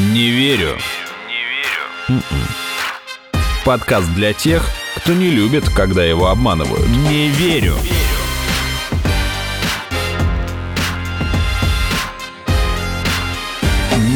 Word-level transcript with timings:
Не 0.00 0.30
верю. 0.30 0.78
Не 2.08 2.16
верю. 2.16 2.22
Подкаст 3.66 4.10
для 4.14 4.32
тех, 4.32 4.66
кто 4.96 5.12
не 5.12 5.28
любит, 5.28 5.68
когда 5.68 6.02
его 6.02 6.28
обманывают. 6.28 6.88
Не 6.88 7.28
верю. 7.28 7.74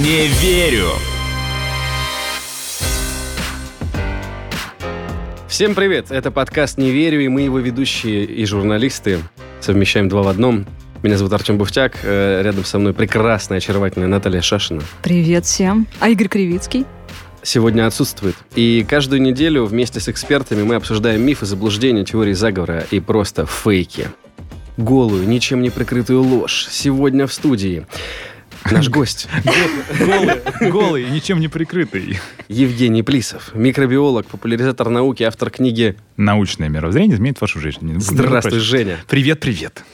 Не 0.02 0.26
верю. 0.40 0.88
Всем 5.48 5.74
привет! 5.74 6.10
Это 6.10 6.30
подкаст 6.30 6.78
«Не 6.78 6.92
верю» 6.92 7.20
и 7.20 7.28
мы 7.28 7.42
его 7.42 7.58
ведущие 7.58 8.24
и 8.24 8.46
журналисты. 8.46 9.18
Совмещаем 9.60 10.08
два 10.08 10.22
в 10.22 10.28
одном. 10.28 10.66
Меня 11.04 11.18
зовут 11.18 11.34
Артем 11.34 11.58
Буфтяк. 11.58 11.98
э, 12.02 12.40
Рядом 12.42 12.64
со 12.64 12.78
мной 12.78 12.94
прекрасная, 12.94 13.58
очаровательная 13.58 14.08
Наталья 14.08 14.40
Шашина. 14.40 14.80
Привет 15.02 15.44
всем. 15.44 15.86
А 16.00 16.08
Игорь 16.08 16.28
Кривицкий? 16.28 16.86
Сегодня 17.42 17.86
отсутствует. 17.86 18.34
И 18.54 18.86
каждую 18.88 19.20
неделю 19.20 19.66
вместе 19.66 20.00
с 20.00 20.08
экспертами 20.08 20.62
мы 20.62 20.76
обсуждаем 20.76 21.20
мифы, 21.20 21.44
заблуждения, 21.44 22.06
теории 22.06 22.32
заговора 22.32 22.86
и 22.90 23.00
просто 23.00 23.44
фейки. 23.44 24.08
Голую, 24.78 25.28
ничем 25.28 25.60
не 25.60 25.68
прикрытую 25.68 26.22
ложь. 26.22 26.68
Сегодня 26.70 27.26
в 27.26 27.34
студии 27.34 27.86
наш 28.70 28.88
гость 28.88 29.28
Голый, 30.00 30.70
голый, 30.70 31.04
ничем 31.10 31.38
не 31.38 31.48
прикрытый. 31.48 32.18
Евгений 32.48 33.02
Плисов, 33.02 33.50
микробиолог, 33.52 34.24
популяризатор 34.24 34.88
науки, 34.88 35.22
автор 35.22 35.50
книги 35.50 35.96
Научное 36.16 36.70
мировоззрение 36.70 37.16
изменит 37.16 37.42
вашу 37.42 37.60
жизнь. 37.60 38.00
«Здравствуй, 38.00 38.58
Женя». 38.58 38.96
Привет, 39.06 39.40
привет. 39.40 39.84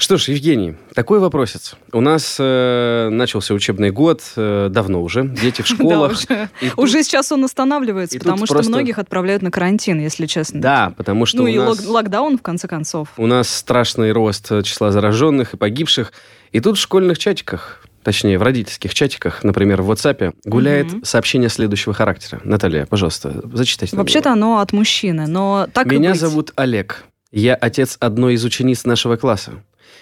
Что 0.00 0.16
ж, 0.16 0.28
Евгений, 0.28 0.74
такой 0.94 1.18
вопросец. 1.18 1.74
У 1.92 2.00
нас 2.00 2.36
э, 2.38 3.08
начался 3.10 3.52
учебный 3.52 3.90
год 3.90 4.22
э, 4.36 4.68
давно 4.70 5.02
уже, 5.02 5.24
дети 5.26 5.62
в 5.62 5.66
школах. 5.66 6.12
Да, 6.28 6.34
уже, 6.34 6.48
И 6.60 6.68
тут- 6.70 6.78
уже 6.78 7.02
сейчас 7.02 7.32
он 7.32 7.44
останавливается, 7.44 8.16
и 8.16 8.20
потому 8.20 8.46
что 8.46 8.54
просто- 8.54 8.70
многих 8.70 8.98
отправляют 9.00 9.42
на 9.42 9.50
карантин, 9.50 9.98
если 10.00 10.26
честно. 10.26 10.60
Да, 10.60 10.92
потому 10.96 11.26
что 11.26 11.38
Ну 11.38 11.44
у 11.44 11.46
и 11.48 11.58
нас, 11.58 11.80
лок- 11.84 11.86
локдаун, 11.88 12.38
в 12.38 12.42
конце 12.42 12.68
концов. 12.68 13.08
у 13.16 13.26
нас 13.26 13.48
страшный 13.52 14.12
рост 14.12 14.48
числа 14.62 14.92
зараженных 14.92 15.54
и 15.54 15.56
погибших. 15.56 16.12
И 16.52 16.60
тут 16.60 16.78
в 16.78 16.80
школьных 16.80 17.18
чатиках, 17.18 17.82
точнее 18.04 18.38
в 18.38 18.42
родительских 18.42 18.94
чатиках, 18.94 19.42
например, 19.42 19.82
в 19.82 19.90
WhatsApp, 19.90 20.32
гуляет 20.44 20.92
Мгм. 20.92 21.04
сообщение 21.04 21.48
следующего 21.48 21.92
характера. 21.92 22.40
Наталья, 22.44 22.86
пожалуйста, 22.86 23.42
зачитайте. 23.52 23.96
Вообще-то 23.96 24.32
оно 24.32 24.60
от 24.60 24.72
мужчины, 24.72 25.26
но 25.26 25.66
так 25.74 25.90
и 25.92 25.96
Меня 25.96 26.12
быть. 26.12 26.20
зовут 26.20 26.52
Олег. 26.54 27.02
Я 27.32 27.56
отец 27.56 27.96
одной 27.98 28.34
из 28.34 28.44
учениц 28.44 28.84
нашего 28.84 29.16
класса. 29.16 29.54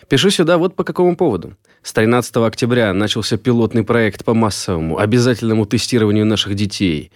Пишу 0.09 0.31
сюда 0.31 0.59
вот 0.59 0.77
по 0.77 0.85
какому 0.85 1.17
поводу. 1.17 1.57
С 1.83 1.93
13 1.93 2.37
октября 2.37 2.93
начался 2.93 3.37
пилотный 3.37 3.85
проект 3.85 4.25
по 4.25 4.35
массовому, 4.35 4.99
обязательному 4.99 5.67
тестированию 5.67 6.27
наших 6.27 6.55
детей 6.55 7.11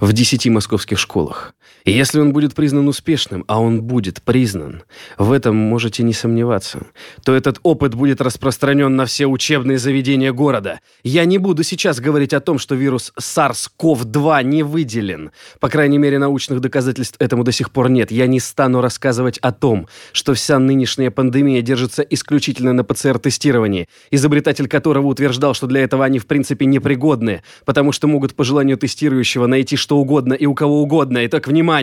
в 0.00 0.12
10 0.12 0.46
московских 0.48 0.98
школах. 0.98 1.54
Если 1.88 2.20
он 2.20 2.34
будет 2.34 2.54
признан 2.54 2.86
успешным, 2.86 3.44
а 3.48 3.60
он 3.60 3.80
будет 3.80 4.22
признан, 4.22 4.82
в 5.16 5.32
этом 5.32 5.56
можете 5.56 6.02
не 6.02 6.12
сомневаться, 6.12 6.80
то 7.24 7.34
этот 7.34 7.60
опыт 7.62 7.94
будет 7.94 8.20
распространен 8.20 8.94
на 8.94 9.06
все 9.06 9.26
учебные 9.26 9.78
заведения 9.78 10.32
города. 10.34 10.80
Я 11.02 11.24
не 11.24 11.38
буду 11.38 11.62
сейчас 11.62 11.98
говорить 11.98 12.34
о 12.34 12.40
том, 12.40 12.58
что 12.58 12.74
вирус 12.74 13.14
SARS-CoV-2 13.18 14.44
не 14.44 14.62
выделен. 14.62 15.30
По 15.60 15.70
крайней 15.70 15.96
мере, 15.96 16.18
научных 16.18 16.60
доказательств 16.60 17.16
этому 17.20 17.42
до 17.42 17.52
сих 17.52 17.70
пор 17.70 17.88
нет. 17.88 18.10
Я 18.10 18.26
не 18.26 18.38
стану 18.38 18.82
рассказывать 18.82 19.38
о 19.38 19.50
том, 19.52 19.88
что 20.12 20.34
вся 20.34 20.58
нынешняя 20.58 21.10
пандемия 21.10 21.62
держится 21.62 22.02
исключительно 22.02 22.74
на 22.74 22.84
ПЦР-тестировании, 22.84 23.88
изобретатель 24.10 24.68
которого 24.68 25.06
утверждал, 25.06 25.54
что 25.54 25.66
для 25.66 25.84
этого 25.84 26.04
они 26.04 26.18
в 26.18 26.26
принципе 26.26 26.66
непригодны, 26.66 27.42
потому 27.64 27.92
что 27.92 28.08
могут 28.08 28.34
по 28.34 28.44
желанию 28.44 28.76
тестирующего 28.76 29.46
найти 29.46 29.76
что 29.76 29.96
угодно 29.96 30.34
и 30.34 30.44
у 30.44 30.54
кого 30.54 30.82
угодно. 30.82 31.24
Итак, 31.24 31.48
внимание! 31.48 31.77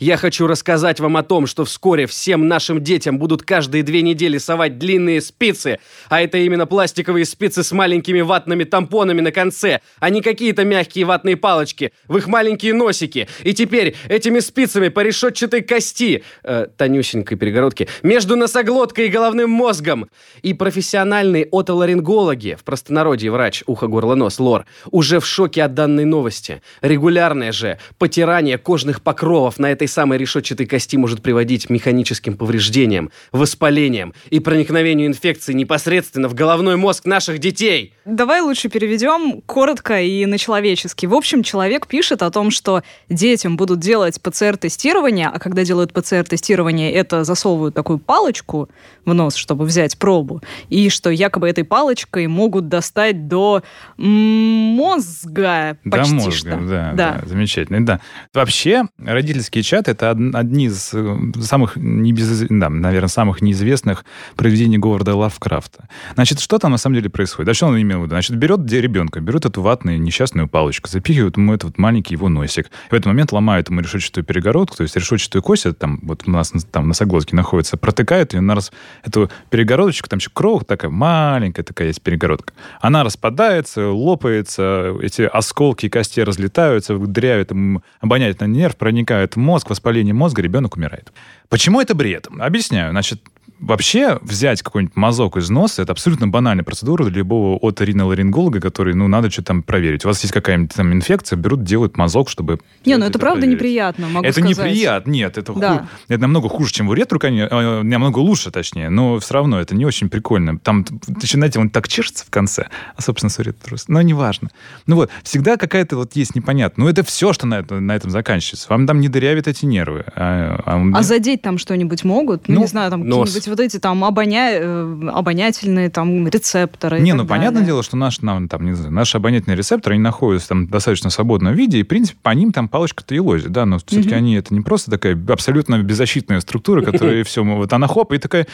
Я 0.00 0.16
хочу 0.16 0.46
рассказать 0.46 1.00
вам 1.00 1.16
о 1.16 1.22
том, 1.22 1.46
что 1.46 1.64
вскоре 1.64 2.06
всем 2.06 2.48
нашим 2.48 2.82
детям 2.82 3.18
будут 3.18 3.42
каждые 3.42 3.82
две 3.82 4.02
недели 4.02 4.38
совать 4.38 4.78
длинные 4.78 5.20
спицы, 5.20 5.78
а 6.08 6.22
это 6.22 6.38
именно 6.38 6.66
пластиковые 6.66 7.24
спицы 7.24 7.62
с 7.62 7.72
маленькими 7.72 8.20
ватными 8.20 8.64
тампонами 8.64 9.20
на 9.20 9.32
конце, 9.32 9.80
а 10.00 10.10
не 10.10 10.22
какие-то 10.22 10.64
мягкие 10.64 11.04
ватные 11.04 11.36
палочки, 11.36 11.92
в 12.08 12.16
их 12.16 12.26
маленькие 12.26 12.72
носики. 12.74 13.28
И 13.42 13.52
теперь 13.52 13.94
этими 14.08 14.40
спицами 14.40 14.88
по 14.88 15.00
решетчатой 15.00 15.62
кости, 15.62 16.22
э, 16.42 16.66
тонюсенькой 16.76 17.36
перегородке, 17.36 17.88
между 18.02 18.36
носоглоткой 18.36 19.06
и 19.06 19.08
головным 19.08 19.50
мозгом. 19.50 20.08
И 20.42 20.54
профессиональные 20.54 21.48
отоларингологи, 21.52 22.56
в 22.58 22.64
простонародье 22.64 23.30
врач, 23.30 23.62
ухо, 23.66 23.86
горло, 23.86 24.14
нос, 24.14 24.38
лор, 24.38 24.64
уже 24.90 25.20
в 25.20 25.26
шоке 25.26 25.62
от 25.62 25.74
данной 25.74 26.04
новости. 26.04 26.62
Регулярное 26.80 27.52
же 27.52 27.78
потирание 27.98 28.58
кожных 28.58 29.02
покровов 29.02 29.33
на 29.56 29.70
этой 29.70 29.88
самой 29.88 30.18
решетчатой 30.18 30.66
кости 30.66 30.96
может 30.96 31.22
приводить 31.22 31.66
к 31.66 31.70
механическим 31.70 32.36
повреждениям, 32.36 33.10
воспалениям 33.32 34.14
и 34.30 34.40
проникновению 34.40 35.08
инфекции 35.08 35.52
непосредственно 35.52 36.28
в 36.28 36.34
головной 36.34 36.76
мозг 36.76 37.04
наших 37.04 37.38
детей. 37.38 37.92
Давай 38.04 38.40
лучше 38.40 38.68
переведем 38.68 39.40
коротко 39.42 40.00
и 40.00 40.26
на 40.26 40.38
человеческий. 40.38 41.06
В 41.06 41.14
общем, 41.14 41.42
человек 41.42 41.86
пишет 41.86 42.22
о 42.22 42.30
том, 42.30 42.50
что 42.50 42.82
детям 43.08 43.56
будут 43.56 43.80
делать 43.80 44.20
ПЦР-тестирование, 44.20 45.28
а 45.28 45.38
когда 45.38 45.64
делают 45.64 45.92
ПЦР-тестирование, 45.92 46.92
это 46.92 47.24
засовывают 47.24 47.74
такую 47.74 47.98
палочку 47.98 48.68
в 49.04 49.14
нос, 49.14 49.34
чтобы 49.34 49.64
взять 49.64 49.98
пробу, 49.98 50.42
и 50.68 50.88
что 50.88 51.10
якобы 51.10 51.48
этой 51.48 51.64
палочкой 51.64 52.26
могут 52.26 52.68
достать 52.68 53.28
до 53.28 53.62
мозга 53.96 55.78
До 55.84 55.98
почти 55.98 56.14
мозга, 56.14 56.32
что. 56.32 56.60
да, 56.60 56.92
да. 56.94 57.20
замечательно. 57.26 57.84
Да. 57.84 58.00
Вообще, 58.32 58.84
родительские 59.14 59.62
чаты 59.62 59.92
это 59.92 60.10
од- 60.10 60.34
одни 60.34 60.66
из 60.66 60.90
э, 60.92 61.16
самых, 61.40 61.76
небез- 61.76 62.46
да, 62.50 62.68
наверное, 62.68 63.08
самых 63.08 63.40
неизвестных 63.42 64.04
произведений 64.36 64.78
Говарда 64.78 65.14
Лавкрафта. 65.14 65.88
Значит, 66.14 66.40
что 66.40 66.58
там 66.58 66.72
на 66.72 66.78
самом 66.78 66.96
деле 66.96 67.08
происходит? 67.10 67.48
А 67.50 67.54
что 67.54 67.66
он 67.66 67.80
имел 67.80 68.00
в 68.00 68.02
виду? 68.02 68.10
Значит, 68.14 68.36
берет 68.36 68.64
де- 68.66 68.80
ребенка, 68.80 69.20
берут 69.20 69.46
эту 69.46 69.62
ватную 69.62 70.00
несчастную 70.00 70.48
палочку, 70.48 70.88
запихивают 70.88 71.36
ему 71.36 71.52
этот 71.54 71.64
вот 71.64 71.78
маленький 71.78 72.14
его 72.14 72.28
носик. 72.28 72.70
В 72.90 72.94
этот 72.94 73.06
момент 73.06 73.32
ломают 73.32 73.70
ему 73.70 73.80
решетчатую 73.80 74.24
перегородку, 74.24 74.76
то 74.76 74.82
есть 74.82 74.96
решетчатую 74.96 75.42
кость, 75.42 75.66
там 75.78 76.00
вот 76.02 76.22
у 76.26 76.30
нас 76.30 76.52
на- 76.54 76.60
там 76.60 76.88
носоглотке 76.88 77.36
находится, 77.36 77.76
протыкают 77.76 78.34
ее 78.34 78.40
на 78.40 78.54
раз 78.54 78.72
эту 79.04 79.30
перегородочку, 79.50 80.08
там 80.08 80.18
еще 80.18 80.30
кровь 80.32 80.64
такая 80.66 80.90
маленькая 80.90 81.62
такая 81.62 81.88
есть 81.88 82.02
перегородка. 82.02 82.52
Она 82.80 83.04
распадается, 83.04 83.88
лопается, 83.88 84.94
эти 85.02 85.22
осколки 85.22 85.88
кости 85.88 86.20
разлетаются, 86.20 86.96
дырявят 86.98 87.50
ему 87.50 87.82
обонятельный 88.00 88.48
нерв, 88.50 88.76
проникают 88.76 89.03
в 89.34 89.36
мозг, 89.36 89.70
воспаление 89.70 90.14
мозга, 90.14 90.42
ребенок 90.42 90.76
умирает. 90.76 91.12
Почему 91.48 91.80
это 91.80 91.94
бред? 91.94 92.28
Объясняю. 92.38 92.90
Значит, 92.90 93.22
Вообще, 93.64 94.18
взять 94.22 94.62
какой-нибудь 94.62 94.94
мазок 94.96 95.36
из 95.38 95.48
носа, 95.48 95.82
это 95.82 95.92
абсолютно 95.92 96.28
банальная 96.28 96.64
процедура 96.64 97.04
для 97.04 97.18
любого 97.18 97.58
оториноларинголога, 97.66 98.60
который, 98.60 98.94
ну, 98.94 99.08
надо 99.08 99.30
что-то 99.30 99.48
там 99.48 99.62
проверить. 99.62 100.04
У 100.04 100.08
вас 100.08 100.20
есть 100.22 100.32
какая-нибудь 100.34 100.74
там 100.74 100.92
инфекция, 100.92 101.36
берут, 101.36 101.64
делают 101.64 101.96
мазок, 101.96 102.28
чтобы... 102.28 102.58
Не, 102.84 102.96
ну 102.98 103.06
это 103.06 103.18
и 103.18 103.20
правда 103.20 103.40
проверить. 103.40 103.58
неприятно, 103.60 104.08
могу 104.08 104.26
это 104.26 104.40
сказать. 104.40 104.50
неприятно, 104.58 105.10
нет, 105.10 105.38
это, 105.38 105.52
Да. 105.54 105.78
ху- 105.78 105.86
это 106.08 106.20
намного 106.20 106.48
хуже, 106.48 106.72
чем 106.72 106.88
в 106.88 106.90
уретру, 106.90 107.18
конечно, 107.18 107.54
э, 107.54 107.82
намного 107.82 108.18
лучше, 108.18 108.50
точнее, 108.50 108.90
но 108.90 109.18
все 109.18 109.34
равно 109.34 109.58
это 109.60 109.74
не 109.74 109.86
очень 109.86 110.08
прикольно. 110.10 110.58
Там, 110.58 110.84
начинаете, 111.08 111.58
он 111.58 111.70
так 111.70 111.88
чешется 111.88 112.24
в 112.26 112.30
конце, 112.30 112.66
а, 112.96 113.00
собственно, 113.02 113.30
с 113.30 113.38
уретру, 113.38 113.76
но 113.88 114.02
неважно. 114.02 114.50
Ну 114.86 114.96
вот, 114.96 115.10
всегда 115.22 115.56
какая-то 115.56 115.96
вот 115.96 116.16
есть 116.16 116.34
непонятно. 116.34 116.84
Ну 116.84 116.90
это 116.90 117.02
все, 117.02 117.32
что 117.32 117.46
на, 117.46 117.60
это- 117.60 117.80
на 117.80 117.92
этом 117.96 118.10
заканчивается. 118.10 118.66
Вам 118.68 118.86
там 118.86 119.00
не 119.00 119.08
дырявят 119.08 119.48
эти 119.48 119.64
нервы. 119.64 120.04
А, 120.14 120.60
а 120.66 120.78
меня- 120.78 120.98
А 120.98 121.02
задеть 121.02 121.40
там 121.42 121.56
что-нибудь 121.58 122.04
могут? 122.04 122.48
Ну, 122.48 122.56
Ну, 122.56 122.60
не 122.62 122.66
знаю, 122.66 122.90
там 122.90 123.06
нос. 123.08 123.28
какие-нибудь 123.32 123.48
вот 123.54 123.60
эти 123.60 123.78
там 123.78 124.04
обоня... 124.04 124.50
э, 124.52 125.08
обонятельные 125.12 125.90
там 125.90 126.28
рецепторы. 126.28 127.00
Не, 127.00 127.12
ну 127.14 127.26
понятное 127.26 127.60
далее. 127.60 127.66
дело, 127.66 127.82
что 127.82 127.96
наш, 127.96 128.20
нам, 128.20 128.48
там, 128.48 128.64
не 128.64 128.72
знаю, 128.74 128.92
наши 128.92 129.16
обонятельные 129.16 129.56
рецепторы, 129.56 129.94
они 129.94 130.02
находятся 130.02 130.48
там 130.50 130.66
в 130.66 130.70
достаточно 130.70 131.10
свободном 131.10 131.54
виде, 131.54 131.78
и, 131.78 131.82
в 131.82 131.88
принципе, 131.88 132.18
по 132.22 132.30
ним 132.30 132.52
там 132.52 132.68
палочка-то 132.68 133.14
и 133.14 133.18
лозит, 133.18 133.52
да, 133.52 133.64
но 133.66 133.78
все-таки 133.78 134.08
Мгм. 134.08 134.16
они, 134.18 134.34
это 134.36 134.52
не 134.54 134.60
просто 134.60 134.90
такая 134.90 135.18
абсолютно 135.28 135.78
беззащитная 135.82 136.40
структура, 136.40 136.82
которая 136.90 137.24
все, 137.24 137.42
вот 137.44 137.72
она 137.72 137.86
хоп, 137.86 138.12
и 138.12 138.18
такая, 138.18 138.46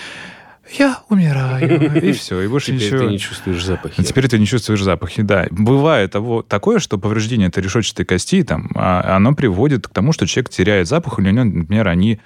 я 0.78 0.98
умираю, 1.08 2.00
и 2.00 2.12
все, 2.12 2.40
и 2.42 2.46
больше 2.46 2.66
Теперь 2.66 2.82
ничего. 2.92 2.98
ты 3.00 3.06
не 3.06 3.18
чувствуешь 3.18 3.64
запахи. 3.64 4.00
А 4.00 4.04
теперь 4.04 4.28
ты 4.28 4.38
не 4.38 4.46
чувствуешь 4.46 4.82
запахи, 4.82 5.22
да. 5.22 5.46
Бывает 5.50 6.12
того, 6.12 6.42
такое, 6.42 6.78
что 6.78 6.96
повреждение 6.98 7.48
этой 7.48 7.62
решетчатой 7.62 8.04
кости, 8.04 8.42
там, 8.44 8.70
а, 8.74 9.16
оно 9.16 9.34
приводит 9.34 9.88
к 9.88 9.90
тому, 9.92 10.12
что 10.12 10.26
человек 10.26 10.50
теряет 10.50 10.86
запах, 10.86 11.18
или 11.18 11.28
у 11.28 11.32
него, 11.32 11.44
например, 11.44 11.88
они 11.88 12.20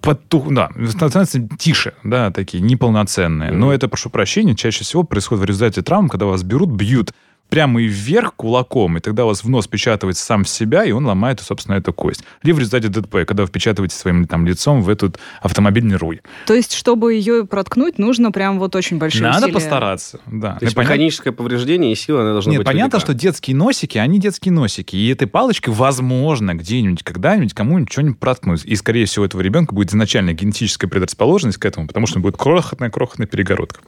потух, 0.00 0.52
да, 0.52 0.70
становятся 0.88 1.46
тише, 1.58 1.94
да, 2.04 2.30
такие 2.30 2.62
неполноценные. 2.62 3.50
Но 3.50 3.72
это, 3.72 3.88
прошу 3.88 4.10
прощения, 4.10 4.54
чаще 4.54 4.84
всего 4.84 5.02
происходит 5.02 5.42
в 5.42 5.44
результате 5.46 5.82
травм, 5.82 6.08
когда 6.08 6.26
вас 6.26 6.42
берут, 6.42 6.70
бьют 6.70 7.12
прямо 7.50 7.82
и 7.82 7.86
вверх 7.86 8.34
кулаком, 8.34 8.96
и 8.96 9.00
тогда 9.00 9.24
у 9.24 9.28
вас 9.28 9.44
в 9.44 9.48
нос 9.48 9.66
впечатывается 9.66 10.24
сам 10.24 10.44
в 10.44 10.48
себя, 10.48 10.84
и 10.84 10.92
он 10.92 11.04
ломает, 11.04 11.40
собственно, 11.40 11.76
эту 11.76 11.92
кость. 11.92 12.24
Либо 12.42 12.56
в 12.56 12.60
результате 12.60 12.88
ДТП, 12.88 13.26
когда 13.26 13.42
вы 13.42 13.48
впечатываете 13.48 13.96
своим 13.96 14.26
там 14.26 14.46
лицом 14.46 14.82
в 14.82 14.88
этот 14.88 15.18
автомобильный 15.42 15.96
руль. 15.96 16.20
То 16.46 16.54
есть, 16.54 16.72
чтобы 16.72 17.14
ее 17.14 17.44
проткнуть, 17.44 17.98
нужно 17.98 18.30
прям 18.32 18.58
вот 18.58 18.74
очень 18.76 18.98
большие 18.98 19.24
Надо 19.24 19.38
усилия. 19.38 19.52
постараться, 19.52 20.20
да. 20.26 20.54
То 20.54 20.64
есть 20.64 20.76
механическое 20.76 21.32
повреждение 21.32 21.92
и 21.92 21.94
сила, 21.94 22.22
она 22.22 22.32
должна 22.32 22.52
Нет, 22.52 22.60
быть 22.60 22.66
понятно, 22.66 22.96
велика. 22.96 23.00
что 23.00 23.14
детские 23.14 23.56
носики, 23.56 23.98
они 23.98 24.18
детские 24.18 24.52
носики. 24.52 24.96
И 24.96 25.08
этой 25.08 25.26
палочкой, 25.26 25.74
возможно, 25.74 26.54
где-нибудь, 26.54 27.02
когда-нибудь 27.02 27.54
кому-нибудь 27.54 27.92
что-нибудь 27.92 28.18
проткнуть. 28.18 28.64
И, 28.64 28.76
скорее 28.76 29.06
всего, 29.06 29.24
у 29.24 29.26
этого 29.26 29.40
ребенка 29.40 29.74
будет 29.74 29.90
изначально 29.90 30.32
генетическая 30.32 30.86
предрасположенность 30.88 31.58
к 31.58 31.64
этому, 31.64 31.86
потому 31.86 32.06
что 32.06 32.20
будет 32.20 32.36
крохотная-крохотная 32.36 33.26
перегородка. 33.26 33.80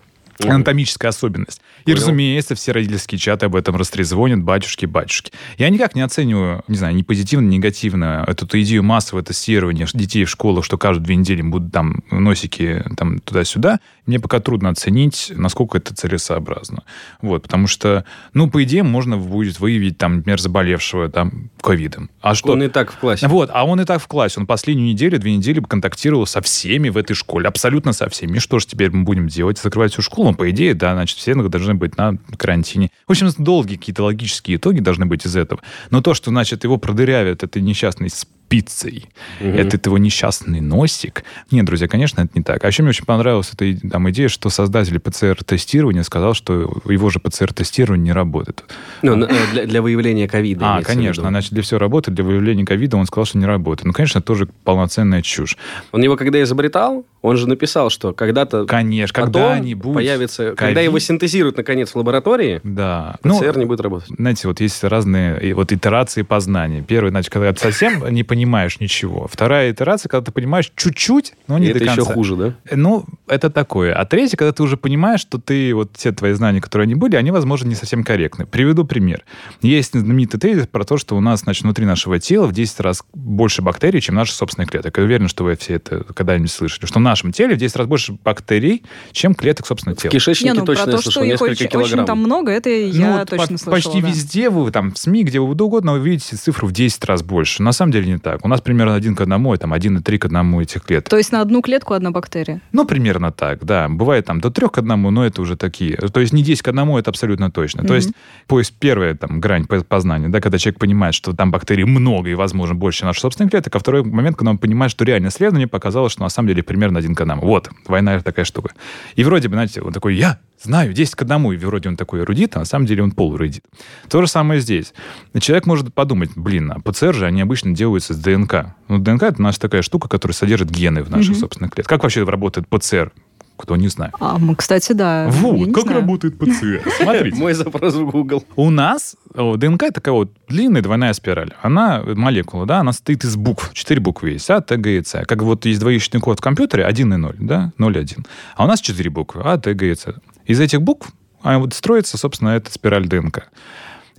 Анатомическая 0.50 1.08
особенность. 1.08 1.60
И, 1.80 1.84
Понял. 1.86 1.96
разумеется, 1.96 2.54
все 2.54 2.72
родительские 2.72 3.18
чаты 3.18 3.46
об 3.46 3.56
этом 3.56 3.76
растрезвонят, 3.76 4.42
батюшки, 4.42 4.86
батюшки. 4.86 5.32
Я 5.56 5.68
никак 5.70 5.94
не 5.94 6.02
оцениваю, 6.02 6.62
не 6.68 6.76
знаю, 6.76 6.94
ни 6.94 7.02
позитивно, 7.02 7.48
ни 7.48 7.62
негативно 7.62 8.24
эту 8.26 8.60
идею 8.60 8.82
массового 8.82 9.24
тестирования 9.24 9.86
детей 9.94 10.24
в 10.24 10.30
школах, 10.30 10.64
что 10.64 10.78
каждые 10.78 11.04
две 11.04 11.16
недели 11.16 11.42
будут 11.42 11.72
там 11.72 12.02
носики 12.10 12.84
там 12.96 13.20
туда-сюда. 13.20 13.78
Мне 14.06 14.18
пока 14.18 14.40
трудно 14.40 14.70
оценить, 14.70 15.32
насколько 15.34 15.78
это 15.78 15.94
целесообразно. 15.94 16.82
Вот, 17.20 17.44
потому 17.44 17.68
что, 17.68 18.04
ну, 18.34 18.50
по 18.50 18.64
идее, 18.64 18.82
можно 18.82 19.16
будет 19.16 19.60
выявить, 19.60 19.96
там, 19.98 20.16
например, 20.16 20.40
заболевшего 20.40 21.08
там 21.08 21.50
ковидом. 21.60 22.10
А 22.20 22.34
что? 22.34 22.52
Он 22.52 22.64
и 22.64 22.68
так 22.68 22.92
в 22.92 22.98
классе. 22.98 23.28
Вот, 23.28 23.50
а 23.52 23.64
он 23.64 23.80
и 23.80 23.84
так 23.84 24.02
в 24.02 24.08
классе. 24.08 24.40
Он 24.40 24.46
последнюю 24.46 24.88
неделю, 24.88 25.20
две 25.20 25.36
недели 25.36 25.60
контактировал 25.60 26.26
со 26.26 26.40
всеми 26.40 26.88
в 26.88 26.96
этой 26.96 27.14
школе. 27.14 27.46
Абсолютно 27.46 27.92
со 27.92 28.08
всеми. 28.08 28.38
И 28.38 28.40
что 28.40 28.58
же 28.58 28.66
теперь 28.66 28.90
мы 28.90 29.04
будем 29.04 29.28
делать? 29.28 29.58
Закрывать 29.58 29.92
всю 29.92 30.02
школу? 30.02 30.31
Ну, 30.32 30.36
по 30.38 30.50
идее, 30.50 30.72
да, 30.72 30.94
значит, 30.94 31.18
все 31.18 31.34
должны 31.34 31.74
быть 31.74 31.98
на 31.98 32.16
карантине. 32.38 32.90
В 33.06 33.10
общем, 33.10 33.28
долгие 33.36 33.76
какие-то 33.76 34.04
логические 34.04 34.56
итоги 34.56 34.80
должны 34.80 35.04
быть 35.04 35.26
из 35.26 35.36
этого. 35.36 35.60
Но 35.90 36.00
то, 36.00 36.14
что, 36.14 36.30
значит, 36.30 36.64
его 36.64 36.78
продырявят 36.78 37.42
этой 37.42 37.60
несчастной 37.60 38.08
спицей, 38.52 39.06
Мгм. 39.40 39.54
этот 39.58 39.86
его 39.86 39.98
несчастный 39.98 40.60
носик. 40.60 41.24
Нет, 41.50 41.64
друзья, 41.64 41.88
конечно, 41.88 42.20
это 42.20 42.30
не 42.34 42.42
так. 42.42 42.62
А 42.64 42.66
еще 42.66 42.82
мне 42.82 42.90
очень 42.90 43.04
понравилась 43.06 43.50
эта 43.54 43.88
там, 43.88 44.10
идея, 44.10 44.28
что 44.28 44.50
создатель 44.50 44.98
ПЦР-тестирования 44.98 46.02
сказал, 46.02 46.34
что 46.34 46.70
его 46.88 47.08
же 47.10 47.18
ПЦР-тестирование 47.18 48.04
не 48.04 48.12
работает. 48.12 48.64
Ну, 49.02 49.16
на- 49.16 49.24
э, 49.24 49.28
для, 49.52 49.66
для 49.66 49.82
выявления 49.82 50.28
ковида. 50.28 50.76
А, 50.76 50.82
конечно, 50.82 51.22
значит, 51.28 51.52
для 51.52 51.62
всего 51.62 51.78
работает, 51.80 52.14
для 52.14 52.24
выявления 52.24 52.64
ковида 52.64 52.96
он 52.98 53.06
сказал, 53.06 53.24
что 53.24 53.38
не 53.38 53.46
работает. 53.46 53.86
Ну, 53.86 53.92
конечно, 53.92 54.18
это 54.18 54.26
тоже 54.26 54.48
полноценная 54.64 55.22
чушь. 55.22 55.56
Он 55.92 56.02
его 56.02 56.16
когда 56.16 56.42
изобретал, 56.42 57.06
он 57.22 57.36
же 57.36 57.48
написал, 57.48 57.88
что 57.88 58.12
когда-то 58.12 58.66
Конечно, 58.66 59.14
когда-нибудь 59.22 59.94
появится, 59.94 60.54
когда 60.56 60.80
ковид- 60.80 60.84
его 60.84 60.98
синтезируют 60.98 61.56
наконец 61.56 61.90
в 61.92 61.96
лаборатории, 61.96 62.60
Да. 62.64 63.16
Ну, 63.22 63.38
ПЦР 63.38 63.58
не 63.58 63.64
будет 63.64 63.80
работать. 63.80 64.08
знаете, 64.16 64.48
вот 64.48 64.60
есть 64.60 64.82
разные 64.84 65.54
вот 65.54 65.72
итерации 65.72 66.22
познания. 66.22 66.82
Первая, 66.86 67.10
значит, 67.10 67.32
когда 67.32 67.54
совсем 67.54 68.02
не 68.12 68.22
понимаешь 68.24 68.41
ничего. 68.80 69.28
Вторая 69.30 69.72
итерация, 69.72 70.08
когда 70.08 70.24
ты 70.26 70.32
понимаешь 70.32 70.72
чуть-чуть, 70.76 71.34
но 71.48 71.58
не 71.58 71.66
И 71.68 71.72
до 71.72 71.76
это 71.78 71.84
еще 71.86 71.96
конца. 71.96 72.12
хуже, 72.14 72.36
да? 72.36 72.54
Ну, 72.72 73.04
это 73.28 73.50
такое. 73.50 73.94
А 73.94 74.04
третье, 74.04 74.36
когда 74.36 74.52
ты 74.52 74.62
уже 74.62 74.76
понимаешь, 74.76 75.20
что 75.20 75.38
ты, 75.38 75.74
вот 75.74 75.90
все 75.96 76.12
твои 76.12 76.32
знания, 76.32 76.60
которые 76.60 76.84
они 76.84 76.94
были, 76.94 77.16
они, 77.16 77.30
возможно, 77.30 77.68
не 77.68 77.74
совсем 77.74 78.04
корректны. 78.04 78.46
Приведу 78.46 78.84
пример. 78.84 79.24
Есть 79.60 79.92
знаменитый 79.98 80.40
тезис 80.40 80.66
про 80.66 80.84
то, 80.84 80.96
что 80.98 81.16
у 81.16 81.20
нас, 81.20 81.40
значит, 81.40 81.62
внутри 81.64 81.84
нашего 81.86 82.18
тела 82.18 82.46
в 82.46 82.52
10 82.52 82.80
раз 82.80 83.02
больше 83.14 83.62
бактерий, 83.62 84.00
чем 84.00 84.14
наших 84.14 84.34
собственных 84.36 84.70
клеток. 84.70 84.96
Я 84.98 85.04
уверен, 85.04 85.28
что 85.28 85.44
вы 85.44 85.56
все 85.56 85.74
это 85.74 86.04
когда-нибудь 86.04 86.50
слышали. 86.50 86.86
Что 86.86 86.98
в 86.98 87.02
нашем 87.02 87.32
теле 87.32 87.54
в 87.54 87.58
10 87.58 87.76
раз 87.76 87.86
больше 87.86 88.12
бактерий, 88.24 88.82
чем 89.12 89.34
клеток 89.34 89.66
собственного 89.66 89.96
В 89.98 90.02
тела. 90.02 90.12
кишечнике 90.12 90.52
Не, 90.52 90.58
ну 90.60 90.64
точно 90.64 90.84
про 90.84 90.90
я 90.92 90.96
то, 90.96 91.02
слышал, 91.02 91.10
что 91.12 91.22
их 91.22 91.30
несколько 91.32 91.50
очень, 91.52 91.68
килограмм. 91.68 91.92
очень 92.00 92.06
там 92.06 92.18
много, 92.18 92.50
это 92.52 92.70
я 92.70 93.06
Ну, 93.10 93.18
вот 93.18 93.28
точно 93.30 93.46
по- 93.46 93.58
слышала. 93.58 93.70
Почти 93.72 94.00
да. 94.02 94.08
везде, 94.08 94.50
вы 94.50 94.70
там 94.70 94.92
в 94.92 94.98
СМИ, 94.98 95.24
где 95.24 95.40
вы 95.40 95.50
угодно, 95.52 95.92
вы 95.92 96.00
видите 96.00 96.36
цифру 96.36 96.68
в 96.68 96.72
10 96.72 97.04
раз 97.04 97.22
больше. 97.22 97.62
На 97.62 97.72
самом 97.72 97.92
деле 97.92 98.12
не 98.12 98.18
так. 98.18 98.31
У 98.42 98.48
нас 98.48 98.60
примерно 98.60 98.94
один 98.94 99.14
к 99.16 99.20
одному, 99.20 99.54
и 99.54 99.56
там 99.58 99.72
1,3 99.74 100.18
к 100.18 100.24
одному 100.24 100.60
этих 100.60 100.82
клеток. 100.82 101.08
То 101.10 101.16
есть 101.16 101.32
на 101.32 101.40
одну 101.40 101.62
клетку 101.62 101.94
одна 101.94 102.10
бактерия. 102.10 102.60
Ну, 102.72 102.84
примерно 102.86 103.32
так, 103.32 103.64
да. 103.64 103.88
Бывает 103.88 104.26
там 104.26 104.40
до 104.40 104.50
трех 104.50 104.72
к 104.72 104.78
одному, 104.78 105.10
но 105.10 105.24
это 105.26 105.42
уже 105.42 105.56
такие. 105.56 105.96
То 105.96 106.20
есть 106.20 106.32
не 106.32 106.42
10 106.42 106.62
к 106.62 106.68
одному, 106.68 106.98
это 106.98 107.10
абсолютно 107.10 107.50
точно. 107.50 107.82
То 107.82 107.88
Мгм. 107.88 107.94
есть 107.96 108.10
поиск 108.46 108.74
первая 108.78 109.14
там 109.14 109.40
грань 109.40 109.66
по- 109.66 109.82
познания, 109.84 110.28
да, 110.28 110.40
когда 110.40 110.58
человек 110.58 110.78
понимает, 110.78 111.14
что 111.14 111.32
там 111.32 111.50
бактерий 111.50 111.84
много 111.84 112.30
и, 112.30 112.34
возможно, 112.34 112.74
больше 112.74 113.04
наших 113.04 113.20
собственных 113.22 113.50
клеток, 113.50 113.74
а 113.76 113.78
второй 113.78 114.02
момент, 114.04 114.36
когда 114.36 114.50
он 114.50 114.58
понимает, 114.58 114.90
что 114.92 115.04
реально 115.04 115.28
исследование 115.28 115.68
показало, 115.68 116.08
что 116.08 116.22
на 116.22 116.28
самом 116.28 116.48
деле 116.48 116.62
примерно 116.62 116.98
один 116.98 117.14
к 117.14 117.20
одному. 117.20 117.42
Вот, 117.42 117.70
война 117.86 118.14
это 118.14 118.24
такая 118.24 118.44
штука. 118.44 118.70
И 119.16 119.24
вроде 119.24 119.48
бы, 119.48 119.54
знаете, 119.54 119.80
он 119.82 119.92
такой, 119.92 120.14
я 120.16 120.38
знаю 120.62 120.92
10 120.92 121.14
к 121.14 121.22
одному, 121.22 121.52
и 121.52 121.56
вроде 121.56 121.88
он 121.88 121.96
такой 121.96 122.20
эрудит, 122.20 122.56
а 122.56 122.60
на 122.60 122.64
самом 122.64 122.86
деле 122.86 123.02
он 123.02 123.12
полурудит. 123.12 123.64
То 124.08 124.20
же 124.22 124.28
самое 124.28 124.60
здесь. 124.60 124.94
Человек 125.40 125.66
может 125.66 125.92
подумать, 125.94 126.30
блин, 126.36 126.72
а 126.72 126.80
ПЦР 126.80 127.14
же, 127.14 127.26
они 127.26 127.40
обычно 127.42 127.74
делаются 127.74 128.14
с 128.14 128.18
ДНК. 128.18 128.74
Ну, 128.88 128.98
ДНК 128.98 129.24
это 129.24 129.42
нас 129.42 129.58
такая 129.58 129.82
штука, 129.82 130.08
которая 130.08 130.34
содержит 130.34 130.70
гены 130.70 131.02
в 131.02 131.10
наших 131.10 131.32
Мгм. 131.32 131.40
собственных 131.40 131.72
клетках. 131.72 131.88
Как 131.90 132.02
вообще 132.02 132.24
работает 132.24 132.68
ПЦР? 132.68 133.12
Кто 133.58 133.76
не 133.76 133.86
знает. 133.88 134.14
А, 134.18 134.38
мы, 134.38 134.56
кстати, 134.56 134.92
да. 134.92 135.28
Вот, 135.30 135.72
как 135.74 135.84
знаю. 135.84 136.00
работает 136.00 136.36
ПЦР. 136.38 136.82
Смотрите. 137.02 137.36
Мой 137.36 137.52
запрос 137.52 137.94
в 137.94 138.06
Google. 138.10 138.42
У 138.56 138.70
нас 138.70 139.14
ДНК 139.34 139.92
такая 139.92 140.14
вот 140.14 140.32
длинная 140.48 140.82
двойная 140.82 141.12
спираль. 141.12 141.52
Она, 141.62 142.02
молекула, 142.02 142.66
да, 142.66 142.80
она 142.80 142.92
состоит 142.92 143.24
из 143.24 143.36
букв. 143.36 143.70
Четыре 143.74 144.00
буквы 144.00 144.30
есть. 144.30 144.50
А, 144.50 144.60
Т, 144.62 144.76
Г 144.78 144.96
и 144.98 145.04
С. 145.04 145.22
Как 145.26 145.42
вот 145.42 145.64
есть 145.66 145.78
двоичный 145.80 146.18
код 146.20 146.38
в 146.40 146.42
компьютере, 146.42 146.84
1 146.86 147.12
и 147.14 147.16
0, 147.18 147.36
да, 147.38 147.72
0 147.78 147.96
и 147.96 148.00
1. 148.00 148.24
А 148.56 148.64
у 148.64 148.66
нас 148.66 148.80
четыре 148.80 149.10
буквы. 149.10 149.42
А, 149.44 149.58
Т, 149.58 149.74
Г 149.74 149.92
и 149.92 149.94
С. 149.94 150.06
Из 150.46 150.60
этих 150.60 150.82
букв 150.82 151.10
а, 151.42 151.58
вот 151.58 151.74
строится, 151.74 152.18
собственно, 152.18 152.50
эта 152.50 152.72
спираль 152.72 153.06
ДНК. 153.06 153.50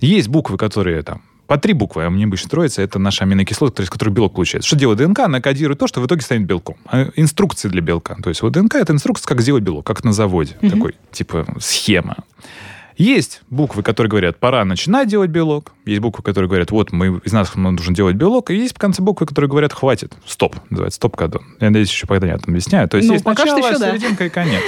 Есть 0.00 0.28
буквы, 0.28 0.58
которые 0.58 1.02
там 1.02 1.22
по 1.46 1.58
три 1.58 1.74
буквы, 1.74 2.04
а 2.04 2.10
мне 2.10 2.24
обычно 2.24 2.48
строится, 2.48 2.82
это 2.82 2.98
наша 2.98 3.24
аминокислота, 3.24 3.82
из 3.82 3.90
которой 3.90 4.10
белок 4.10 4.32
получается. 4.32 4.66
Что 4.66 4.76
делает 4.76 4.98
ДНК? 4.98 5.20
Она 5.20 5.40
кодирует 5.40 5.78
то, 5.78 5.86
что 5.86 6.00
в 6.00 6.06
итоге 6.06 6.22
станет 6.22 6.46
белком. 6.46 6.76
А 6.86 7.10
Инструкции 7.16 7.68
для 7.68 7.82
белка. 7.82 8.16
То 8.22 8.30
есть 8.30 8.42
вот 8.42 8.52
ДНК— 8.52 8.74
это 8.76 8.92
инструкция, 8.92 9.28
как 9.28 9.42
сделать 9.42 9.62
белок, 9.62 9.86
как 9.86 10.04
на 10.04 10.12
заводе. 10.12 10.56
Мгм. 10.60 10.70
Такой, 10.70 10.94
типа, 11.12 11.46
схема. 11.60 12.16
Есть 12.96 13.42
буквы, 13.50 13.82
которые 13.82 14.08
говорят, 14.08 14.38
пора 14.38 14.64
начинать 14.64 15.08
делать 15.08 15.28
белок. 15.30 15.72
Есть 15.84 16.00
буквы, 16.00 16.22
которые 16.22 16.48
говорят, 16.48 16.70
вот, 16.70 16.92
мы, 16.92 17.20
из 17.24 17.32
нас 17.32 17.54
нужно 17.56 17.94
делать 17.94 18.14
белок. 18.14 18.50
И 18.50 18.54
есть 18.54 18.76
в 18.76 18.78
конце 18.78 19.02
буквы, 19.02 19.26
которые 19.26 19.50
говорят, 19.50 19.72
хватит, 19.72 20.12
стоп. 20.26 20.56
Называется 20.70 20.96
стоп-кодон. 20.96 21.42
Я 21.60 21.68
надеюсь, 21.68 21.90
еще 21.90 22.06
понятно 22.06 22.52
объясняю. 22.52 22.88
То 22.88 22.96
есть 22.96 23.08
Ну, 23.08 23.14
есть 23.14 23.24
пока 23.24 23.46
что 23.46 23.56
начало, 23.56 23.70
еще 23.70 23.78
да. 23.80 23.90
серединка 23.90 24.26
и 24.26 24.28
конец. 24.28 24.62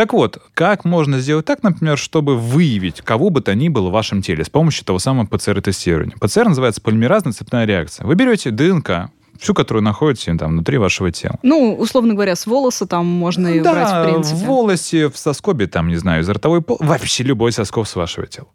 Так 0.00 0.14
вот, 0.14 0.38
как 0.54 0.86
можно 0.86 1.18
сделать 1.18 1.44
так, 1.44 1.62
например, 1.62 1.98
чтобы 1.98 2.34
выявить 2.34 3.02
кого 3.02 3.28
бы 3.28 3.42
то 3.42 3.54
ни 3.54 3.68
было 3.68 3.90
в 3.90 3.92
вашем 3.92 4.22
теле 4.22 4.42
с 4.42 4.48
помощью 4.48 4.86
того 4.86 4.98
самого 4.98 5.26
ПЦР-тестирования? 5.26 6.16
ПЦР 6.18 6.48
называется 6.48 6.80
полимеразная 6.80 7.34
цепная 7.34 7.66
реакция. 7.66 8.06
Вы 8.06 8.14
берете 8.14 8.50
ДНК, 8.50 9.10
всю, 9.38 9.52
которую 9.52 9.84
находите 9.84 10.34
там 10.38 10.52
внутри 10.52 10.78
вашего 10.78 11.12
тела. 11.12 11.38
Ну, 11.42 11.76
условно 11.78 12.14
говоря, 12.14 12.34
с 12.34 12.46
волоса 12.46 12.86
там 12.86 13.04
можно 13.04 13.48
и 13.48 13.60
да, 13.60 13.74
брать, 13.74 13.90
в 13.90 14.10
принципе. 14.10 14.36
в 14.36 14.44
волосе, 14.44 15.10
в 15.10 15.18
соскобе, 15.18 15.66
там, 15.66 15.88
не 15.88 15.96
знаю, 15.96 16.22
из 16.22 16.28
ротовой 16.30 16.62
пол, 16.62 16.78
вообще 16.80 17.22
любой 17.22 17.52
соскоб 17.52 17.86
с 17.86 17.94
вашего 17.94 18.26
тела. 18.26 18.48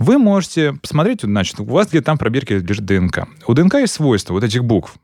Вы 0.00 0.18
можете 0.18 0.72
посмотреть, 0.72 1.20
значит, 1.20 1.60
у 1.60 1.64
вас 1.66 1.86
где-то 1.86 2.06
там 2.06 2.16
в 2.16 2.18
пробирке 2.18 2.58
лежит 2.58 2.84
ДНК. 2.84 3.28
У 3.46 3.54
ДНК 3.54 3.74
есть 3.74 3.92
свойство 3.92 4.32
вот 4.32 4.42
этих 4.42 4.64
букв. 4.64 4.96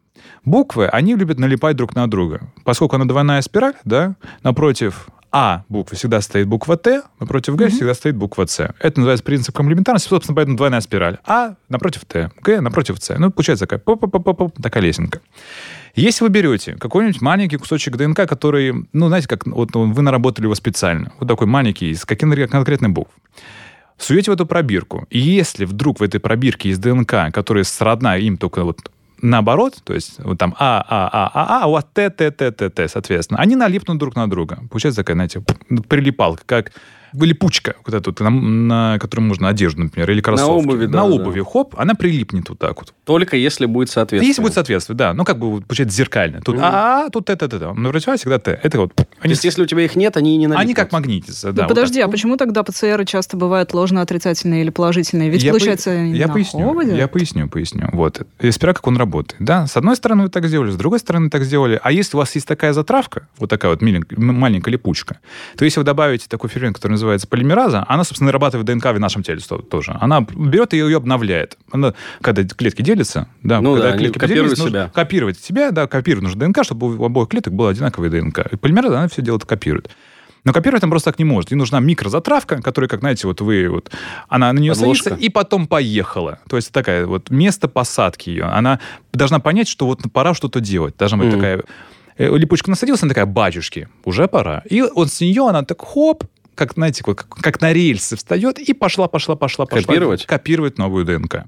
Буквы, 0.45 0.89
они 0.89 1.15
любят 1.15 1.39
налипать 1.39 1.77
друг 1.77 1.95
на 1.95 2.09
друга. 2.09 2.41
Поскольку 2.65 2.97
она 2.97 3.05
двойная 3.05 3.41
спираль, 3.41 3.75
да, 3.85 4.17
напротив 4.43 5.09
А 5.39 5.65
буквы 5.69 5.99
всегда 5.99 6.23
стоит 6.23 6.47
буква 6.47 6.79
Т, 6.79 7.03
напротив 7.21 7.57
Г 7.57 7.69
всегда 7.69 7.93
стоит 7.93 8.17
буква 8.17 8.47
С. 8.47 8.71
Это 8.81 9.01
называется 9.01 9.23
принцип 9.23 9.55
комплементарности, 9.55 10.09
собственно, 10.09 10.35
поэтому 10.35 10.57
двойная 10.57 10.81
спираль. 10.81 11.19
А 11.27 11.57
напротив 11.69 12.07
Т, 12.07 12.31
Г 12.41 12.63
напротив 12.63 12.97
С. 12.99 13.19
Ну, 13.19 13.31
получается 13.31 13.67
такая, 13.67 13.79
поп-поп-поп, 13.79 14.55
такая 14.63 14.83
лесенка. 14.83 15.21
Если 15.95 16.25
вы 16.25 16.31
берете 16.31 16.77
какой-нибудь 16.77 17.21
маленький 17.21 17.59
кусочек 17.59 17.99
ДНК, 17.99 18.27
который, 18.27 18.87
ну, 18.95 19.09
знаете, 19.09 19.29
как 19.29 19.47
вот 19.47 19.75
вы 19.75 20.03
наработали 20.03 20.47
его 20.47 20.55
специально, 20.55 21.13
вот 21.21 21.29
такой 21.29 21.47
маленький, 21.47 21.91
из 21.91 22.07
каких-то 22.07 22.49
конкретных 22.49 22.93
букв, 22.93 23.13
суете 23.99 24.31
в 24.31 24.35
эту 24.35 24.47
пробирку, 24.47 25.07
и 25.11 25.19
если 25.19 25.67
вдруг 25.67 26.01
в 26.01 26.03
этой 26.03 26.19
пробирке 26.19 26.71
есть 26.71 26.81
ДНК, 26.81 27.31
которая 27.31 27.65
сродна 27.65 28.17
им 28.17 28.39
только 28.39 28.65
вот 28.65 28.91
наоборот, 29.23 29.79
то 29.85 29.95
есть 29.95 30.19
вот 30.19 30.39
там 30.39 30.55
А, 30.59 30.85
А, 30.89 31.09
А, 31.13 31.31
А, 31.35 31.65
А, 31.65 31.69
вас 31.69 31.87
Т, 31.93 32.11
Т, 32.11 32.31
Т, 32.31 32.51
Т, 32.51 32.71
Т, 32.71 32.89
соответственно, 32.89 33.41
они 33.41 33.57
налипнут 33.57 33.99
друг 33.99 34.17
на 34.17 34.29
друга. 34.29 34.61
Получается 34.71 35.03
такая, 35.03 35.15
знаете, 35.15 35.43
прилипалка, 35.89 36.43
как 36.47 36.73
липучка, 37.25 37.77
вот 37.85 37.95
эта 37.95 38.11
вот, 38.11 38.21
на, 38.21 38.31
на 38.31 38.99
которую 38.99 39.27
можно 39.29 39.49
одежду, 39.49 39.83
например, 39.85 40.11
или 40.11 40.21
кроссовки. 40.21 40.51
обуви, 40.51 40.87
да, 40.87 41.03
На 41.05 41.09
да. 41.09 41.15
обуви, 41.15 41.41
хоп, 41.41 41.75
она 41.79 41.95
прилипнет 41.95 42.49
вот 42.49 42.59
так 42.59 42.77
вот. 42.79 42.93
Только 43.05 43.37
если 43.37 43.67
будет 43.67 43.91
соответствие. 43.91 44.29
Если 44.29 44.43
будет 44.43 44.55
соответствовать, 44.55 44.99
да. 44.99 45.15
Ну, 45.15 45.25
как 45.25 45.39
бы, 45.39 45.61
получается, 45.63 45.97
зеркально. 45.97 46.41
Тут. 46.41 46.57
А, 46.61 47.09
тут 47.11 47.27
Т, 47.27 47.37
Т. 47.37 47.49
Т. 47.49 47.59
Но 47.59 47.89
врача 47.91 48.17
всегда 48.17 48.39
Т. 48.39 48.59
Это 48.63 48.81
вот... 48.81 48.95
То 48.95 49.07
Они, 49.21 49.33
есть, 49.33 49.45
если 49.45 49.63
у 49.63 49.67
тебя 49.67 49.83
их 49.85 49.97
нет, 49.97 50.17
они 50.17 50.35
и 50.35 50.37
не 50.39 50.47
они 50.47 50.55
налипнут. 50.55 50.77
как 50.77 50.93
магнитятся, 50.93 51.49
Ну, 51.49 51.53
да. 51.55 51.63
вот 51.63 51.69
подожди, 51.69 52.01
так. 52.01 52.09
а 52.09 52.11
почему 52.11 52.37
тогда 52.37 52.63
ПЦР 52.63 53.05
часто 53.07 53.37
бывают 53.37 53.73
ложно-отрицательные 53.73 54.63
или 54.63 54.71
положительные? 54.71 55.31
Ведь 55.31 55.43
Я 55.43 55.53
получается 55.53 55.91
по- 55.91 55.95
я 55.95 56.27
на 56.27 56.33
поясню, 56.35 56.69
оводе? 56.69 56.97
я 56.97 57.09
поясню, 57.09 57.49
поясню. 57.49 57.89
Вот. 57.93 58.23
И 58.41 58.51
сперва, 58.51 58.75
как 58.75 58.87
он 58.89 58.97
работает. 58.97 59.37
Да, 59.41 59.67
с 59.67 59.77
одной 59.77 59.97
стороны 59.97 60.25
вы 60.25 60.29
так 60.29 60.47
сделали, 60.47 60.71
с 60.71 60.77
другой 60.77 60.99
стороны 60.99 61.31
так 61.31 61.45
сделали. 61.45 61.81
А 61.83 61.93
если 61.93 62.17
у 62.17 62.21
вас 62.21 62.35
есть 62.35 62.47
такая 62.49 62.73
затравка, 62.73 63.29
вот 63.39 63.49
такая 63.49 63.71
вот 63.71 63.81
маленькая 63.83 64.71
липучка, 64.73 65.19
то 65.57 65.65
если 65.65 65.79
вы 65.81 65.85
добавите 65.85 66.27
такой 66.29 66.51
фермент, 66.51 66.77
который 66.77 66.93
называется 66.93 67.06
называется 67.07 67.29
полимераза, 67.29 67.85
она, 67.89 68.05
собственно, 68.05 68.27
нарабатывает 68.29 68.67
ДНК 68.67 68.87
в 68.87 68.99
нашем 69.01 69.23
теле 69.23 69.41
тоже. 69.71 69.97
Она 70.01 70.21
берет 70.21 70.75
и 70.75 70.77
ее 70.79 70.97
обновляет. 70.97 71.57
Она, 71.71 71.95
когда 72.21 72.43
клетки 72.45 72.83
делятся, 72.83 73.29
да, 73.43 73.61
Ну 73.61 73.75
когда 73.75 73.93
да, 73.93 73.99
клетки 73.99 74.19
поделились, 74.19 74.51
нужно 74.59 74.69
себя. 74.69 74.91
копировать 74.95 75.39
себя, 75.39 75.71
да, 75.71 75.87
копировать 75.87 76.25
нужно 76.25 76.47
ДНК, 76.47 76.65
чтобы 76.65 76.97
у 76.99 77.05
обоих 77.05 77.29
клеток 77.29 77.53
было 77.53 77.71
одинаковое 77.71 78.11
ДНК. 78.11 78.41
И 78.53 78.57
полимераза, 78.57 78.99
она 78.99 79.09
все 79.09 79.23
делает, 79.23 79.45
копирует. 79.45 79.91
Но 80.45 80.53
копировать 80.53 80.81
там 80.81 80.91
просто 80.91 81.11
так 81.11 81.19
не 81.19 81.25
может. 81.25 81.51
Ей 81.51 81.57
нужна 81.57 81.81
микрозатравка, 81.81 82.63
которая, 82.63 82.89
как 82.89 83.01
знаете, 83.01 83.27
вот 83.27 83.41
вы 83.41 83.69
вот, 83.69 83.91
она 84.29 84.53
на 84.53 84.59
нее 84.61 84.75
Подложка. 84.75 85.05
садится 85.11 85.25
и 85.27 85.29
потом 85.29 85.67
поехала. 85.67 86.39
То 86.49 86.57
есть 86.57 86.71
такая 86.71 87.05
вот 87.07 87.31
место 87.31 87.67
посадки 87.67 88.31
ее. 88.31 88.45
Она 88.45 88.79
должна 89.13 89.41
понять, 89.41 89.67
что 89.67 89.87
вот 89.87 90.03
пора 90.13 90.35
что-то 90.35 90.61
делать. 90.61 90.97
Должна 90.97 91.19
быть 91.19 91.27
Мгм. 91.29 91.37
такая 91.37 91.63
э, 92.19 92.35
липучка 92.37 92.71
насадилась, 92.71 93.03
она 93.03 93.11
такая, 93.11 93.27
батюшки, 93.27 93.89
уже 94.05 94.29
пора. 94.29 94.63
И 94.71 94.81
вот 94.83 95.11
с 95.13 95.21
нее 95.21 95.49
она 95.49 95.63
так 95.65 95.81
хоп, 95.83 96.25
как, 96.57 96.73
знаете, 96.73 97.05
как, 97.05 97.29
как 97.29 97.61
на 97.61 97.73
рельсы 97.73 98.17
встает 98.17 98.59
и 98.59 98.73
пошла, 98.73 99.07
пошла, 99.07 99.37
пошла, 99.37 99.67
пошла. 99.67 99.87
Копировать? 99.87 100.27
Копировать 100.27 100.79
новую 100.79 101.05
ДНК. 101.05 101.45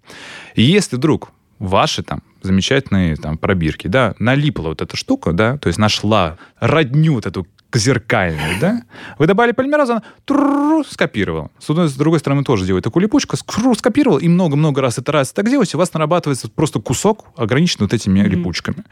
И 0.55 0.63
если 0.63 0.97
вдруг 0.97 1.33
ваши 1.59 2.05
там 2.05 2.23
замечательные 2.43 3.17
там 3.17 3.37
пробирки, 3.37 3.89
да, 3.89 4.15
налипла 4.21 4.69
вот 4.69 4.83
эта 4.83 4.97
штука, 4.97 5.33
да, 5.33 5.59
то 5.59 5.67
есть 5.67 5.79
нашла 5.79 6.39
родню 6.61 7.15
вот 7.15 7.27
эту 7.27 7.49
зеркальную, 7.77 8.59
да, 8.61 8.83
вы 9.19 9.27
добавили 9.27 9.53
полимеразу, 9.53 9.93
она 9.93 10.03
тру- 10.25 10.85
скопировала. 10.85 11.51
С 11.59 11.69
одной, 11.69 11.89
с 11.89 11.95
другой 11.95 12.19
стороны, 12.21 12.43
тоже 12.45 12.65
делает 12.65 12.85
такую 12.85 13.03
липучку, 13.03 13.37
скру- 13.37 13.77
скопировал, 13.77 14.19
и 14.19 14.29
много-много 14.29 14.81
раз 14.81 14.99
это 14.99 15.13
раз 15.13 15.33
так 15.33 15.49
делаете, 15.51 15.77
у 15.77 15.81
вас 15.81 15.93
нарабатывается 15.93 16.49
просто 16.49 16.81
кусок, 16.81 17.27
ограниченный 17.37 17.85
вот 17.85 17.93
этими 17.93 18.21
липучками. 18.21 18.85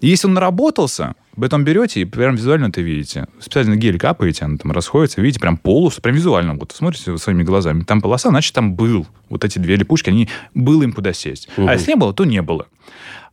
И 0.00 0.08
если 0.08 0.26
он 0.26 0.34
наработался, 0.34 1.14
там 1.50 1.64
берете 1.64 2.00
и 2.00 2.04
прям 2.04 2.34
визуально 2.34 2.66
это 2.66 2.80
видите. 2.80 3.26
Специально 3.38 3.76
гель 3.76 3.98
капаете, 3.98 4.44
она 4.44 4.56
там 4.56 4.72
расходится, 4.72 5.20
видите, 5.20 5.38
прям 5.38 5.56
полос, 5.56 5.94
прям 6.00 6.16
визуально, 6.16 6.54
вот 6.54 6.72
смотрите 6.74 7.16
своими 7.18 7.42
глазами. 7.44 7.82
Там 7.84 8.00
полоса, 8.00 8.30
значит, 8.30 8.54
там 8.54 8.74
был. 8.74 9.06
Вот 9.28 9.44
эти 9.44 9.58
две 9.58 9.76
липучки, 9.76 10.10
они 10.10 10.28
было 10.54 10.82
им 10.82 10.92
куда 10.92 11.12
сесть. 11.12 11.48
Мгм. 11.56 11.68
А 11.68 11.74
если 11.74 11.92
не 11.92 11.96
было, 11.96 12.12
то 12.12 12.24
не 12.24 12.42
было. 12.42 12.66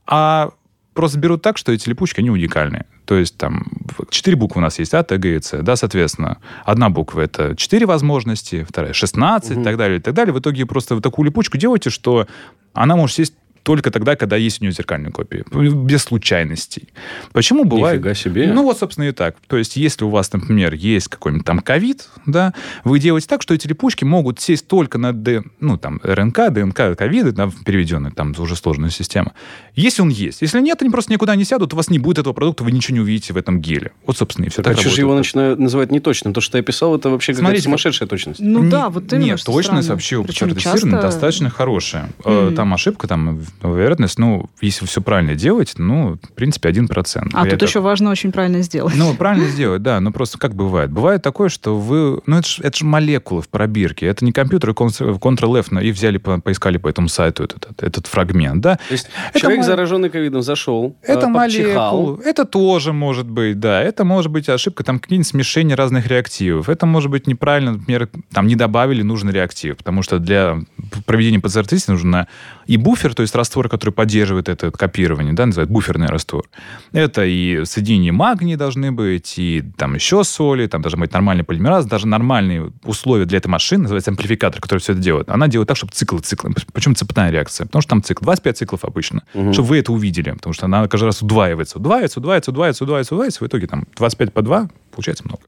А 0.06 0.52
просто 0.94 1.18
берут 1.18 1.42
так, 1.42 1.58
что 1.58 1.72
эти 1.72 1.88
липучки, 1.90 2.20
они 2.20 2.30
уникальные. 2.30 2.86
То 3.06 3.16
есть 3.16 3.38
там 3.38 3.68
четыре 4.10 4.38
буквы 4.38 4.60
у 4.60 4.62
нас 4.62 4.80
есть, 4.80 4.94
А, 4.94 5.04
Т, 5.04 5.18
Г 5.18 5.36
и 5.36 5.42
С. 5.42 5.62
Да, 5.62 5.76
соответственно, 5.76 6.38
одна 6.66 6.90
буква— 6.90 7.22
это 7.22 7.56
четыре 7.56 7.86
возможности, 7.86 8.66
вторая— 8.68 8.94
16 8.94 9.58
и 9.60 9.64
так 9.64 9.78
далее, 9.78 10.00
и 10.00 10.02
так 10.02 10.14
далее. 10.14 10.34
В 10.34 10.40
итоге 10.40 10.66
просто 10.66 10.96
вы 10.96 11.02
такую 11.02 11.26
липучку 11.26 11.58
делаете, 11.58 11.90
что 11.90 12.28
она 12.74 12.96
может 12.96 13.16
сесть 13.16 13.34
только 13.64 13.92
тогда, 13.92 14.16
когда 14.16 14.36
есть 14.36 14.62
у 14.62 14.64
нее 14.66 14.72
зеркальная 14.74 15.12
копия. 15.12 15.44
Без 15.52 16.04
случайностей. 16.04 16.90
Почему 17.32 17.64
бывает? 17.64 17.98
Нифига 18.00 18.14
себе. 18.14 18.52
Ну, 18.54 18.64
вот, 18.64 18.78
собственно, 18.78 19.06
и 19.06 19.12
так. 19.12 19.36
То 19.48 19.58
есть, 19.58 19.76
если 19.76 20.04
у 20.06 20.10
вас, 20.10 20.32
например, 20.34 20.74
есть 20.74 21.08
какой-нибудь 21.08 21.46
там 21.46 21.60
ковид, 21.60 22.10
да, 22.26 22.54
вы 22.84 23.00
делаете 23.00 23.28
так, 23.28 23.42
что 23.42 23.54
эти 23.54 23.68
липучки 23.68 24.04
могут 24.04 24.40
сесть 24.40 24.68
только 24.68 24.98
на 24.98 25.14
Д, 25.14 25.44
ну, 25.60 25.78
там, 25.78 26.00
РНК, 26.04 26.52
ДНК 26.52 26.98
ковида, 26.98 27.32
да, 27.32 27.50
переведенный, 27.66 28.12
там 28.12 28.34
уже 28.38 28.56
сложная 28.56 28.90
система. 28.90 29.34
Если 29.76 30.02
он 30.02 30.10
есть. 30.10 30.42
Если 30.42 30.60
нет, 30.60 30.82
они 30.82 30.92
просто 30.92 31.12
никуда 31.12 31.36
не 31.36 31.46
сядут, 31.46 31.74
у 31.74 31.78
вас 31.78 31.90
не 31.90 32.00
будет 32.00 32.20
этого 32.20 32.34
продукта, 32.34 32.64
вы 32.64 32.72
ничего 32.72 32.96
не 32.96 33.02
увидите 33.02 33.34
в 33.34 33.38
этом 33.38 33.62
геле. 33.62 33.92
Вот, 34.06 34.18
собственно, 34.18 34.46
и 34.46 34.50
все 34.50 34.62
Так 34.62 34.74
так 34.76 34.82
что 34.82 34.90
же 34.94 35.02
его 35.02 35.16
начинают 35.16 35.60
называть 35.60 35.92
неточным? 35.92 36.34
То, 36.34 36.42
что 36.42 36.58
я 36.58 36.64
писал, 36.64 36.96
это 36.96 37.10
вообще 37.10 37.32
какая-то 37.34 37.46
Смотрите, 37.46 37.64
сумасшедшая 37.64 38.08
точность. 38.10 38.40
Ну 38.40 38.64
Не- 38.64 38.70
да, 38.70 38.90
вот 38.90 39.12
именно. 39.14 39.24
Нет, 39.26 39.44
точность 39.44 39.66
странно. 39.86 39.88
вообще 39.88 40.18
у 40.18 40.28
часто- 40.28 40.90
достаточно 41.02 41.50
хорошая. 41.50 42.10
Мгм. 42.26 42.56
Там 42.56 42.74
ошибка, 42.74 43.08
там 43.08 43.42
вероятность, 43.62 44.20
ну, 44.20 44.50
если 44.62 44.86
все 44.86 45.02
правильно 45.02 45.36
делать, 45.36 45.74
ну, 45.78 46.18
в 46.22 46.34
принципе, 46.34 46.70
1%. 46.70 47.30
А 47.34 47.46
Я 47.46 47.52
тут 47.52 47.60
так- 47.60 47.70
еще 47.70 47.80
важно 47.80 48.10
очень 48.12 48.32
правильно 48.32 48.62
сделать. 48.62 48.94
Ну, 48.98 49.14
правильно 49.16 49.48
сделать, 49.48 49.82
да. 49.82 50.00
Но 50.00 50.12
просто 50.12 50.38
как 50.38 50.54
бывает? 50.56 50.92
Бывает 50.92 51.22
такое, 51.22 51.50
что 51.50 51.78
вы... 51.78 52.22
Ну, 52.26 52.38
это 52.38 52.48
же 52.48 52.64
это 52.64 52.78
ж 52.78 52.82
молекулы 52.82 53.42
в 53.42 53.50
пробирке. 53.50 54.06
Это 54.08 54.26
не 54.26 54.32
компьютер 54.32 54.72
и 54.72 54.74
Ctrl- 54.74 55.18
Ctrl-F, 55.20 55.72
и 55.82 55.92
взяли, 55.92 56.18
по- 56.18 56.40
поискали 56.42 56.78
по 56.78 56.88
этому 56.88 57.08
сайту 57.08 57.44
этот, 57.44 57.66
этот, 57.66 57.84
этот 57.84 58.08
фрагмент, 58.08 58.62
да? 58.62 58.76
То 58.76 58.92
есть 58.92 59.10
Это 59.30 59.40
человек, 59.40 59.64
зараженный 59.64 60.10
ковидом, 60.10 60.42
зашел, 60.42 60.98
Это 61.02 61.28
э, 61.30 61.34
почихал. 61.34 61.98
молекулы. 62.02 62.24
Это 62.30 62.46
тоже 62.46 62.94
может 62.94 63.30
быть, 63.30 63.60
да. 63.60 63.82
Это 63.82 64.04
может 64.04 64.32
быть 64.32 64.50
ошибка, 64.50 64.84
там 64.84 65.00
какие-нибудь 65.00 65.28
смешения 65.28 65.76
разных 65.76 66.08
реактивов. 66.08 66.70
Это 66.70 66.86
может 66.86 67.10
быть 67.12 67.28
неправильно, 67.28 67.74
например, 67.74 68.10
там 68.34 68.48
не 68.48 68.56
добавили 68.56 69.02
нужный 69.04 69.32
реактив, 69.32 69.78
потому 69.78 70.02
что 70.02 70.20
для 70.20 70.60
проведения 71.06 71.40
ПЦР-теста 71.40 71.92
нужно 71.94 72.28
и 72.66 72.78
буфер, 72.78 73.14
то 73.14 73.22
есть 73.22 73.36
раствор, 73.36 73.70
который 73.70 73.92
поддерживает 73.92 74.50
это 74.50 74.72
копирование, 74.72 75.34
да, 75.34 75.46
называют 75.46 75.70
буферный 75.70 76.08
раствор. 76.08 76.50
Это 76.92 77.26
и 77.26 77.66
соединения 77.66 78.12
магния 78.12 78.58
должны 78.58 78.92
быть, 78.92 79.38
и 79.38 79.64
там 79.78 79.96
еще 79.96 80.24
соли, 80.24 80.68
там 80.68 80.82
должен 80.82 81.00
быть 81.00 81.14
нормальный 81.14 81.44
полимераз, 81.44 81.86
даже 81.86 82.08
нормальные 82.08 82.72
условия 82.84 83.26
для 83.26 83.38
этой 83.38 83.48
машины, 83.48 83.84
называется 83.84 84.12
амплификатор, 84.12 84.62
который 84.62 84.80
все 84.80 84.94
это 84.94 85.02
делает. 85.02 85.30
Она 85.30 85.48
делает 85.48 85.68
так, 85.68 85.78
чтобы 85.78 85.94
циклы, 85.94 86.20
циклы. 86.20 86.52
Почему 86.74 86.96
цепная 86.96 87.32
реакция? 87.32 87.66
Потому 87.66 87.82
что 87.82 87.90
там 87.90 88.04
цикл 88.04 88.24
25 88.24 88.58
циклов 88.58 88.86
обычно. 88.86 89.24
Мгм. 89.34 89.54
Чтобы 89.54 89.70
вы 89.70 89.80
это 89.80 89.92
увидели, 89.92 90.32
потому 90.32 90.54
что 90.54 90.66
она 90.66 90.88
каждый 90.88 91.06
раз 91.06 91.22
удваивается, 91.22 91.78
удваивается, 91.78 92.20
удваивается, 92.20 92.52
удваивается, 92.52 92.84
удваивается, 92.84 93.14
удваивается. 93.16 93.44
В 93.44 93.48
итоге 93.48 93.68
там 93.68 93.86
25 93.96 94.34
по 94.34 94.42
2 94.42 94.70
получается 94.92 95.24
много. 95.26 95.42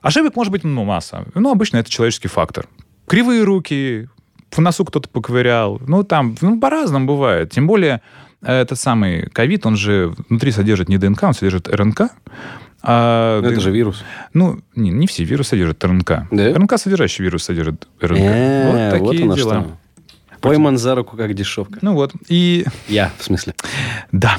Ошибок 0.00 0.36
может 0.36 0.52
быть 0.52 0.64
ну, 0.64 0.84
масса. 0.84 1.26
Ну, 1.34 1.50
обычно 1.50 1.78
это 1.78 1.90
человеческий 1.90 2.28
фактор. 2.28 2.66
Кривые 3.06 3.42
руки, 3.42 4.08
в 4.50 4.58
носу 4.60 4.84
кто-то 4.84 5.08
поковырял. 5.08 5.80
Ну, 5.86 6.02
там, 6.04 6.36
ну, 6.40 6.58
по-разному 6.60 7.06
бывает. 7.06 7.50
Тем 7.50 7.66
более, 7.66 8.00
э, 8.42 8.60
этот 8.60 8.78
самый 8.78 9.28
ковид, 9.30 9.66
он 9.66 9.76
же 9.76 10.14
внутри 10.28 10.50
содержит 10.52 10.88
не 10.88 10.98
ДНК, 10.98 11.22
он 11.24 11.34
содержит 11.34 11.68
РНК. 11.68 12.10
А, 12.82 13.40
Ну, 13.40 13.46
Это 13.46 13.54
ДНК 13.56 13.62
же 13.64 13.70
вирус. 13.70 14.04
Ну, 14.32 14.60
не, 14.76 14.90
не 14.90 15.06
все 15.06 15.24
вирусы 15.24 15.50
содержат 15.50 15.84
РНК. 15.84 16.28
Да? 16.30 16.52
РНК-содержащий 16.52 17.22
вирус 17.24 17.42
содержит 17.44 17.88
РНК. 18.00 18.18
Э, 18.20 18.90
вот 18.92 19.00
вот 19.00 19.08
такие 19.08 19.24
оно 19.24 19.36
дела. 19.36 19.54
что. 19.62 19.76
Пойман 20.40 20.78
за 20.78 20.94
руку, 20.94 21.16
как 21.16 21.34
дешевка. 21.34 21.78
Ну 21.82 21.94
вот. 21.94 22.12
И 22.28 22.64
Я, 22.86 23.10
в 23.18 23.24
смысле. 23.24 23.54
Да. 24.12 24.38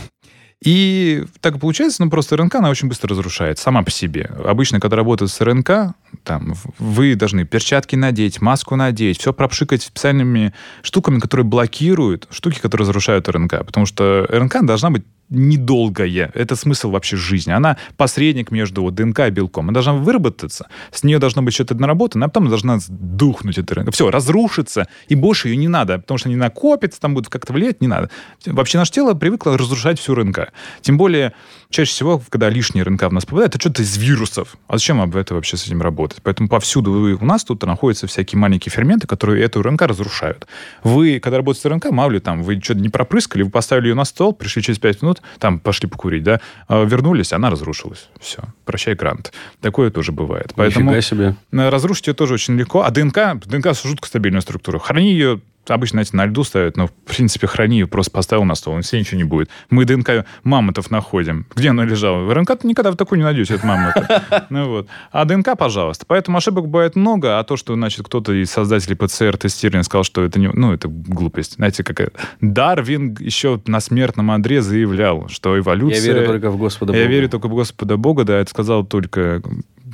И 0.64 1.24
так 1.40 1.58
получается, 1.60 2.04
ну, 2.04 2.10
просто 2.10 2.36
РНК, 2.36 2.56
она 2.56 2.70
очень 2.70 2.90
быстро 2.90 3.10
разрушается 3.10 3.64
сама 3.64 3.82
по 3.82 3.92
себе. 3.92 4.30
Обычно, 4.44 4.82
когда 4.82 4.98
работают 4.98 5.32
с 5.32 5.40
РНК, 5.40 5.96
там, 6.24 6.54
вы 6.78 7.16
должны 7.16 7.46
перчатки 7.46 7.96
надеть, 7.96 8.42
маску 8.42 8.76
надеть, 8.76 9.20
все 9.20 9.32
пропшикать 9.32 9.84
специальными 9.84 10.54
штуками, 10.82 11.20
которые 11.20 11.46
блокируют, 11.46 12.28
штуки, 12.30 12.60
которые 12.60 12.88
разрушают 12.88 13.30
РНК. 13.30 13.66
Потому 13.66 13.86
что 13.86 14.26
РНК 14.30 14.66
должна 14.66 14.90
быть 14.90 15.04
недолгая. 15.30 16.32
Это 16.34 16.56
смысл 16.56 16.92
вообще 16.92 17.16
жизни. 17.16 17.52
Она 17.52 17.78
посредник 17.98 18.52
между 18.52 18.82
вот 18.82 18.96
ДНК 18.96 19.20
и 19.22 19.30
белком. 19.30 19.66
Она 19.66 19.74
должна 19.74 19.94
выработаться, 19.94 20.68
с 20.92 21.04
нее 21.04 21.20
должно 21.20 21.42
быть 21.42 21.54
что-то 21.54 21.76
наработано, 21.76 22.26
а 22.26 22.30
потом 22.30 22.50
должна 22.50 22.80
сдухнуть, 22.80 23.58
эта 23.58 23.76
РНК. 23.76 23.94
Все, 23.94 24.10
разрушиться, 24.10 24.88
и 25.08 25.16
больше 25.16 25.50
ее 25.50 25.58
не 25.58 25.68
надо, 25.68 26.00
потому 26.00 26.18
что 26.18 26.30
они 26.30 26.36
накопятся, 26.36 27.00
там 27.00 27.14
будут 27.14 27.30
как-то 27.30 27.54
влиять, 27.54 27.82
не 27.82 27.88
надо. 27.88 28.10
Вообще 28.46 28.78
наше 28.78 28.92
тело 28.92 29.14
привыкло 29.14 29.58
разрушать 29.58 30.00
всю 30.00 30.16
РНК. 30.16 30.52
Тем 30.82 30.98
более, 30.98 31.34
чаще 31.72 31.92
всего, 31.92 32.22
когда 32.30 32.50
лишняя 32.50 32.84
РНК 32.84 33.04
в 33.04 33.14
нас 33.14 33.26
попадает, 33.26 33.52
это 33.52 33.60
что-то 33.60 33.84
из 33.84 33.96
вирусов. 33.98 34.58
А 34.68 34.78
зачем 34.78 35.02
об 35.02 35.16
это 35.16 35.36
вообще 35.36 35.56
с 35.56 35.66
этим 35.68 35.82
работать? 35.82 36.20
Поэтому 36.24 36.50
повсюду 36.50 36.92
у 37.20 37.26
нас 37.26 37.44
тут 37.44 37.64
находятся 37.64 38.08
всякие 38.08 38.40
маленькие 38.40 38.72
ферменты, 38.72 39.06
которые 39.08 39.44
эту 39.44 39.62
РНК 39.62 39.84
разрушают. 39.84 40.48
Вы, 40.84 41.20
когда 41.20 41.38
работаете 41.38 41.68
с 41.68 41.72
РНК, 41.72 41.92
мало 41.92 42.12
ли 42.12 42.20
там, 42.20 42.42
вы 42.42 42.60
что-то 42.60 42.80
не 42.80 42.90
пропрыскали, 42.90 43.44
вы 43.44 43.52
поставили 43.52 43.90
ее 43.90 43.96
на 43.96 44.06
стол, 44.06 44.34
пришли 44.34 44.64
через 44.64 44.80
5 44.80 45.02
минут, 45.04 45.22
там 45.38 45.60
пошли 45.60 45.88
покурить, 45.88 46.24
да, 46.24 46.42
а 46.68 46.84
вернулись, 46.84 47.34
она 47.34 47.50
разрушилась. 47.52 48.10
Все, 48.20 48.42
прощай, 48.66 48.96
грант. 48.96 49.32
Такое 49.62 49.92
тоже 49.92 50.12
бывает. 50.12 50.54
Поэтому 50.56 50.90
Нифига 50.92 51.02
себе. 51.02 51.36
э, 51.52 51.70
разрушить 51.70 52.08
ее 52.08 52.14
тоже 52.16 52.34
очень 52.34 52.56
легко. 52.58 52.82
А 52.82 52.90
ДНК, 52.90 53.40
ДНК 53.46 53.76
жутко 53.76 54.08
стабильная 54.08 54.42
структура. 54.42 54.80
Храни 54.80 55.12
ее 55.12 55.42
обычно, 55.74 55.98
знаете, 55.98 56.18
на 56.18 56.26
льду 56.26 56.44
ставят, 56.44 56.78
но, 56.78 56.88
в 56.88 56.92
принципе, 56.92 57.48
храни 57.48 57.80
ее, 57.80 57.88
просто 57.88 58.12
поставил 58.12 58.44
на 58.46 58.56
стол, 58.56 58.78
и 58.80 58.82
все 58.82 59.00
ничего 59.00 59.18
не 59.18 59.24
будет. 59.24 59.50
Мы 59.70 59.86
ДНК 59.86 60.26
мамонтов 60.44 60.92
находим. 60.92 61.46
Где 61.56 61.70
она 61.70 61.86
лежала? 61.86 62.24
В 62.24 62.34
РНК 62.34 62.64
никогда 62.64 62.92
в 62.92 62.96
такую 62.96 63.20
не 63.20 63.24
найдете, 63.24 63.56
это 63.56 63.66
мамонта. 63.66 64.24
Ну 64.50 64.68
вот. 64.70 64.88
А 65.12 65.26
ДНК, 65.26 65.58
пожалуйста. 65.58 66.06
Поэтому 66.08 66.38
ошибок 66.38 66.68
бывает 66.68 66.96
много, 66.96 67.40
а 67.40 67.44
то, 67.44 67.58
что, 67.58 67.76
значит, 67.76 68.06
кто-то 68.06 68.34
из 68.34 68.50
создателей 68.50 68.96
ПЦР-тестирования 68.96 69.84
сказал, 69.84 70.04
что 70.04 70.24
это 70.24 70.40
не... 70.40 70.48
Ну, 70.48 70.74
это 70.74 70.88
глупость. 70.88 71.56
Знаете, 71.56 71.84
какая... 71.84 72.12
Дарвин 72.42 73.16
еще 73.20 73.62
на 73.66 73.80
смертном 73.80 74.32
одре 74.32 74.62
заявлял, 74.62 75.28
что 75.30 75.58
эволюция... 75.58 76.02
Я 76.02 76.14
верю 76.14 76.28
только 76.28 76.52
в 76.52 76.58
Господа 76.58 76.94
Я 76.94 77.04
Бога. 77.04 77.14
верю 77.14 77.30
только 77.30 77.48
в 77.48 77.56
Господа 77.56 77.98
Бога, 77.98 78.24
да, 78.24 78.40
это 78.40 78.50
сказал 78.50 78.86
только 78.86 79.42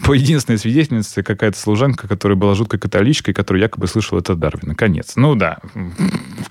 по 0.03 0.13
единственной 0.13 0.57
свидетельнице 0.57 1.23
какая-то 1.23 1.57
служанка, 1.57 2.07
которая 2.07 2.37
была 2.37 2.55
жуткой 2.55 2.79
католичкой, 2.79 3.33
которая 3.33 3.63
якобы 3.63 3.87
слышала 3.87 4.19
это 4.19 4.33
от 4.33 4.39
Дарвина. 4.39 4.75
Конец. 4.75 5.13
Ну 5.15 5.35
да. 5.35 5.59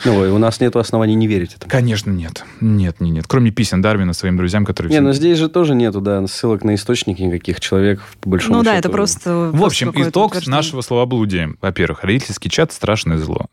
Ну, 0.05 0.25
и 0.27 0.29
у 0.29 0.39
нас 0.39 0.61
нет 0.61 0.77
оснований 0.77 1.15
не 1.15 1.27
верить 1.27 1.55
этому. 1.55 1.71
Конечно, 1.71 2.11
нет. 2.11 2.45
Нет, 2.61 3.01
нет, 3.01 3.15
нет. 3.15 3.25
Кроме 3.27 3.51
писем 3.51 3.83
Дарвина 3.83 4.13
своим 4.13 4.37
друзьям, 4.37 4.65
которые... 4.65 4.91
Не, 4.91 4.97
всем- 4.97 5.05
ну 5.05 5.13
здесь 5.13 5.39
же 5.39 5.49
тоже 5.49 5.75
нету, 5.75 6.01
да, 6.01 6.27
ссылок 6.27 6.65
на 6.65 6.75
источники 6.75 7.23
никаких. 7.23 7.61
Человек, 7.61 8.03
по 8.21 8.31
большому 8.31 8.59
Ну 8.59 8.63
да, 8.63 8.73
счету, 8.73 8.79
это 8.81 8.89
просто... 8.91 9.51
В 9.53 9.65
общем, 9.65 9.93
итог 9.95 10.47
нашего 10.47 10.81
словоблудия. 10.81 11.55
Во-первых, 11.61 12.05
родительский 12.05 12.51
чат– 12.51 12.73
страшное 12.75 13.19
зло. 13.19 13.47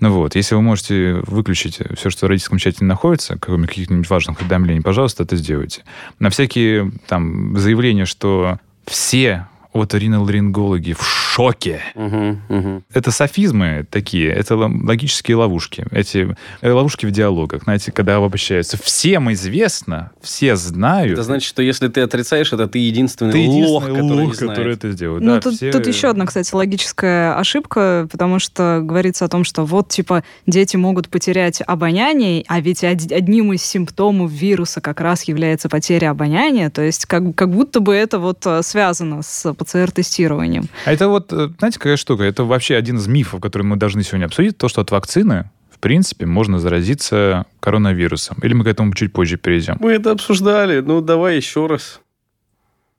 Ну 0.00 0.12
вот, 0.12 0.34
если 0.34 0.54
вы 0.54 0.62
можете 0.62 1.14
выключить 1.26 1.80
все, 1.96 2.10
что 2.10 2.26
в 2.26 2.28
родительском 2.28 2.58
чате 2.58 2.84
находится, 2.84 3.36
кроме 3.40 3.66
каких-нибудь 3.66 4.08
важных 4.08 4.40
уведомлений, 4.40 4.82
пожалуйста, 4.82 5.22
это 5.22 5.36
сделайте. 5.36 5.84
На 6.18 6.30
всякие 6.30 6.92
там 7.08 7.58
заявления, 7.58 8.04
что 8.04 8.58
все 8.86 9.46
оториноларингологи 9.82 10.92
в 10.92 11.02
шоке. 11.04 11.80
Мгм, 11.94 12.40
мгм. 12.48 12.84
Это 12.92 13.10
софизмы 13.10 13.86
такие, 13.90 14.28
это 14.30 14.56
логические 14.56 15.36
ловушки. 15.36 15.84
Эти 15.90 16.34
э, 16.60 16.70
ловушки 16.70 17.06
в 17.06 17.10
диалогах, 17.10 17.64
знаете, 17.64 17.92
когда 17.92 18.16
обобщаются. 18.16 18.78
Всем 18.82 19.30
известно, 19.32 20.12
все 20.22 20.56
знают. 20.56 21.12
Это 21.12 21.22
значит, 21.22 21.48
что 21.48 21.62
если 21.62 21.88
ты 21.88 22.00
отрицаешь 22.00 22.52
это, 22.52 22.66
ты 22.66 22.78
единственный, 22.78 23.32
ты 23.32 23.38
лох, 23.38 23.84
единственный 23.84 23.94
который 23.94 24.16
не 24.20 24.24
лох, 24.26 24.34
знает. 24.34 24.50
который 24.50 24.72
это 24.74 24.90
сделает. 24.92 25.22
Ну, 25.22 25.34
Да, 25.34 25.40
тут, 25.40 25.54
все- 25.54 25.72
тут 25.72 25.86
еще 25.86 26.08
одна, 26.08 26.26
кстати, 26.26 26.54
логическая 26.54 27.36
ошибка, 27.38 28.08
потому 28.10 28.38
что 28.38 28.80
говорится 28.82 29.24
о 29.24 29.28
том, 29.28 29.44
что 29.44 29.64
вот, 29.64 29.88
типа, 29.88 30.24
дети 30.46 30.76
могут 30.76 31.08
потерять 31.08 31.62
обоняние, 31.66 32.44
а 32.48 32.60
ведь 32.60 32.82
од- 32.84 33.12
одним 33.12 33.52
из 33.52 33.62
симптомов 33.62 34.30
вируса 34.30 34.80
как 34.80 35.00
раз 35.00 35.24
является 35.24 35.68
потеря 35.68 36.10
обоняния, 36.10 36.70
то 36.70 36.82
есть 36.82 37.06
как, 37.06 37.34
как 37.34 37.50
будто 37.50 37.80
бы 37.80 37.94
это 37.94 38.18
вот 38.18 38.44
э, 38.46 38.62
связано 38.62 39.22
с 39.22 39.52
ПЦР-тестированием. 39.66 40.64
А 40.84 40.92
это 40.92 41.08
вот, 41.08 41.32
э, 41.32 41.48
знаете, 41.58 41.78
какая 41.78 41.96
штука? 41.96 42.24
Это 42.24 42.44
вообще 42.44 42.76
один 42.76 42.96
из 42.98 43.06
мифов, 43.06 43.40
который 43.40 43.62
мы 43.62 43.76
должны 43.76 44.02
сегодня 44.02 44.26
обсудить, 44.26 44.56
то, 44.58 44.68
что 44.68 44.80
от 44.80 44.90
вакцины, 44.90 45.50
в 45.70 45.78
принципе, 45.78 46.26
можно 46.26 46.58
заразиться 46.58 47.44
коронавирусом. 47.60 48.38
Или 48.42 48.54
мы 48.54 48.64
к 48.64 48.68
этому 48.68 48.94
чуть 48.94 49.12
позже 49.12 49.36
перейдем. 49.36 49.76
Мы 49.80 49.92
это 49.92 50.12
обсуждали, 50.12 50.80
ну 50.80 51.00
давай 51.00 51.36
еще 51.36 51.66
раз. 51.66 52.00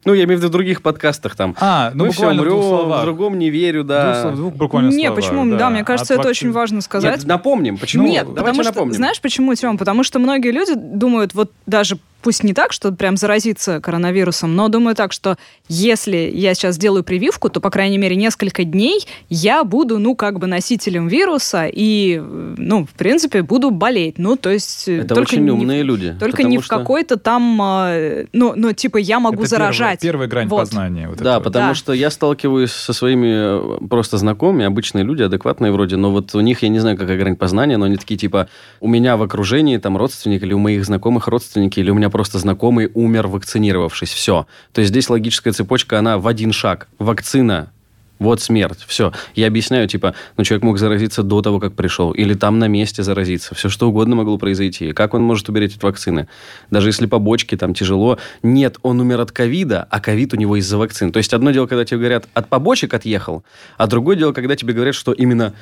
Ну, 0.05 0.13
я 0.13 0.23
имею 0.23 0.37
в 0.37 0.41
виду 0.41 0.47
в 0.49 0.51
других 0.51 0.83
подкастах 0.83 1.35
там. 1.35 1.53
А, 1.59 1.91
ну 1.93 2.05
Мы 2.05 2.11
все 2.11 2.21
буквально 2.21 2.41
в 2.43 2.45
двух 2.45 2.57
умрем, 2.63 2.69
словах. 2.79 3.01
в 3.01 3.05
другом 3.05 3.39
не 3.39 3.49
верю, 3.49 3.83
да. 3.83 4.31
двух 4.31 4.53
буквально 4.53 4.89
Не, 4.89 5.07
словах, 5.07 5.15
почему? 5.15 5.57
Да, 5.57 5.69
мне 5.69 5.83
кажется, 5.83 6.13
От 6.13 6.19
это 6.19 6.27
вакцины. 6.29 6.49
очень 6.49 6.55
важно 6.55 6.81
сказать. 6.81 7.17
Нет, 7.17 7.25
напомним, 7.27 7.77
почему? 7.77 8.07
Нет, 8.07 8.23
Давайте 8.23 8.39
потому 8.39 8.63
что, 8.63 8.71
напомним. 8.71 8.95
знаешь 8.95 9.19
почему, 9.19 9.53
Тём? 9.55 9.77
Потому 9.77 10.03
что 10.03 10.19
многие 10.19 10.51
люди 10.51 10.75
думают, 10.75 11.33
вот 11.33 11.51
даже 11.65 11.97
пусть 12.21 12.43
не 12.43 12.53
так, 12.53 12.73
что 12.73 12.91
прям 12.91 13.15
заразиться 13.17 13.79
коронавирусом, 13.79 14.55
но 14.55 14.67
думаю 14.67 14.95
так, 14.95 15.13
что 15.13 15.37
если 15.69 16.29
я 16.33 16.53
сейчас 16.53 16.75
сделаю 16.75 17.03
прививку, 17.03 17.49
то, 17.49 17.59
по 17.61 17.69
крайней 17.69 17.97
мере, 17.97 18.15
несколько 18.15 18.63
дней 18.63 19.05
я 19.29 19.63
буду, 19.63 19.99
ну, 19.99 20.15
как 20.15 20.39
бы 20.39 20.47
носителем 20.47 21.07
вируса 21.07 21.67
и, 21.71 22.21
ну, 22.57 22.85
в 22.85 22.91
принципе, 22.91 23.43
буду 23.43 23.71
болеть. 23.71 24.17
Ну, 24.17 24.35
то 24.35 24.49
есть... 24.49 24.87
э, 24.87 24.99
Это 25.01 25.15
только 25.15 25.33
очень 25.33 25.43
не 25.45 25.51
в- 25.51 25.55
умные 25.55 25.83
люди. 25.83 26.15
Только 26.19 26.37
потому 26.37 26.49
не 26.49 26.57
в 26.57 26.65
что- 26.65 26.77
какой-то 26.77 27.17
там, 27.17 27.59
э, 27.61 28.25
ну, 28.33 28.53
ну, 28.55 28.73
типа, 28.73 28.97
я 28.97 29.19
могу 29.19 29.41
Это 29.43 29.49
заражать. 29.49 29.99
Первая, 30.01 30.27
первая 30.27 30.27
грань 30.29 30.47
Вот. 30.47 30.59
познания. 30.61 31.07
вот 31.07 31.17
Да, 31.19 31.31
этого. 31.31 31.43
потому 31.43 31.67
Да. 31.69 31.75
что 31.75 31.93
я 31.93 32.09
сталкиваюсь 32.09 32.71
со 32.71 32.93
своими 32.93 33.27
э, 33.83 33.87
просто 33.87 34.17
знакомыми, 34.17 34.65
обычные 34.65 35.03
люди, 35.03 35.23
адекватные 35.23 35.71
вроде, 35.71 35.95
но 35.97 36.11
вот 36.11 36.33
у 36.35 36.39
них, 36.41 36.63
я 36.63 36.69
не 36.69 36.79
знаю, 36.79 36.97
какая 36.97 37.17
грань 37.17 37.35
познания, 37.35 37.77
но 37.77 37.85
они 37.85 37.97
такие, 37.97 38.17
типа, 38.17 38.47
у 38.81 38.87
меня 38.87 39.17
в 39.17 39.21
окружении 39.23 39.77
там 39.77 39.97
родственник 39.97 40.43
или 40.43 40.53
у 40.53 40.59
моих 40.59 40.85
знакомых 40.85 41.27
родственники, 41.27 41.79
или 41.79 41.89
у 41.91 41.95
меня 41.95 42.06
просто 42.09 42.39
знакомый 42.39 42.89
умер, 42.93 43.27
вакцинировавшись. 43.27 44.11
Все. 44.11 44.47
То 44.73 44.81
есть 44.81 44.89
здесь 44.89 45.09
логическая 45.09 45.53
цепочка, 45.53 45.99
она 45.99 46.17
в 46.17 46.27
один 46.27 46.51
шаг. 46.51 46.87
Вакцина, 46.99 47.71
вот 48.19 48.41
смерть, 48.41 48.79
все. 48.87 49.13
Я 49.35 49.47
объясняю, 49.47 49.87
типа, 49.87 50.15
ну, 50.37 50.43
человек 50.43 50.63
мог 50.63 50.79
заразиться 50.79 51.21
до 51.21 51.41
того, 51.41 51.59
как 51.59 51.73
пришел, 51.73 52.11
или 52.11 52.33
там 52.33 52.57
на 52.57 52.67
месте 52.67 53.03
заразиться, 53.03 53.53
все 53.53 53.69
что 53.69 53.89
угодно 53.89 54.15
могло 54.15 54.37
произойти. 54.39 54.91
Как 54.93 55.13
он 55.13 55.21
может 55.21 55.49
умереть 55.49 55.75
от 55.75 55.83
вакцины? 55.83 56.27
Даже 56.71 56.89
если 56.89 57.05
побочки 57.05 57.55
там 57.55 57.73
тяжело. 57.75 58.17
Нет, 58.41 58.77
он 58.81 58.99
умер 58.99 59.21
от 59.21 59.31
ковида, 59.31 59.87
а 59.89 59.99
ковид 59.99 60.33
у 60.33 60.37
него 60.37 60.55
из-за 60.55 60.77
вакцин. 60.77 61.11
То 61.11 61.17
есть 61.17 61.33
одно 61.33 61.51
дело, 61.51 61.67
когда 61.67 61.85
тебе 61.85 61.99
говорят, 61.99 62.27
от 62.33 62.47
побочек 62.47 62.93
отъехал, 62.93 63.43
а 63.77 63.85
другое 63.85 64.15
дело, 64.15 64.33
когда 64.33 64.55
тебе 64.55 64.73
говорят, 64.73 64.95
что 64.95 65.11
именно 65.11 65.53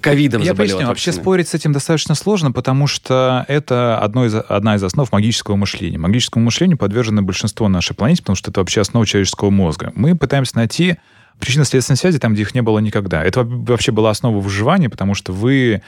ковидом 0.00 0.42
Я 0.42 0.54
поясню, 0.54 0.86
вообще 0.86 1.12
спорить 1.12 1.48
с 1.48 1.54
этим 1.54 1.72
достаточно 1.72 2.14
сложно, 2.14 2.52
потому 2.52 2.86
что 2.86 3.44
это 3.48 3.98
одно 3.98 4.24
из, 4.24 4.34
одна 4.34 4.76
из 4.76 4.82
основ 4.82 5.10
магического 5.12 5.56
мышления. 5.56 5.98
Магическому 5.98 6.44
мышлению 6.44 6.78
подвержено 6.78 7.22
большинство 7.22 7.68
на 7.68 7.74
нашей 7.74 7.94
планете, 7.94 8.22
потому 8.22 8.36
что 8.36 8.50
это 8.50 8.60
вообще 8.60 8.80
основа 8.80 9.06
человеческого 9.06 9.50
мозга. 9.50 9.92
Мы 9.94 10.16
пытаемся 10.16 10.56
найти 10.56 10.96
причинно-следственные 11.38 11.98
связи 11.98 12.18
там, 12.18 12.34
где 12.34 12.42
их 12.42 12.54
не 12.54 12.62
было 12.62 12.78
никогда. 12.78 13.22
Это 13.24 13.42
вообще 13.44 13.92
была 13.92 14.10
основа 14.10 14.40
выживания, 14.40 14.88
потому 14.88 15.14
что 15.14 15.32
вы 15.32 15.82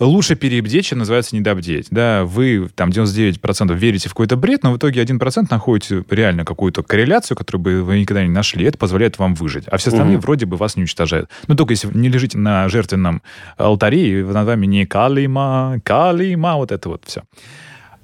лучше 0.00 0.34
перебдеть, 0.34 0.86
чем 0.86 0.98
называется 0.98 1.36
недобдеть. 1.36 1.88
Да, 1.90 2.24
вы 2.24 2.68
там 2.74 2.90
99% 2.90 3.74
верите 3.76 4.08
в 4.08 4.12
какой-то 4.12 4.36
бред, 4.36 4.62
но 4.62 4.72
в 4.72 4.78
итоге 4.78 5.02
1% 5.02 5.46
находите 5.50 6.04
реально 6.10 6.44
какую-то 6.44 6.82
корреляцию, 6.82 7.36
которую 7.36 7.62
бы 7.62 7.82
вы 7.82 8.00
никогда 8.00 8.22
не 8.22 8.30
нашли. 8.30 8.64
Это 8.64 8.78
позволяет 8.78 9.18
вам 9.18 9.34
выжить. 9.34 9.64
А 9.68 9.76
все 9.76 9.90
остальные 9.90 10.16
Мгм. 10.16 10.22
вроде 10.22 10.46
бы 10.46 10.56
вас 10.56 10.76
не 10.76 10.82
уничтожают. 10.82 11.28
Но 11.46 11.54
только 11.54 11.72
если 11.72 11.88
не 11.96 12.08
лежите 12.08 12.38
на 12.38 12.68
жертвенном 12.68 13.22
алтаре, 13.56 14.20
и 14.20 14.22
над 14.24 14.46
вами 14.46 14.66
не 14.66 14.86
калима, 14.86 15.80
калима, 15.84 16.56
вот 16.56 16.72
это 16.72 16.88
вот 16.88 17.04
все. 17.06 17.22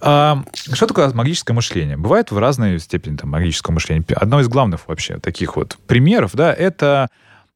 А, 0.01 0.43
что 0.73 0.87
такое 0.87 1.11
магическое 1.15 1.55
мышление? 1.55 1.97
Бывает 1.97 2.31
в 2.31 2.39
разной 2.39 2.79
степени 2.79 3.17
там, 3.17 3.31
магического 3.31 3.73
мышления. 3.75 4.05
Одно 4.15 4.41
из 4.41 4.49
главных 4.49 4.87
вообще 4.89 5.19
таких 5.19 5.57
вот 5.57 5.79
примеров, 5.87 6.33
да, 6.35 6.53
это 6.53 7.09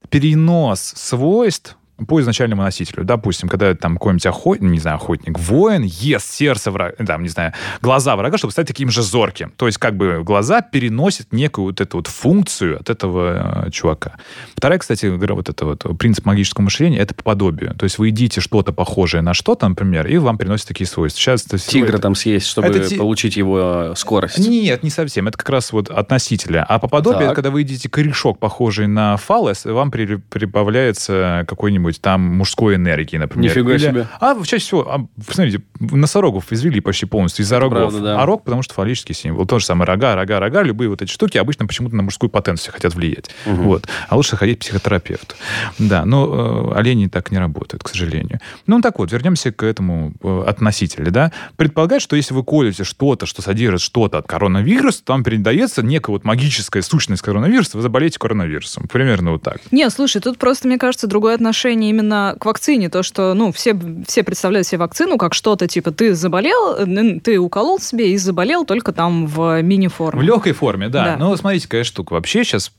перенос 0.09 0.81
свойств 0.97 1.77
по 2.07 2.21
изначальному 2.21 2.63
носителю. 2.63 3.05
Допустим, 3.05 3.49
когда 3.49 3.75
там 3.75 3.95
какой-нибудь 3.95 4.27
охотник, 4.27 4.71
не 4.71 4.79
знаю, 4.79 4.97
охотник, 4.97 5.39
воин 5.39 5.83
ест 5.83 6.31
сердце 6.33 6.71
врага, 6.71 6.95
там, 7.05 7.23
не 7.23 7.29
знаю, 7.29 7.53
глаза 7.83 8.17
врага, 8.17 8.39
чтобы 8.39 8.53
стать 8.53 8.67
таким 8.67 8.91
же 8.91 9.03
зорким. 9.03 9.53
То 9.57 9.67
есть 9.67 9.79
как 9.79 9.97
бы 9.97 10.23
глаза 10.25 10.63
переносят 10.63 11.33
некую 11.33 11.67
вот 11.67 11.81
эту 11.81 11.99
вот 11.99 12.07
функцию 12.07 12.79
от 12.81 12.91
этого 12.91 13.65
э, 13.67 13.71
чувака. 13.71 14.13
Вторая, 14.57 14.79
кстати, 14.79 15.07
говоря, 15.07 15.35
вот 15.35 15.49
это 15.49 15.65
вот 15.65 15.85
принцип 15.99 16.25
магического 16.27 16.65
мышления, 16.65 16.99
это 16.99 17.15
по 17.15 17.23
подобию. 17.23 17.75
То 17.75 17.85
есть 17.85 17.99
вы 17.99 18.09
едите 18.09 18.41
что-то 18.41 18.73
похожее 18.73 19.23
на 19.23 19.35
что-то, 19.35 19.69
например, 19.69 20.07
и 20.07 20.17
вам 20.19 20.39
приносят 20.39 20.69
такие 20.69 20.87
свойства. 20.87 21.21
Сейчас 21.21 21.47
это 21.47 21.59
Тигра 21.59 21.91
это- 21.95 21.99
там 21.99 22.15
съесть, 22.15 22.47
чтобы 22.47 22.69
Это 22.69 22.95
получить 22.97 23.37
его 23.37 23.59
э, 23.61 23.95
скорость. 23.97 24.39
нет, 24.39 24.83
не 24.83 24.91
совсем. 24.91 25.29
Это 25.29 25.37
как 25.39 25.49
раз 25.49 25.73
вот 25.73 25.89
относителя. 25.91 26.65
А 26.69 26.79
по 26.79 26.89
подобию, 26.89 27.27
Так. 27.29 27.35
когда 27.35 27.51
вы 27.51 27.61
едите 27.61 27.89
корешок, 27.89 28.39
похожий 28.39 28.87
на 28.87 29.17
фалос, 29.17 29.65
вам 29.65 29.91
при- 29.91 30.17
прибавляется 30.17 31.45
какой-нибудь 31.49 31.90
там 31.99 32.21
мужской 32.21 32.77
энергии, 32.77 33.17
например. 33.17 33.51
Нифига 33.51 33.79
себе. 33.79 34.07
А 34.21 34.35
чаще 34.45 34.65
всего, 34.65 34.91
а, 34.91 35.07
смотрите, 35.29 35.63
носорогов 35.79 36.53
извели 36.53 36.81
почти 36.81 37.07
полностью 37.07 37.45
из-за 37.45 37.59
рогов. 37.59 37.91
правда, 37.91 38.01
да. 38.01 38.23
А 38.23 38.27
рог, 38.27 38.45
потому 38.45 38.63
что 38.63 38.75
фаллический 38.75 39.15
символ. 39.15 39.47
То 39.47 39.59
же 39.59 39.65
самое 39.65 39.87
рога, 39.87 40.15
рога, 40.15 40.41
рога. 40.41 40.63
Любые 40.63 40.89
вот 40.89 41.03
эти 41.03 41.11
штуки 41.11 41.39
обычно 41.39 41.67
почему-то 41.67 41.97
на 41.97 42.03
мужскую 42.03 42.31
потенцию 42.31 42.73
хотят 42.75 42.95
влиять. 42.95 43.31
Мгм. 43.47 43.63
Вот. 43.63 43.89
А 44.09 44.17
лучше 44.17 44.37
ходить 44.37 44.59
к 44.59 44.61
психотерапевту. 44.61 45.35
Да, 45.79 46.05
но 46.05 46.73
э, 46.75 46.79
олени 46.79 47.07
так 47.09 47.31
не 47.31 47.39
работают, 47.39 47.83
к 47.83 47.89
сожалению. 47.89 48.41
Ну, 48.67 48.81
так 48.81 48.99
вот, 48.99 49.11
вернемся 49.13 49.53
к 49.53 49.63
этому 49.63 50.13
э, 50.23 50.45
относителю, 50.47 51.11
да. 51.11 51.33
Предполагает, 51.57 52.03
что 52.03 52.17
если 52.17 52.35
вы 52.35 52.45
колете 52.45 52.85
что-то, 52.85 53.27
что 53.27 53.43
содержит 53.43 53.81
что-то 53.81 54.19
от 54.19 54.27
коронавируса, 54.27 55.03
то 55.05 55.13
вам 55.13 55.25
передается 55.25 55.83
некая 55.83 56.13
вот 56.13 56.25
магическая 56.25 56.83
сущность 56.83 57.23
коронавируса, 57.23 57.77
вы 57.77 57.83
заболеете 57.83 58.19
коронавирусом. 58.19 58.87
Примерно 58.89 59.33
вот 59.33 59.43
так. 59.43 59.61
Не, 59.71 59.89
слушай, 59.91 60.21
тут 60.21 60.39
просто, 60.39 60.69
мне 60.69 60.79
кажется, 60.79 61.07
другое 61.07 61.35
отношение 61.35 61.80
именно 61.89 62.37
к 62.39 62.45
вакцине. 62.45 62.89
То, 62.91 63.03
что, 63.03 63.33
ну, 63.35 63.53
все, 63.53 63.79
все 64.07 64.23
представляют 64.23 64.67
себе 64.67 64.79
вакцину 64.79 65.17
как 65.17 65.33
что-то, 65.35 65.67
типа, 65.67 65.91
ты 65.91 66.15
заболел, 66.15 66.75
э, 66.77 67.21
ты 67.21 67.39
уколол 67.39 67.79
себе 67.79 68.13
и 68.13 68.17
заболел 68.19 68.65
только 68.65 68.93
там 68.93 69.27
в 69.27 69.61
В 69.61 69.63
мини-форме. 69.63 70.23
легкой 70.23 70.53
форме, 70.53 70.89
да. 70.89 71.05
Да. 71.05 71.17
Но 71.17 71.37
смотрите, 71.37 71.67
какая 71.69 71.85
штука. 71.85 72.13
Вообще 72.13 72.45
сейчас, 72.45 72.73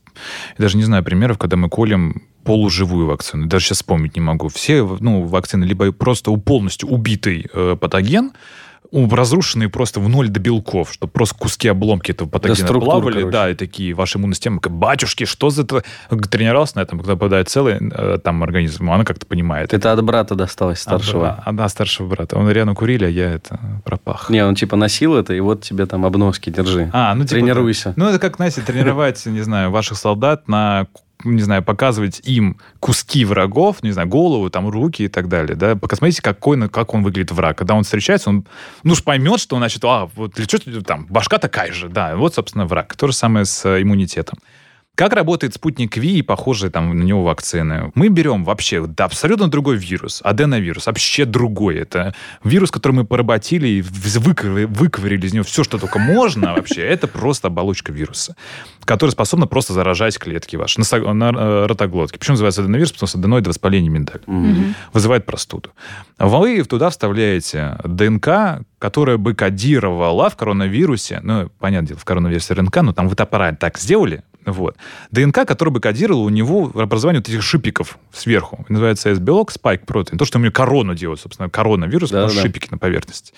я 0.58 0.64
даже 0.64 0.78
не 0.78 0.84
знаю 0.84 1.04
примеров, 1.04 1.38
когда 1.38 1.58
мы 1.58 1.70
колем 1.70 2.22
полуживую 2.44 3.08
вакцину. 3.08 3.48
Даже 3.48 3.66
сейчас 3.66 3.78
вспомнить 3.78 4.16
не 4.16 4.22
могу. 4.22 4.48
Все 4.50 4.84
ну, 5.00 5.24
вакцины 5.24 5.64
либо 5.64 5.92
просто 5.92 6.32
полностью 6.32 6.90
убитый 6.90 7.48
э, 7.54 7.76
патоген, 7.80 8.32
разрушенные 8.92 9.70
просто 9.70 10.00
в 10.00 10.10
ноль 10.10 10.30
до 10.30 10.40
белков, 10.40 10.92
что 10.92 11.08
просто 11.08 11.36
куски 11.36 11.68
обломки 11.68 12.12
этого 12.12 12.28
патогена 12.28 12.56
структур, 12.56 12.84
плавали, 12.84 13.14
короче. 13.20 13.32
да, 13.32 13.50
и 13.50 13.54
такие, 13.54 13.94
ваша 13.94 14.20
иммунная 14.20 14.36
система, 14.36 14.60
как, 14.60 14.74
батюшки, 14.74 15.26
что 15.26 15.50
за 15.50 15.64
это? 15.64 15.84
Тренировался 16.30 16.78
на 16.78 16.82
этом, 16.82 17.00
когда 17.00 17.14
попадает 17.14 17.50
целый 17.50 17.78
э, 17.80 18.20
там 18.24 18.44
организм, 18.44 18.92
она 18.92 19.06
как-то 19.06 19.26
понимает. 19.26 19.74
Это 19.74 19.92
от 19.92 20.04
брата 20.04 20.36
досталось 20.36 20.80
старшего. 20.80 21.42
А, 21.46 21.52
да, 21.52 21.68
старшего 21.70 22.08
брата. 22.08 22.38
Он 22.38 22.50
рядом 22.50 22.76
курили, 22.76 23.06
а 23.06 23.10
я 23.10 23.32
это 23.32 23.60
пропах. 23.86 24.30
Не, 24.30 24.46
он 24.46 24.56
типа 24.56 24.76
носил 24.76 25.16
это, 25.16 25.34
и 25.34 25.40
вот 25.40 25.62
тебе 25.62 25.86
там 25.86 26.06
обноски 26.06 26.50
держи. 26.50 26.90
А, 26.94 27.14
ну, 27.16 27.24
типа, 27.24 27.36
Тренируйся. 27.36 27.94
Ну, 27.96 28.08
это 28.08 28.20
как, 28.20 28.36
знаете, 28.36 28.62
тренировать, 28.62 29.26
не 29.26 29.42
знаю, 29.42 29.72
ваших 29.72 29.98
солдат 29.98 30.48
на 30.48 30.88
не 31.24 31.42
знаю, 31.42 31.64
показывать 31.64 32.22
им 32.24 32.58
куски 32.80 33.26
врагов, 33.26 33.84
не 33.84 33.92
знаю, 33.92 34.08
голову, 34.08 34.50
там, 34.50 34.70
руки 34.70 35.04
и 35.04 35.08
так 35.08 35.28
далее, 35.28 35.56
да, 35.56 35.76
посмотрите, 35.76 36.22
какой, 36.22 36.70
как 36.70 36.94
он 36.94 37.04
выглядит 37.04 37.32
враг. 37.32 37.58
Когда 37.58 37.76
он 37.76 37.84
встречается, 37.84 38.30
он, 38.30 38.46
ну, 38.84 38.94
уж 38.94 39.04
поймет, 39.04 39.40
что, 39.40 39.58
значит, 39.58 39.84
а, 39.84 40.10
вот, 40.16 40.38
или 40.38 40.46
что 40.46 40.82
там, 40.82 41.06
башка 41.10 41.38
такая 41.38 41.72
же, 41.72 41.90
да, 41.90 42.16
вот, 42.16 42.36
собственно, 42.36 42.66
враг. 42.66 42.96
То 42.96 43.08
же 43.08 43.14
самое 43.14 43.46
с 43.46 43.66
э, 43.66 43.82
иммунитетом. 43.82 44.40
Как 44.96 45.14
работает 45.14 45.54
спутник 45.56 45.96
Ви 45.98 46.18
и 46.18 46.22
похожие 46.22 46.70
там 46.70 46.96
на 46.98 47.04
него 47.04 47.24
вакцины? 47.24 47.92
Мы 47.96 48.10
берем 48.10 48.44
вообще 48.44 48.86
да, 48.86 49.06
абсолютно 49.06 49.48
другой 49.50 49.78
вирус, 49.78 50.22
аденовирус, 50.24 50.86
вообще 50.86 51.26
другой. 51.26 51.78
Это 51.78 52.14
вирус, 52.44 52.72
который 52.72 52.92
мы 52.92 53.06
поработили 53.06 53.68
и 53.68 53.82
выковырили, 53.82 54.66
выковырили 54.66 55.26
из 55.26 55.34
него 55.34 55.44
все, 55.46 55.64
что 55.64 55.78
только 55.80 55.98
можно 55.98 56.54
вообще. 56.54 56.82
Это 56.82 57.08
просто 57.08 57.48
оболочка 57.48 57.92
вируса, 57.92 58.36
которая 58.84 59.12
способна 59.12 59.48
просто 59.48 59.74
заражать 59.74 60.20
клетки 60.20 60.58
ваши 60.58 60.82
на, 60.82 61.14
на, 61.14 61.30
э, 61.36 61.66
ротоглотке. 61.68 62.20
Почему 62.20 62.34
называется 62.34 62.62
аденовирус? 62.62 62.92
Потому 62.92 63.08
что 63.08 63.18
аденоид 63.18 63.48
воспаление 63.48 63.90
миндаль 63.90 64.22
Мгм. 64.28 64.76
вызывает 64.94 65.26
простуду. 65.26 65.70
Вы 66.20 66.62
туда 66.64 66.90
вставляете 66.90 67.78
ДНК, 67.86 68.64
которая 68.78 69.18
бы 69.18 69.34
кодировала 69.36 70.30
в 70.30 70.36
коронавирусе, 70.36 71.22
ну, 71.24 71.50
понятное 71.60 71.90
дело, 71.90 72.00
в 72.00 72.06
коронавирусе 72.06 72.54
РНК, 72.56 72.82
но 72.82 72.94
там 72.94 73.08
вы 73.08 73.16
аппарат 73.16 73.58
так 73.58 73.78
сделали, 73.80 74.24
Вот. 74.46 74.76
ДНК, 75.12 75.46
который 75.46 75.70
бы 75.70 75.80
кодировал 75.80 76.24
у 76.24 76.30
него 76.30 76.72
образование 76.74 77.20
вот 77.20 77.30
этих 77.30 77.44
шипиков 77.44 77.98
сверху. 78.12 78.66
Называется 78.70 79.10
S-белок, 79.10 79.52
спайк 79.52 79.86
протеин. 79.86 80.18
То, 80.18 80.26
что 80.26 80.40
у 80.40 80.42
меня 80.42 80.52
корону 80.52 80.96
делает, 80.96 81.20
собственно, 81.20 81.50
коронавирус, 81.50 82.10
да, 82.10 82.28
да. 82.28 82.30
шипики 82.30 82.68
на 82.72 82.78
поверхности. 82.78 83.34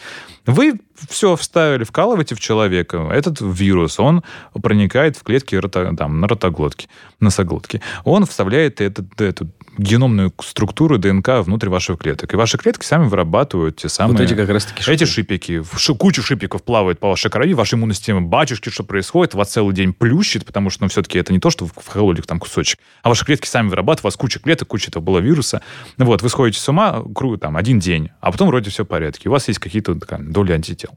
Вы 0.45 0.79
все 1.09 1.35
вставили, 1.35 1.83
вкалываете 1.83 2.35
в 2.35 2.39
человека. 2.39 3.09
Этот 3.11 3.41
вирус, 3.41 3.99
он 3.99 4.23
проникает 4.61 5.17
в 5.17 5.23
клетки 5.23 5.55
рото, 5.55 5.93
там, 5.97 6.21
на 6.21 6.27
ротоглотке, 6.27 6.87
носоглотки. 7.19 7.81
Он 8.03 8.25
вставляет 8.25 8.79
этот, 8.79 9.19
эту 9.19 9.49
геномную 9.77 10.33
структуру 10.41 10.97
ДНК 10.97 11.39
внутрь 11.43 11.69
ваших 11.69 11.99
клеток. 11.99 12.33
И 12.33 12.37
ваши 12.37 12.57
клетки 12.57 12.85
сами 12.85 13.07
вырабатывают 13.07 13.77
те 13.77 13.89
самые... 13.89 14.17
Вот 14.17 14.23
эти 14.23 14.33
как 14.33 14.49
раз 14.49 14.65
таки 14.65 14.83
шипики. 14.83 15.03
Эти 15.03 15.09
шипики. 15.09 15.63
Ши, 15.77 15.95
куча 15.95 16.21
шипиков 16.21 16.63
плавает 16.63 16.99
по 16.99 17.09
вашей 17.09 17.31
крови, 17.31 17.53
ваша 17.53 17.75
иммунная 17.75 17.95
система 17.95 18.21
батюшки, 18.21 18.69
что 18.69 18.83
происходит, 18.83 19.33
вас 19.33 19.51
целый 19.51 19.73
день 19.73 19.93
плющит, 19.93 20.45
потому 20.45 20.69
что, 20.69 20.83
ну, 20.83 20.89
все-таки 20.89 21.17
это 21.17 21.33
не 21.33 21.39
то, 21.39 21.49
что 21.49 21.65
в 21.65 21.87
холодильник 21.87 22.27
там 22.27 22.39
кусочек, 22.39 22.79
а 23.01 23.09
ваши 23.09 23.25
клетки 23.25 23.47
сами 23.47 23.69
вырабатывают, 23.69 24.05
у 24.05 24.07
вас 24.07 24.15
куча 24.15 24.39
клеток, 24.39 24.67
куча 24.67 24.89
этого 24.89 25.03
было 25.03 25.19
вируса. 25.19 25.61
Вот, 25.97 26.21
вы 26.21 26.29
сходите 26.29 26.59
с 26.59 26.69
ума, 26.69 27.03
там, 27.39 27.57
один 27.57 27.79
день, 27.79 28.09
а 28.21 28.31
потом 28.31 28.47
вроде 28.47 28.69
все 28.69 28.83
в 28.83 28.87
порядке. 28.87 29.29
У 29.29 29.31
вас 29.31 29.47
есть 29.47 29.59
какие-то 29.59 29.95
доли 30.19 30.51
антител. 30.51 30.91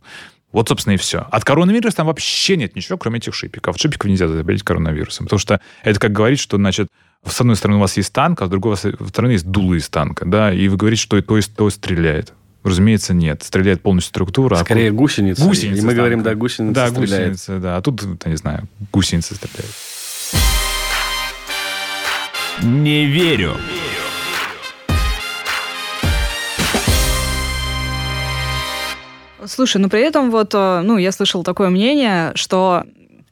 Вот, 0.53 0.69
собственно, 0.69 0.95
и 0.95 0.97
все. 0.97 1.27
От 1.31 1.45
коронавируса 1.45 1.99
там 1.99 2.07
вообще 2.07 2.57
нет 2.57 2.77
ничего, 2.77 2.97
кроме 2.97 3.19
этих 3.19 3.35
шипиков. 3.35 3.75
От 3.75 3.81
шипиков 3.81 4.09
нельзя 4.09 4.29
заболеть 4.29 4.63
коронавирусом. 4.63 5.27
Потому 5.27 5.39
что 5.39 5.61
это 5.83 6.01
как 6.01 6.13
говорить, 6.13 6.39
что, 6.39 6.57
значит, 6.57 6.89
с 7.25 7.41
одной 7.41 7.57
стороны 7.57 7.79
у 7.79 7.81
вас 7.81 7.97
есть 7.97 8.13
танк, 8.13 8.43
а 8.43 8.47
с 8.47 8.49
другой 8.49 8.77
стороны 8.77 9.33
есть 9.33 9.47
дуло 9.47 9.75
из 9.75 9.89
танка, 9.89 10.25
да, 10.25 10.53
и 10.53 10.69
вы 10.69 10.77
говорите, 10.77 11.03
что 11.03 11.21
то, 11.21 11.41
то 11.41 11.71
стреляет. 11.71 12.33
Разумеется, 12.63 13.15
нет. 13.15 13.45
Стреляет 13.45 13.81
полностью 13.81 14.09
структура. 14.09 14.57
А 14.57 14.65
Скорее 14.65 14.91
а 14.91 14.93
гусеница. 14.93 15.45
Гусеница. 15.45 15.83
И 15.83 15.85
мы 15.85 15.95
говорим, 15.95 16.25
да, 16.25 16.35
гусеница 16.35 16.75
да, 16.75 16.89
стреляет. 16.89 17.33
гусеница, 17.33 17.59
да. 17.59 17.77
А 17.77 17.83
тут, 17.83 18.03
я 18.03 18.31
не 18.31 18.37
знаю, 18.37 18.69
гусеница 18.93 19.37
стреляет. 19.37 19.71
Не 22.63 23.07
верю. 23.07 23.57
Слушай, 29.47 29.79
ну 29.79 29.89
при 29.89 30.01
этом 30.01 30.31
вот, 30.31 30.53
э, 30.55 30.81
ну, 30.83 30.97
я 30.99 31.13
слышала 31.13 31.45
такое 31.45 31.71
мнение, 31.71 32.33
что 32.35 32.85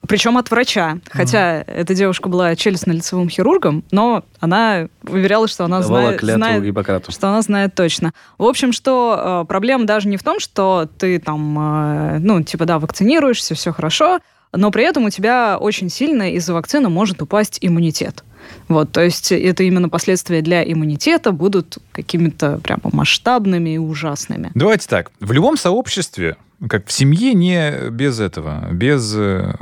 причем 0.06 0.36
от 0.36 0.50
врача. 0.50 0.98
Хотя 1.10 1.60
mm. 1.60 1.64
эта 1.66 1.94
девушка 1.94 2.28
была 2.28 2.54
челюстно-лицевым 2.54 3.28
хирургом, 3.28 3.84
но 3.90 4.24
она 4.40 4.88
уверяла, 5.02 5.48
что 5.48 5.64
она 5.64 5.80
Давала 5.80 6.02
знает, 6.02 6.20
знает 6.20 6.62
что 7.10 7.28
она 7.28 7.42
знает 7.42 7.74
точно. 7.74 8.12
В 8.38 8.44
общем, 8.44 8.72
что 8.72 9.42
э, 9.42 9.48
проблема 9.48 9.86
даже 9.86 10.08
не 10.08 10.16
в 10.16 10.22
том, 10.22 10.40
что 10.40 10.88
ты 10.98 11.18
там, 11.18 11.58
э, 11.58 12.18
ну, 12.18 12.42
типа, 12.42 12.64
да, 12.66 12.78
вакцинируешься, 12.78 13.54
все 13.54 13.72
хорошо, 13.72 14.20
но 14.52 14.70
при 14.70 14.84
этом 14.84 15.04
у 15.04 15.10
тебя 15.10 15.58
очень 15.58 15.88
сильно 15.88 16.32
из-за 16.34 16.54
вакцины 16.54 16.88
может 16.88 17.20
упасть 17.22 17.58
иммунитет. 17.60 18.24
Вот, 18.68 18.92
то 18.92 19.02
есть 19.02 19.30
это 19.32 19.62
именно 19.62 19.88
последствия 19.88 20.40
для 20.40 20.62
иммунитета 20.62 21.32
будут 21.32 21.78
какими-то 21.92 22.58
прямо 22.58 22.82
масштабными 22.92 23.74
и 23.74 23.78
ужасными. 23.78 24.50
Давайте 24.54 24.88
так. 24.88 25.10
В 25.20 25.32
любом 25.32 25.56
сообществе, 25.56 26.36
как 26.68 26.86
в 26.86 26.92
семье, 26.92 27.34
не 27.34 27.90
без 27.90 28.20
этого, 28.20 28.68
без 28.72 29.14
э, 29.14 29.54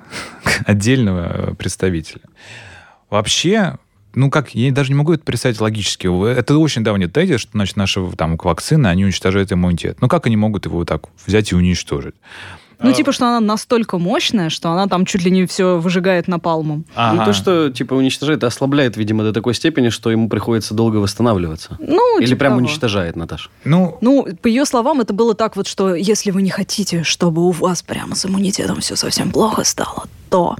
отдельного 0.64 1.54
представителя. 1.54 2.22
Вообще, 3.10 3.76
ну 4.14 4.30
как, 4.30 4.54
я 4.54 4.72
даже 4.72 4.90
не 4.90 4.96
могу 4.96 5.12
это 5.12 5.24
представить 5.24 5.60
логически. 5.60 6.08
Это 6.30 6.56
очень 6.58 6.84
давний 6.84 7.06
тезис, 7.06 7.40
что 7.40 7.52
значит, 7.52 7.76
наши 7.76 8.04
там, 8.16 8.36
вакцины, 8.36 8.86
они 8.86 9.04
уничтожают 9.04 9.52
иммунитет. 9.52 9.98
Ну 10.00 10.08
как 10.08 10.26
они 10.26 10.36
могут 10.36 10.66
его 10.66 10.84
так 10.84 11.04
взять 11.26 11.52
и 11.52 11.54
уничтожить? 11.54 12.14
Ну, 12.80 12.92
типа, 12.92 13.12
что 13.12 13.26
она 13.26 13.40
настолько 13.40 13.98
мощная, 13.98 14.50
что 14.50 14.70
она 14.70 14.86
там 14.86 15.04
чуть 15.04 15.24
ли 15.24 15.30
не 15.30 15.46
все 15.46 15.78
выжигает 15.78 16.28
напалмом. 16.28 16.84
Ага. 16.94 17.16
Ну, 17.16 17.24
то, 17.24 17.32
что, 17.32 17.70
типа, 17.70 17.94
уничтожает, 17.94 18.44
ослабляет, 18.44 18.96
видимо, 18.96 19.24
до 19.24 19.32
такой 19.32 19.54
степени, 19.54 19.88
что 19.88 20.10
ему 20.10 20.28
приходится 20.28 20.74
долго 20.74 20.96
восстанавливаться. 20.96 21.76
Ну, 21.80 22.20
Или 22.20 22.26
типа 22.26 22.38
прям 22.40 22.52
того. 22.52 22.60
уничтожает, 22.60 23.16
Наташа? 23.16 23.50
Ну, 23.64 23.98
ну, 24.00 24.26
по 24.40 24.46
ее 24.46 24.64
словам, 24.64 25.00
это 25.00 25.12
было 25.12 25.34
так 25.34 25.56
вот, 25.56 25.66
что 25.66 25.94
если 25.94 26.30
вы 26.30 26.42
не 26.42 26.50
хотите, 26.50 27.02
чтобы 27.02 27.42
у 27.42 27.50
вас 27.50 27.82
прямо 27.82 28.14
с 28.14 28.24
иммунитетом 28.26 28.80
все 28.80 28.96
совсем 28.96 29.30
плохо 29.32 29.64
стало, 29.64 30.04
то 30.30 30.56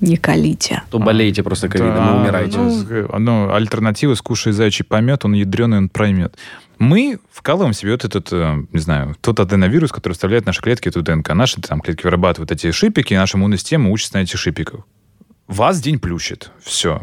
не 0.00 0.16
колите. 0.16 0.82
То 0.90 0.98
болеете 0.98 1.42
просто 1.42 1.68
ковидом 1.68 1.96
да, 1.96 2.10
и 2.10 2.20
умираете. 2.20 2.58
Ну, 2.58 3.18
ну, 3.18 3.54
альтернатива 3.54 4.14
скушай 4.14 4.52
зайчий 4.52 4.84
помет, 4.84 5.24
он 5.24 5.32
ядреный, 5.32 5.78
он 5.78 5.88
проймет. 5.88 6.36
Мы 6.78 7.18
вкалываем 7.30 7.72
себе 7.72 7.92
вот 7.92 8.04
этот, 8.04 8.32
э, 8.32 8.64
не 8.72 8.80
знаю, 8.80 9.16
тот 9.20 9.40
аденовирус, 9.40 9.92
который 9.92 10.14
вставляет 10.14 10.46
наши 10.46 10.60
клетки 10.60 10.88
эту 10.88 11.02
ДНК. 11.02 11.34
Наши 11.34 11.60
там 11.60 11.80
клетки 11.80 12.04
вырабатывают 12.04 12.50
эти 12.50 12.70
шипики, 12.70 13.14
и 13.14 13.16
наша 13.16 13.38
иммунная 13.38 13.58
система 13.58 13.90
учится 13.90 14.16
на 14.16 14.22
этих 14.22 14.38
шипиках. 14.38 14.80
Вас 15.46 15.80
день 15.80 15.98
плющит. 15.98 16.50
Все. 16.62 17.02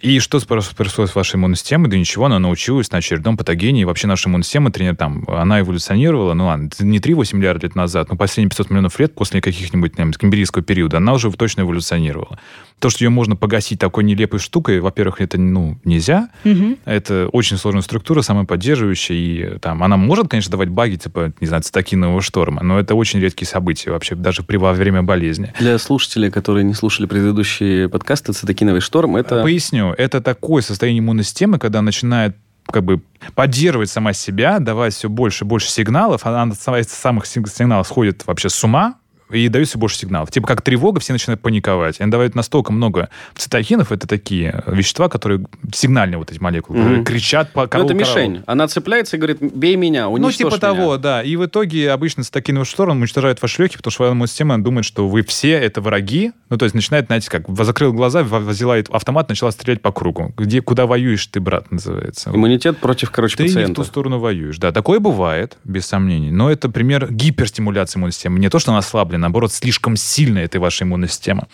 И 0.00 0.20
что 0.20 0.40
происходит 0.40 1.10
с 1.10 1.14
вашей 1.14 1.36
иммунной 1.36 1.56
системой? 1.56 1.90
Да 1.90 1.96
ничего, 1.96 2.26
она 2.26 2.38
научилась 2.38 2.90
на 2.90 2.98
очередном 2.98 3.36
патогене. 3.36 3.82
И 3.82 3.84
вообще 3.84 4.06
наша 4.06 4.28
иммунная 4.28 4.44
система, 4.44 4.72
тренер, 4.72 4.96
там, 4.96 5.24
она 5.28 5.60
эволюционировала, 5.60 6.34
ну 6.34 6.46
ладно, 6.46 6.70
не 6.80 6.98
3-8 6.98 7.36
миллиардов 7.36 7.64
лет 7.64 7.74
назад, 7.74 8.10
но 8.10 8.16
последние 8.16 8.50
500 8.50 8.70
миллионов 8.70 8.98
лет 8.98 9.14
после 9.14 9.40
каких-нибудь, 9.40 9.98
наверное, 9.98 10.18
кембрийского 10.18 10.62
периода, 10.62 10.96
она 10.96 11.12
уже 11.12 11.30
точно 11.32 11.62
эволюционировала. 11.62 12.38
То, 12.82 12.90
что 12.90 13.04
ее 13.04 13.10
можно 13.10 13.36
погасить 13.36 13.78
такой 13.78 14.02
нелепой 14.02 14.40
штукой, 14.40 14.80
во-первых, 14.80 15.20
это, 15.20 15.38
ну, 15.38 15.78
нельзя. 15.84 16.30
Угу. 16.44 16.78
Это 16.84 17.28
очень 17.30 17.56
сложная 17.56 17.82
структура, 17.82 18.22
самоподдерживающая, 18.22 19.14
и 19.14 19.58
там, 19.60 19.84
она 19.84 19.96
может, 19.96 20.26
конечно, 20.26 20.50
давать 20.50 20.68
баги, 20.68 20.96
типа, 20.96 21.32
не 21.40 21.46
знаю, 21.46 21.62
цитокинового 21.62 22.20
шторма, 22.20 22.64
но 22.64 22.80
это 22.80 22.96
очень 22.96 23.20
редкие 23.20 23.46
события 23.46 23.92
вообще, 23.92 24.16
даже 24.16 24.42
при, 24.42 24.56
во 24.56 24.72
время 24.72 25.04
болезни. 25.04 25.52
Для 25.60 25.78
слушателей, 25.78 26.28
которые 26.32 26.64
не 26.64 26.74
слушали 26.74 27.06
предыдущие 27.06 27.88
подкасты, 27.88 28.32
цитокиновый 28.32 28.80
шторм, 28.80 29.14
это... 29.14 29.44
Поясню. 29.44 29.94
Это 29.96 30.20
такое 30.20 30.60
состояние 30.60 30.98
иммунной 30.98 31.22
системы, 31.22 31.60
когда 31.60 31.82
начинает 31.82 32.36
как 32.66 32.82
бы 32.82 33.00
поддерживать 33.36 33.90
сама 33.90 34.12
себя, 34.12 34.58
давать 34.58 34.94
все 34.94 35.08
больше 35.08 35.44
и 35.44 35.46
больше 35.46 35.70
сигналов, 35.70 36.26
она 36.26 36.42
от 36.42 36.88
самых 36.88 37.26
сигналов 37.26 37.86
сходит 37.86 38.26
вообще 38.26 38.48
с 38.48 38.64
ума, 38.64 38.96
и 39.32 39.48
дают 39.48 39.68
все 39.68 39.78
больше 39.78 39.98
сигналов. 39.98 40.30
Типа 40.30 40.46
как 40.46 40.62
тревога, 40.62 41.00
все 41.00 41.12
начинают 41.12 41.40
паниковать. 41.40 42.00
Они 42.00 42.10
давают 42.10 42.34
настолько 42.34 42.72
много 42.72 43.08
цитокинов, 43.36 43.92
это 43.92 44.06
такие 44.06 44.62
вещества, 44.66 45.08
которые 45.08 45.44
сигнальные 45.72 46.18
вот 46.18 46.30
эти 46.30 46.40
молекулы, 46.40 46.78
mm-hmm. 46.78 46.82
которые 46.82 47.04
кричат 47.04 47.52
по 47.52 47.66
корову, 47.66 47.88
Ну, 47.88 47.94
это 47.94 48.04
мишень. 48.04 48.42
Она 48.46 48.68
цепляется 48.68 49.16
и 49.16 49.18
говорит, 49.18 49.38
бей 49.40 49.76
меня, 49.76 50.08
уничтожь 50.08 50.38
Ну, 50.38 50.50
типа 50.50 50.56
меня. 50.56 50.58
того, 50.58 50.96
да. 50.98 51.22
И 51.22 51.36
в 51.36 51.46
итоге 51.46 51.90
обычно 51.90 52.24
цитокиновый 52.24 52.66
шторм 52.66 52.98
уничтожает 52.98 53.40
ваши 53.42 53.62
легкие, 53.62 53.78
потому 53.78 53.92
что 53.92 54.08
иммунная 54.08 54.26
система 54.26 54.62
думает, 54.62 54.84
что 54.84 55.08
вы 55.08 55.22
все 55.22 55.52
это 55.52 55.80
враги. 55.80 56.32
Ну, 56.50 56.58
то 56.58 56.64
есть 56.64 56.74
начинает, 56.74 57.06
знаете, 57.06 57.30
как, 57.30 57.48
закрыл 57.48 57.92
глаза, 57.92 58.22
взяла 58.22 58.76
автомат, 58.90 59.28
начала 59.28 59.50
стрелять 59.50 59.80
по 59.80 59.92
кругу. 59.92 60.32
Где, 60.36 60.60
куда 60.60 60.86
воюешь 60.86 61.26
ты, 61.26 61.40
брат, 61.40 61.70
называется. 61.70 62.30
Иммунитет 62.30 62.78
против, 62.78 63.10
короче, 63.10 63.36
ты 63.36 63.44
пациента. 63.44 63.66
Ты 63.66 63.68
не 63.68 63.74
в 63.74 63.76
ту 63.76 63.84
сторону 63.84 64.18
воюешь. 64.18 64.58
Да, 64.58 64.72
такое 64.72 65.00
бывает, 65.00 65.56
без 65.64 65.86
сомнений. 65.86 66.30
Но 66.30 66.50
это 66.50 66.68
пример 66.68 67.12
гиперстимуляции 67.12 67.98
иммунной 67.98 68.12
системы. 68.12 68.38
Не 68.38 68.48
то, 68.48 68.58
что 68.58 68.70
она 68.70 68.78
ослаблена, 68.78 69.21
наоборот, 69.22 69.52
слишком 69.52 69.96
сильная 69.96 70.44
эта 70.44 70.60
ваша 70.60 70.84
иммунная 70.84 71.08
система. 71.08 71.48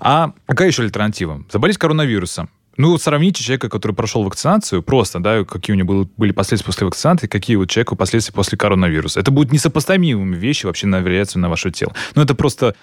А 0.00 0.32
какая 0.46 0.68
еще 0.68 0.82
альтернатива? 0.82 1.44
Заболеть 1.50 1.78
коронавирусом. 1.78 2.48
Ну, 2.76 2.96
сравните 2.98 3.44
человека, 3.44 3.68
который 3.68 3.92
прошел 3.92 4.22
вакцинацию, 4.22 4.82
просто, 4.82 5.20
да, 5.20 5.44
какие 5.44 5.74
у 5.74 5.78
него 5.78 6.08
были 6.16 6.32
последствия 6.32 6.66
после 6.66 6.86
вакцинации, 6.86 7.26
какие 7.26 7.56
у 7.56 7.66
человека 7.66 7.94
последствия 7.94 8.32
после 8.32 8.56
коронавируса. 8.56 9.20
Это 9.20 9.30
будут 9.30 9.52
несопоставимые 9.52 10.38
вещи 10.38 10.66
вообще 10.66 10.86
на 10.86 11.02
реакцию 11.02 11.42
на 11.42 11.48
ваше 11.48 11.70
тело. 11.70 11.94
Но 12.14 12.22
это 12.22 12.34
просто 12.34 12.74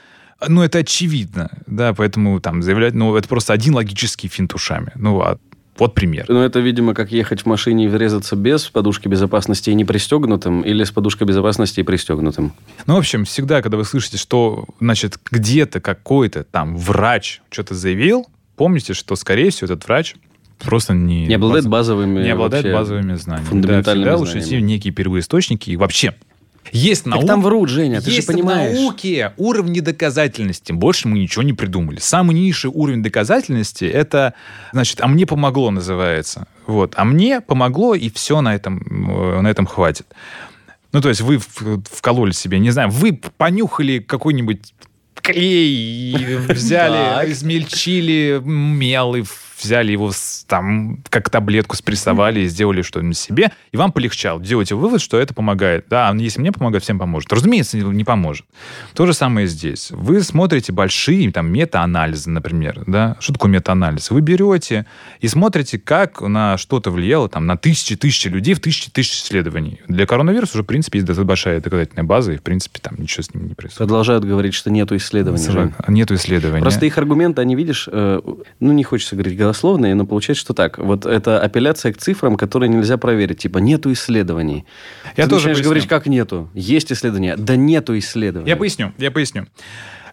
ну, 0.48 0.62
это 0.62 0.80
очевидно, 0.80 1.50
да, 1.66 1.94
поэтому 1.94 2.40
там 2.40 2.62
заявлять, 2.62 2.94
ну, 2.94 3.16
это 3.16 3.28
просто 3.28 3.54
один 3.54 3.74
логический 3.74 4.28
финт 4.28 4.54
ушами. 4.54 4.92
Ну, 4.96 5.20
а 5.20 5.40
вот 5.78 5.94
пример. 5.94 6.26
Ну, 6.28 6.42
это, 6.42 6.60
видимо, 6.60 6.94
как 6.94 7.12
ехать 7.12 7.42
в 7.42 7.46
машине 7.46 7.86
и 7.86 7.88
врезаться 7.88 8.36
без 8.36 8.66
подушки 8.66 9.08
безопасности 9.08 9.70
и 9.70 9.74
не 9.74 9.86
пристегнутым, 9.86 10.62
или 10.62 10.84
с 10.84 10.92
подушкой 10.92 11.28
безопасности 11.28 11.80
и 11.80 11.84
пристегнутым. 11.84 12.54
Ну, 12.86 12.96
в 12.96 12.98
общем, 12.98 13.26
всегда, 13.26 13.62
когда 13.62 13.78
вы 13.78 13.86
слышите, 13.86 14.18
что, 14.18 14.66
значит, 14.80 15.18
где-то 15.32 15.80
какой-то 15.80 16.44
там 16.44 16.78
врач 16.78 17.42
что-то 17.50 17.76
заявил, 17.76 18.28
помните, 18.56 18.94
что, 18.94 19.16
скорее 19.16 19.52
всего, 19.52 19.66
этот 19.66 19.86
врач 19.88 20.16
просто 20.60 20.94
не... 20.94 21.28
Не 21.28 21.36
обладает 21.36 21.66
баз... 21.66 21.88
базовыми... 21.88 22.24
Не 22.24 22.32
обладает 22.32 22.74
базовыми 22.74 23.16
знаниями. 23.16 23.48
Фундаментальными 23.48 24.06
да, 24.06 24.12
всегда 24.16 24.18
знаниями. 24.18 24.38
лучше 24.38 24.40
идти 24.48 24.58
в 24.58 24.62
некие 24.62 24.94
первоисточники. 24.94 25.70
И 25.70 25.76
вообще, 25.76 26.16
есть 26.72 27.06
наука. 27.06 27.28
Там 27.28 27.42
врут, 27.42 27.70
Женя, 27.70 28.02
ты 28.02 28.12
есть 28.12 28.28
же 28.28 28.34
понимаешь. 28.34 28.78
в 28.78 28.82
науке 28.82 29.34
уровни 29.38 29.80
доказательности. 29.80 30.72
Больше 30.72 31.08
мы 31.08 31.20
ничего 31.20 31.44
не 31.44 31.54
придумали. 31.54 32.00
Самый 32.00 32.34
низший 32.34 32.72
уровень 32.74 33.04
доказательности 33.04 33.86
это, 33.86 34.34
значит, 34.74 35.02
а 35.02 35.08
мне 35.08 35.26
помогло 35.26 35.72
называется. 35.72 36.48
Вот. 36.66 36.94
А 36.96 37.06
мне 37.06 37.42
помогло, 37.42 37.96
и 37.96 38.10
все 38.10 38.42
на 38.42 38.56
этом, 38.56 38.80
э, 39.10 39.42
на 39.42 39.48
этом 39.48 39.66
хватит. 39.66 40.08
Ну, 40.94 41.02
то 41.02 41.10
есть 41.10 41.22
вы 41.22 41.40
вкололи 41.40 42.32
себе, 42.32 42.60
не 42.60 42.72
знаю, 42.72 42.90
вы 42.90 43.14
понюхали 43.38 44.00
какой-нибудь 44.00 44.74
клей, 45.22 46.38
взяли, 46.50 47.32
измельчили 47.32 48.42
мел 48.44 49.16
и 49.16 49.24
взяли 49.62 49.92
его 49.92 50.12
там 50.48 51.04
как 51.10 51.30
таблетку 51.30 51.76
спрессовали 51.76 52.42
и 52.42 52.48
сделали 52.48 52.82
что-нибудь 52.82 53.18
себе, 53.18 53.52
и 53.72 53.78
вам 53.78 53.92
полегчало. 53.92 54.42
Делайте 54.42 54.76
вывод, 54.76 55.02
что 55.02 55.18
это 55.18 55.34
помогает. 55.34 55.86
Да, 55.90 56.14
если 56.18 56.40
мне 56.40 56.52
помогает, 56.52 56.84
всем 56.84 57.00
поможет. 57.00 57.32
Разумеется, 57.32 57.78
не 57.78 58.04
поможет. 58.04 58.46
То 58.94 59.06
же 59.06 59.14
самое 59.14 59.48
здесь. 59.48 59.92
Вы 59.92 60.22
смотрите 60.22 60.72
большие 60.72 61.32
там 61.32 61.52
мета-анализы, 61.52 62.30
например. 62.30 62.84
Да? 62.88 63.18
Что 63.20 63.34
такое 63.34 63.52
мета-анализ? 63.52 64.12
Вы 64.12 64.22
берете 64.22 64.86
и 65.20 65.28
смотрите, 65.28 65.80
как 65.80 66.22
на 66.22 66.58
что-то 66.58 66.92
влияло 66.92 67.30
там, 67.30 67.46
на 67.46 67.58
тысячи-тысячи 67.58 68.28
людей 68.28 68.54
в 68.54 68.60
тысячи-тысячи 68.60 69.24
исследований. 69.24 69.82
Для 69.88 70.06
коронавируса 70.06 70.54
уже, 70.54 70.64
в 70.64 70.68
принципе, 70.68 71.00
есть 71.00 71.08
достаточно 71.08 71.28
большая 71.28 71.62
доказательная 71.62 72.04
база, 72.04 72.34
и, 72.34 72.38
в 72.38 72.44
принципе, 72.44 72.80
там 72.82 72.96
ничего 72.98 73.24
с 73.24 73.34
ним 73.34 73.48
не 73.48 73.54
происходит. 73.54 73.90
Продолжают 73.90 74.24
говорить, 74.26 74.54
что 74.54 74.70
нету 74.70 74.96
исследований. 74.96 75.74
Нету 75.88 76.16
исследований. 76.16 76.62
Просто 76.62 76.86
их 76.86 76.98
аргументы, 76.98 77.42
они, 77.42 77.56
видишь, 77.56 77.90
э, 77.92 78.22
ну, 78.60 78.74
не 78.74 78.84
хочется 78.84 79.16
говорить 79.16 79.38
голословные, 79.48 79.96
но 79.96 80.06
получается, 80.06 80.42
что 80.42 80.54
так. 80.54 80.78
Вот 80.78 81.06
это 81.06 81.40
апелляция 81.40 81.94
к 81.94 81.98
цифрам, 81.98 82.36
которые 82.36 82.70
нельзя 82.70 82.98
проверить. 82.98 83.40
Типа, 83.40 83.60
нету 83.60 83.92
исследований. 83.94 84.66
Я 85.16 85.24
Ты 85.24 85.30
тоже 85.30 85.48
начинаешь 85.48 85.64
говорить, 85.64 85.88
как 85.88 86.08
нету. 86.08 86.50
Есть 86.54 86.92
исследования. 86.92 87.36
Да 87.38 87.56
нету 87.56 87.98
исследований. 87.98 88.50
Я 88.50 88.58
поясню, 88.58 88.94
я 88.98 89.10
поясню. 89.10 89.48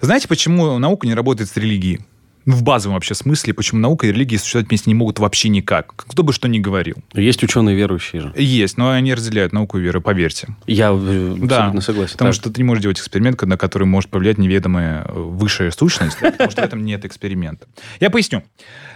Знаете, 0.01 0.29
почему 0.29 0.79
наука 0.79 1.07
не 1.07 1.15
работает 1.15 1.51
с 1.51 1.57
религией? 1.57 2.01
В 2.47 2.63
базовом 2.63 2.95
вообще 2.95 3.15
смысле, 3.15 3.55
почему 3.55 3.81
наука 3.81 4.07
и 4.07 4.13
религия 4.13 4.39
существовать 4.39 4.69
вместе 4.69 4.91
не 4.91 4.95
могут 4.95 5.19
вообще 5.19 5.49
никак. 5.49 5.95
Кто 5.97 6.23
бы 6.23 6.33
что 6.33 6.49
ни 6.49 6.59
говорил. 6.59 6.97
Есть 7.15 7.43
ученые 7.43 7.75
верующие 7.77 8.23
же. 8.23 8.33
Есть, 8.37 8.77
но 8.77 8.91
они 8.91 9.15
разделяют 9.15 9.53
науку 9.53 9.79
и 9.79 9.83
веру, 9.83 10.01
поверьте. 10.01 10.49
Я 10.67 10.91
э, 10.93 11.37
да, 11.39 11.75
согласен. 11.81 12.13
Потому 12.13 12.33
так. 12.33 12.35
что 12.35 12.51
ты 12.51 12.61
не 12.61 12.65
можешь 12.65 12.83
делать 12.83 12.99
эксперимент, 12.99 13.41
на 13.43 13.57
который 13.57 13.85
может 13.85 14.11
повлиять 14.11 14.39
неведомая 14.39 15.05
э, 15.05 15.13
высшая 15.13 15.71
сущность, 15.71 16.19
потому 16.21 16.51
что 16.51 16.63
в 16.63 16.65
этом 16.65 16.85
нет 16.85 17.05
эксперимента. 17.05 17.67
Я 18.01 18.11
поясню. 18.11 18.43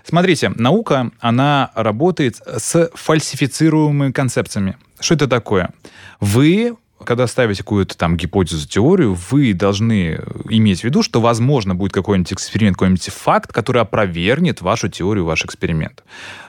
Смотрите, 0.05 0.51
наука, 0.51 1.11
она 1.21 1.71
работает 1.75 2.41
с 2.45 2.91
фальсифицируемыми 2.95 4.13
концепциями. 4.13 4.77
Что 5.01 5.15
это 5.15 5.29
такое? 5.29 5.71
Вы 6.21 6.75
когда 7.05 7.27
ставите 7.27 7.63
какую-то 7.63 7.97
там 7.97 8.17
гипотезу, 8.17 8.67
теорию, 8.69 9.17
вы 9.31 9.53
должны 9.53 10.21
иметь 10.49 10.81
в 10.81 10.85
виду, 10.85 11.03
что, 11.03 11.21
возможно, 11.21 11.75
будет 11.75 11.93
какой-нибудь 11.93 12.33
эксперимент, 12.33 12.77
какой-нибудь 12.77 13.09
факт, 13.09 13.53
который 13.53 13.83
опровергнет 13.83 14.61
вашу 14.61 14.89
теорию, 14.89 15.25
ваш 15.25 15.45
эксперимент. 15.45 16.03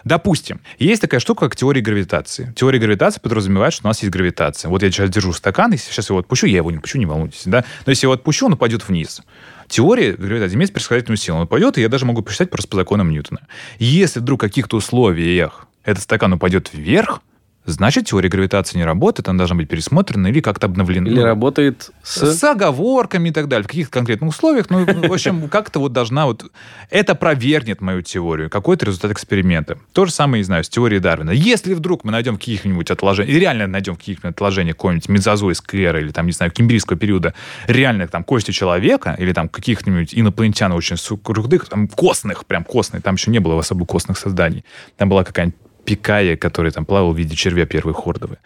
Допустим, 0.03 0.62
есть 0.77 1.01
такая 1.01 1.19
штука, 1.19 1.45
как 1.47 1.55
теория 1.55 1.81
гравитации. 1.81 2.53
Теория 2.55 2.79
гравитации 2.79 3.19
подразумевает, 3.19 3.73
что 3.73 3.85
у 3.85 3.89
нас 3.89 4.01
есть 4.01 4.12
гравитация. 4.12 4.69
Вот 4.69 4.83
я 4.83 4.91
сейчас 4.91 5.09
держу 5.09 5.33
стакан, 5.33 5.71
если 5.71 5.91
сейчас 5.91 6.09
его 6.09 6.19
отпущу, 6.19 6.47
я 6.47 6.57
его 6.57 6.71
не 6.71 6.77
отпущу, 6.77 6.97
не 6.97 7.05
волнуйтесь, 7.05 7.43
да? 7.45 7.63
Но 7.85 7.91
если 7.91 8.05
я 8.05 8.07
его 8.07 8.13
отпущу, 8.13 8.47
он 8.47 8.53
упадет 8.53 8.88
вниз. 8.88 9.21
Теория 9.67 10.13
гравитации 10.13 10.55
имеет 10.55 10.73
предсказательную 10.73 11.17
силу. 11.17 11.38
Он 11.38 11.43
упадет, 11.43 11.77
и 11.77 11.81
я 11.81 11.89
даже 11.89 12.05
могу 12.05 12.23
посчитать 12.23 12.49
просто 12.49 12.69
по 12.69 12.75
законам 12.75 13.12
Ньютона. 13.12 13.41
Если 13.77 14.19
вдруг 14.19 14.39
в 14.39 14.41
каких-то 14.41 14.77
условиях 14.77 15.67
этот 15.83 16.03
стакан 16.03 16.33
упадет 16.33 16.71
вверх, 16.73 17.21
значит, 17.71 18.05
теория 18.05 18.29
гравитации 18.29 18.77
не 18.77 18.86
работает, 18.86 19.27
она 19.29 19.38
должна 19.38 19.55
быть 19.55 19.69
пересмотрена 19.69 20.27
или 20.27 20.39
как-то 20.39 20.67
обновлена. 20.67 21.08
Или 21.08 21.19
работает 21.19 21.91
с... 22.03 22.34
С 22.34 22.43
оговорками 22.43 23.29
и 23.29 23.32
так 23.32 23.47
далее, 23.47 23.63
в 23.63 23.67
каких-то 23.67 23.91
конкретных 23.91 24.29
условиях. 24.29 24.69
Ну, 24.69 24.86
в 24.86 25.13
общем, 25.13 25.49
как-то 25.49 25.79
вот 25.79 25.93
должна 25.93 26.25
вот... 26.25 26.45
Это 26.89 27.15
провернет 27.15 27.82
мою 27.82 28.01
теорию, 28.01 28.49
какой-то 28.49 28.86
результат 28.86 29.12
эксперимента. 29.12 29.77
То 29.93 30.05
же 30.05 30.12
самое, 30.12 30.41
не 30.41 30.45
знаю, 30.45 30.63
с 30.63 30.69
теорией 30.69 30.99
Дарвина. 30.99 31.32
Если 31.32 31.73
вдруг 31.73 32.03
мы 32.03 32.12
найдем 32.12 32.38
каких-нибудь 32.38 32.91
отложений, 32.91 33.32
и 33.32 33.39
реально 33.39 33.67
найдем 33.67 33.95
каких-нибудь 33.95 34.36
отложений 34.36 34.71
какой-нибудь 34.71 35.10
мезозойской 35.10 35.82
эры 35.82 36.01
или 36.01 36.12
там, 36.12 36.25
не 36.25 36.32
знаю, 36.32 36.51
кембрийского 36.51 36.97
периода, 36.97 37.34
реальных 37.67 38.12
там 38.12 38.23
кости 38.23 38.51
человека 38.51 39.15
или 39.17 39.34
там 39.34 39.49
каких-нибудь 39.49 40.13
инопланетян 40.13 40.71
очень 40.71 40.97
крутых, 41.23 41.67
там 41.69 41.88
костных, 41.88 42.45
прям 42.45 42.63
костных, 42.63 43.03
там 43.03 43.15
еще 43.15 43.32
не 43.32 43.39
было 43.39 43.60
особо 43.60 43.86
костных 43.86 44.17
созданий. 44.17 44.63
Там 44.97 45.10
была 45.10 45.23
какая-нибудь 45.23 45.60
Пикая, 45.89 46.38
который 46.38 46.71
там 46.71 46.86
плавал 46.86 47.13
в 47.13 47.17
виде 47.17 47.36
червя 47.36 47.65
первой 47.65 47.95
хордовы, 47.95 48.38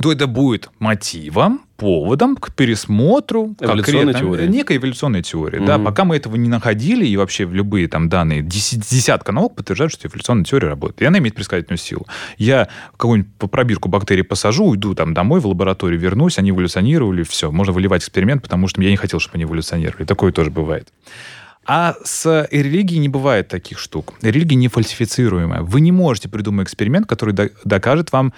то 0.00 0.10
это 0.10 0.26
будет 0.26 0.70
мотивом, 0.78 1.60
поводом 1.76 2.34
к 2.34 2.54
пересмотру 2.54 3.54
эволюционной 3.60 4.14
теории. 4.14 4.46
некой 4.46 4.78
эволюционной 4.78 5.20
теории. 5.20 5.60
Mm-hmm. 5.60 5.66
Да, 5.66 5.78
пока 5.78 6.06
мы 6.06 6.16
этого 6.16 6.36
не 6.36 6.48
находили, 6.48 7.04
и 7.04 7.14
вообще 7.18 7.44
любые 7.44 7.88
там 7.88 8.08
данные, 8.08 8.40
десятка 8.40 9.32
наук 9.32 9.54
подтверждают, 9.54 9.92
что 9.92 10.08
эволюционная 10.08 10.46
теория 10.46 10.68
работает. 10.68 11.02
И 11.02 11.04
она 11.04 11.18
имеет 11.18 11.34
предсказательную 11.34 11.78
силу. 11.78 12.06
Я 12.38 12.68
какую-нибудь 12.96 13.50
пробирку 13.50 13.90
бактерий 13.90 14.24
посажу, 14.24 14.64
уйду 14.64 14.94
там 14.94 15.12
домой 15.12 15.40
в 15.40 15.46
лабораторию, 15.46 16.00
вернусь, 16.00 16.38
они 16.38 16.52
эволюционировали, 16.52 17.22
все, 17.22 17.52
можно 17.52 17.74
выливать 17.74 18.00
эксперимент, 18.00 18.42
потому 18.42 18.68
что 18.68 18.80
я 18.80 18.88
не 18.88 18.96
хотел, 18.96 19.20
чтобы 19.20 19.34
они 19.34 19.44
эволюционировали. 19.44 20.06
Такое 20.06 20.32
тоже 20.32 20.50
бывает. 20.50 20.88
А 21.66 21.94
с 22.04 22.48
религией 22.50 22.98
не 22.98 23.08
бывает 23.08 23.48
таких 23.48 23.78
штук. 23.78 24.14
Религия 24.22 24.56
не 24.56 24.68
фальсифицируемая. 24.68 25.62
Вы 25.62 25.80
не 25.80 25.92
можете 25.92 26.28
придумать 26.28 26.66
эксперимент, 26.66 27.06
который 27.06 27.34
докажет 27.64 28.12
вам 28.12 28.32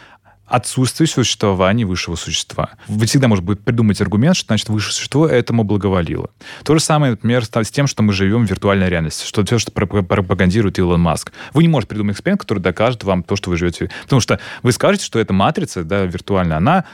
отсутствие 0.47 1.07
существования 1.07 1.87
высшего 1.87 2.17
существа. 2.17 2.71
Вы 2.87 3.07
всегда 3.07 3.29
можете 3.29 3.57
придумать 3.57 4.01
аргумент, 4.01 4.37
что, 4.37 4.49
значит, 4.49 4.69
высшее 4.69 4.93
существо 4.93 5.27
этому 5.27 5.65
благоволило. 5.65 6.31
То 6.65 6.75
же 6.75 6.81
самое, 6.81 7.13
например, 7.13 7.45
с 7.45 7.71
тем, 7.71 7.87
что 7.87 8.03
мы 8.03 8.13
живем 8.13 8.47
в 8.47 8.51
виртуальной 8.51 8.89
реальности, 8.89 9.27
что 9.27 9.45
все, 9.45 9.59
что 9.59 9.73
пропагандирует 9.73 10.79
Илон 10.79 11.01
Маск. 11.01 11.33
Вы 11.55 11.63
не 11.63 11.69
можете 11.69 11.91
придумать 11.91 12.17
эксперимент, 12.17 12.43
который 12.43 12.59
докажет 12.59 13.05
вам 13.05 13.23
то, 13.23 13.37
что 13.37 13.51
вы 13.51 13.57
живете. 13.57 13.91
Потому 14.03 14.21
что 14.21 14.39
вы 14.63 14.73
скажете, 14.73 15.07
что 15.07 15.19
эта 15.19 15.33
матрица 15.33 15.83
да, 15.83 16.05
виртуальная, 16.05 16.59
она 16.59 16.85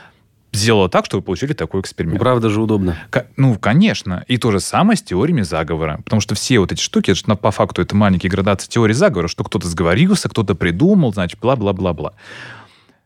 сделала 0.53 0.89
так, 0.89 1.05
что 1.07 1.17
вы 1.19 1.23
получили 1.23 1.53
такой 1.53 1.81
эксперимент. 1.81 2.19
Правда 2.19 2.51
же 2.51 2.61
удобно. 2.61 2.97
К- 3.11 3.27
ну, 3.37 3.57
конечно. 3.59 4.25
И 4.29 4.37
то 4.37 4.51
же 4.51 4.61
самое 4.61 4.97
с 4.97 5.03
теориями 5.03 5.43
заговора. 5.43 6.01
Потому 6.05 6.21
что 6.21 6.35
все 6.35 6.59
вот 6.59 6.73
эти 6.73 6.81
штуки, 6.81 7.11
это, 7.13 7.37
по 7.37 7.51
факту, 7.51 7.83
это 7.83 7.95
маленькие 7.95 8.31
градации 8.31 8.69
теории 8.69 8.93
заговора, 8.93 9.29
что 9.29 9.45
кто-то 9.45 9.69
сговорился, 9.69 10.29
кто-то 10.29 10.55
придумал, 10.55 11.13
значит, 11.13 11.39
бла-бла-бла-бла. 11.41 12.15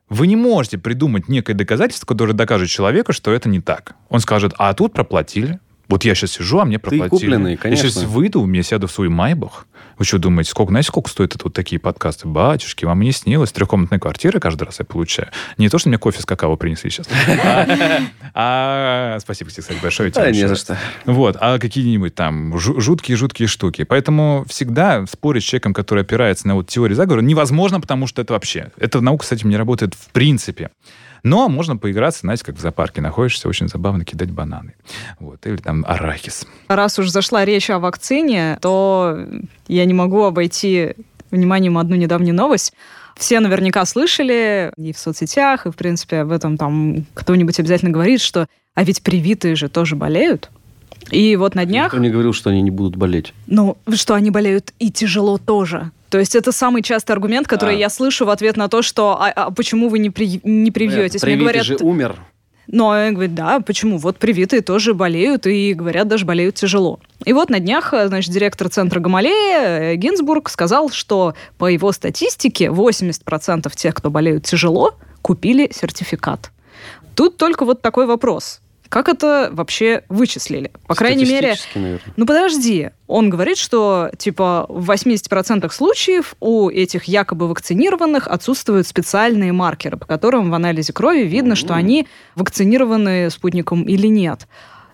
Вы 0.09 0.27
не 0.27 0.37
можете 0.37 0.79
придумать 0.79 1.29
некое 1.29 1.55
доказательство, 1.55 2.07
которое 2.07 2.35
докажет 2.35 2.69
человеку, 2.69 3.13
что 3.13 3.33
это 3.33 3.49
не 3.49 3.61
так. 3.61 3.95
Он 4.11 4.21
скажет, 4.21 4.53
а 4.59 4.73
тут 4.75 4.93
проплатили. 4.93 5.61
Вот 5.89 6.05
я 6.05 6.15
сейчас 6.15 6.33
сижу, 6.33 6.61
а 6.61 6.65
мне 6.65 6.79
проплатили. 6.79 7.09
Ты 7.09 7.11
купленный, 7.11 7.57
конечно. 7.57 7.87
Я 7.87 7.91
сейчас 7.91 8.05
выйду, 8.05 8.51
я 8.51 8.63
сяду 8.63 8.87
в 8.87 8.93
свой 8.93 9.09
майбах, 9.09 9.67
вы 9.99 10.05
что 10.05 10.19
думаете, 10.19 10.51
сколько, 10.51 10.71
знаете, 10.71 10.89
сколько 10.89 11.09
стоят 11.09 11.35
это 11.37 11.45
вот 11.45 11.55
такие 11.55 11.79
подкасты? 11.79 12.27
Батюшки, 12.27 12.85
вам 12.85 13.01
не 13.01 13.13
снилось? 13.13 13.53
Трехкомнатная 13.53 13.99
квартира 13.99 14.41
каждый 14.41 14.65
раз 14.65 14.81
я 14.81 14.85
получаю. 14.85 15.29
Не 15.57 15.69
то, 15.69 15.79
что 15.79 15.89
мне 15.89 15.99
кофе 15.99 16.21
с 16.21 16.27
какао 16.27 16.57
принесли 16.57 16.91
сейчас. 16.91 17.09
А, 18.37 19.19
спасибо 19.21 19.51
тебе, 19.51 19.63
кстати, 19.63 19.79
большое. 19.81 20.11
Да, 20.11 20.29
не 20.29 20.49
за 20.49 20.57
что. 20.57 20.77
Вот, 21.05 21.37
а 21.39 21.61
какие-нибудь 21.61 22.17
там 22.17 22.59
жуткие-жуткие 22.59 23.47
штуки. 23.47 23.85
Поэтому 23.85 24.45
всегда 24.49 25.07
спорить 25.07 25.45
с 25.45 25.47
человеком, 25.47 25.73
который 25.73 26.03
опирается 26.03 26.49
на 26.49 26.57
вот 26.57 26.69
теорию 26.69 26.97
заговора, 26.97 27.21
невозможно, 27.21 27.81
потому 27.81 28.09
что 28.09 28.23
это 28.23 28.33
вообще... 28.33 28.73
Эта 28.77 29.01
наука 29.01 29.25
этим 29.31 29.51
не 29.51 29.57
работает 29.57 29.95
в 29.95 30.09
принципе. 30.11 30.71
Но 31.25 31.49
можно 31.49 31.77
поиграться, 31.77 32.21
знаете, 32.21 32.45
как 32.45 32.57
в 32.57 32.61
зоопарке 32.61 33.01
находишься, 33.01 33.49
очень 33.49 33.67
забавно 33.67 34.05
кидать 34.05 34.31
бананы. 34.31 34.75
Вот, 35.19 35.45
или 35.47 35.57
там 35.57 35.85
арахис. 35.89 36.47
Раз 36.69 36.99
уж 36.99 37.09
зашла 37.09 37.45
речь 37.45 37.71
о 37.71 37.79
вакцине, 37.79 38.59
то 38.61 39.19
я 39.67 39.85
не 39.87 39.95
могу 39.95 40.23
обойти 40.23 40.95
вниманием 41.31 41.79
одну 41.79 41.97
недавнюю 41.97 42.35
новость. 42.35 42.75
Все 43.17 43.41
наверняка 43.41 43.85
слышали 43.87 44.73
и 44.77 44.93
в 44.93 44.99
соцсетях, 44.99 45.67
и, 45.67 45.71
в 45.71 45.77
принципе, 45.77 46.19
об 46.19 46.31
этом 46.31 46.59
там 46.59 47.07
кто-нибудь 47.15 47.59
обязательно 47.59 47.91
говорит, 47.91 48.21
что 48.21 48.47
а 48.75 48.85
ведь 48.85 49.03
привитые 49.03 49.57
же 49.57 49.69
тоже 49.69 49.97
болеют. 49.97 50.51
И 51.11 51.37
вот 51.37 51.55
на 51.55 51.65
днях... 51.65 51.87
Никто 51.93 51.99
не 51.99 52.11
говорил, 52.11 52.33
что 52.33 52.51
они 52.51 52.63
не 52.63 52.71
будут 52.71 52.97
болеть. 52.97 53.33
Ну, 53.47 53.77
что 53.95 54.15
они 54.15 54.31
болеют 54.31 54.73
и 54.79 54.91
тяжело 54.91 55.39
тоже. 55.39 55.91
То 56.11 56.19
есть 56.19 56.35
это 56.35 56.53
самый 56.53 56.83
частый 56.83 57.15
аргумент, 57.15 57.47
который 57.47 57.75
а. 57.75 57.79
я 57.79 57.91
слышу 57.91 58.25
в 58.25 58.31
ответ 58.31 58.57
на 58.57 58.69
то, 58.69 58.83
что 58.83 59.21
а, 59.21 59.31
а 59.31 59.51
почему 59.51 59.89
вы 59.89 59.99
не, 59.99 60.11
при, 60.11 60.41
не 60.45 60.71
привьетесь? 60.71 61.23
Нет, 61.23 61.25
Мне 61.25 61.37
говорят, 61.37 61.65
же 61.65 61.77
умер. 61.81 62.17
Но 62.67 62.89
он 62.89 63.13
говорит, 63.13 63.35
да, 63.35 63.61
почему? 63.61 63.99
Вот 63.99 64.19
привитые 64.19 64.63
тоже 64.63 64.95
болеют, 64.95 65.47
и, 65.47 65.75
говорят, 65.75 66.09
даже 66.09 66.25
болеют 66.25 66.55
тяжело. 66.55 66.99
И 67.25 67.33
вот 67.33 67.51
на 67.51 67.61
днях, 67.61 67.93
значит, 68.07 68.33
директор 68.33 68.69
центра 68.69 69.01
Гамалея 69.01 69.93
э, 69.93 69.97
Гинзбург 69.97 70.49
сказал, 70.49 70.89
что 70.91 71.35
по 71.59 71.67
его 71.67 71.93
статистике 71.93 72.67
80% 72.67 73.71
тех, 73.75 73.95
кто 73.95 74.11
болеют 74.11 74.45
тяжело, 74.45 74.95
купили 75.21 75.71
сертификат. 75.73 76.51
Тут 77.15 77.37
только 77.37 77.65
вот 77.65 77.83
такой 77.83 78.07
вопрос. 78.07 78.61
Как 78.95 79.09
это 79.09 79.51
вообще 79.51 80.05
вычислили? 80.09 80.71
По 80.87 80.95
крайней 80.95 81.25
мере... 81.25 81.57
Наверное. 81.75 82.01
Ну 82.17 82.27
подожди. 82.27 82.91
Он 83.09 83.29
говорит, 83.29 83.59
что 83.59 84.13
типа 84.17 84.67
в 84.69 84.89
80% 84.89 85.69
случаев 85.73 86.37
у 86.39 86.71
этих 86.71 87.07
якобы 87.07 87.49
вакцинированных 87.49 88.29
отсутствуют 88.29 88.87
специальные 88.87 89.51
маркеры, 89.51 89.97
по 89.97 90.07
которым 90.07 90.49
в 90.49 90.55
анализе 90.55 90.93
крови 90.93 91.23
видно, 91.23 91.55
mm-hmm. 91.55 91.57
что 91.57 91.75
они 91.75 92.07
вакцинированы 92.37 93.31
спутником 93.31 93.83
или 93.83 94.07
нет. 94.07 94.47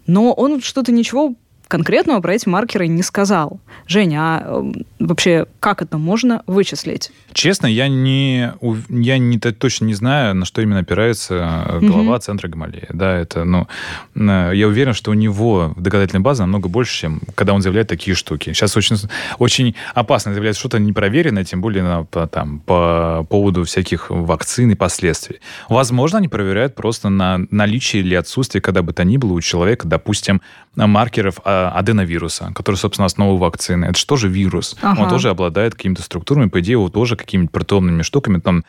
Но 0.06 0.32
он 0.32 0.62
что-то 0.62 0.92
ничего 0.92 1.34
конкретного 1.70 2.20
про 2.20 2.35
эти 2.35 2.48
маркеры 2.48 2.88
не 2.88 3.02
сказал. 3.02 3.61
Женя, 3.87 4.18
а 4.20 4.42
э, 4.44 4.83
вообще 4.98 5.46
как 5.61 5.83
это 5.83 5.98
можно 5.98 6.42
вычислить? 6.48 7.12
Честно, 7.33 7.68
я 7.68 7.87
не, 7.87 8.52
я 8.88 9.18
не 9.18 9.38
точно 9.38 9.85
не 9.85 9.94
знаю, 9.94 10.35
на 10.35 10.44
что 10.44 10.62
именно 10.62 10.80
опирается 10.80 11.64
э, 11.68 11.78
глава 11.80 12.14
угу. 12.14 12.20
центра 12.20 12.48
Гамалея. 12.48 12.88
Да, 12.92 13.16
это, 13.16 13.44
ну, 13.44 13.68
э, 14.16 14.50
я 14.52 14.66
уверен, 14.66 14.94
что 14.94 15.12
у 15.12 15.14
него 15.14 15.72
доказательная 15.76 16.22
база 16.22 16.42
намного 16.42 16.68
больше, 16.68 17.02
чем 17.02 17.20
когда 17.37 17.54
он 17.54 17.62
заявляет 17.62 17.87
такие 17.87 18.16
штуки. 18.16 18.52
Сейчас 18.52 18.76
очень, 18.76 18.96
очень 19.38 19.76
опасно 19.94 20.33
заявлять 20.33 20.56
что-то 20.56 20.80
непроверенное, 20.80 21.44
тем 21.44 21.61
более 21.61 21.85
на, 21.85 22.02
по, 22.02 22.26
там, 22.26 22.59
по 22.59 23.24
поводу 23.30 23.62
всяких 23.62 24.11
вакцин 24.11 24.72
и 24.72 24.74
последствий. 24.74 25.38
Возможно, 25.68 26.18
они 26.18 26.26
проверяют 26.26 26.74
просто 26.74 27.11
на 27.11 27.38
наличие 27.52 28.02
или 28.02 28.16
отсутствие, 28.16 28.61
когда 28.61 28.83
бы 28.83 28.92
то 28.92 29.04
ни 29.04 29.18
было 29.18 29.35
у 29.35 29.40
человека, 29.40 29.87
допустим, 29.87 30.42
маркеров 30.74 31.37
а, 31.44 31.60
аденовируса, 31.68 32.53
который, 32.55 32.77
собственно, 32.77 33.07
основа 33.07 33.38
вакцины. 33.38 33.85
Это 33.87 33.99
же 34.16 34.29
вирус? 34.29 34.77
Ага. 34.81 35.03
Он 35.03 35.09
тоже 35.09 35.29
обладает 35.29 35.75
какими-то 35.75 36.03
структурами, 36.03 36.49
по 36.49 36.61
идее, 36.61 36.73
его 36.73 36.88
тоже 36.88 37.16
какими-то 37.16 37.51
протеомными 37.51 38.03
штуками. 38.03 38.40
Там, 38.40 38.64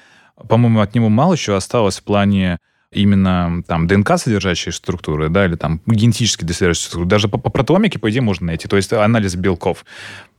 по-моему, 0.49 0.81
от 0.81 0.93
него 0.95 1.09
мало 1.09 1.33
еще 1.33 1.55
осталось 1.55 1.99
в 1.99 2.03
плане 2.03 2.57
именно 2.91 3.63
там 3.67 3.87
ДНК 3.87 4.17
содержащие 4.17 4.73
структуры, 4.73 5.29
да, 5.29 5.45
или 5.45 5.55
там 5.55 5.81
генетически 5.85 6.41
содержащие 6.41 6.87
структуры. 6.87 7.09
Даже 7.09 7.27
по, 7.27 7.37
по 7.37 7.49
протеомике, 7.49 7.99
по 7.99 8.09
идее, 8.09 8.21
можно 8.21 8.47
найти. 8.47 8.67
То 8.67 8.75
есть 8.75 8.91
анализ 8.91 9.35
белков. 9.35 9.85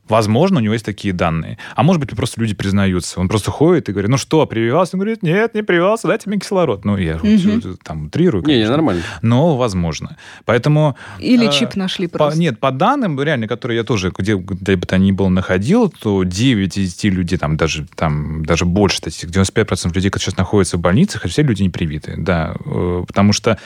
Возможно, 0.09 0.59
у 0.59 0.61
него 0.61 0.73
есть 0.73 0.85
такие 0.85 1.13
данные. 1.13 1.57
А 1.75 1.83
может 1.83 2.01
быть, 2.01 2.09
просто 2.15 2.41
люди 2.41 2.53
признаются. 2.53 3.19
Он 3.19 3.29
просто 3.29 3.51
ходит 3.51 3.87
и 3.87 3.93
говорит, 3.93 4.09
ну 4.09 4.17
что, 4.17 4.45
прививался? 4.45 4.97
Он 4.97 4.99
говорит, 4.99 5.23
нет, 5.23 5.53
не 5.53 5.63
прививался, 5.63 6.07
дайте 6.07 6.29
мне 6.29 6.39
кислород. 6.39 6.83
Ну, 6.83 6.97
я 6.97 7.15
угу. 7.15 7.77
там 7.83 8.07
утрирую, 8.07 8.43
конечно. 8.43 8.59
Не, 8.59 8.65
не, 8.65 8.69
нормально. 8.69 9.01
Но 9.21 9.55
возможно. 9.55 10.17
Поэтому... 10.43 10.97
Или 11.19 11.47
э, 11.47 11.51
чип 11.51 11.75
нашли 11.75 12.07
просто. 12.07 12.35
По, 12.35 12.39
нет, 12.39 12.59
по 12.59 12.71
данным, 12.71 13.19
реально, 13.21 13.47
которые 13.47 13.77
я 13.77 13.83
тоже, 13.83 14.11
где, 14.17 14.35
где 14.35 14.75
бы 14.75 14.85
то 14.85 14.97
ни 14.97 15.13
было, 15.13 15.29
находил, 15.29 15.89
то 15.89 16.23
9 16.23 16.77
из 16.77 16.95
10 16.95 17.03
людей, 17.13 17.37
там 17.37 17.55
даже, 17.55 17.87
там, 17.95 18.43
даже 18.43 18.65
больше 18.65 18.97
статистик, 18.97 19.29
95% 19.29 19.93
людей, 19.93 20.09
которые 20.09 20.25
сейчас 20.25 20.37
находятся 20.37 20.77
в 20.77 20.81
больницах, 20.81 21.23
все 21.27 21.43
люди 21.43 21.63
не 21.63 21.69
привиты. 21.69 22.15
Да, 22.17 22.55
э, 22.65 23.03
потому 23.07 23.31
что 23.31 23.57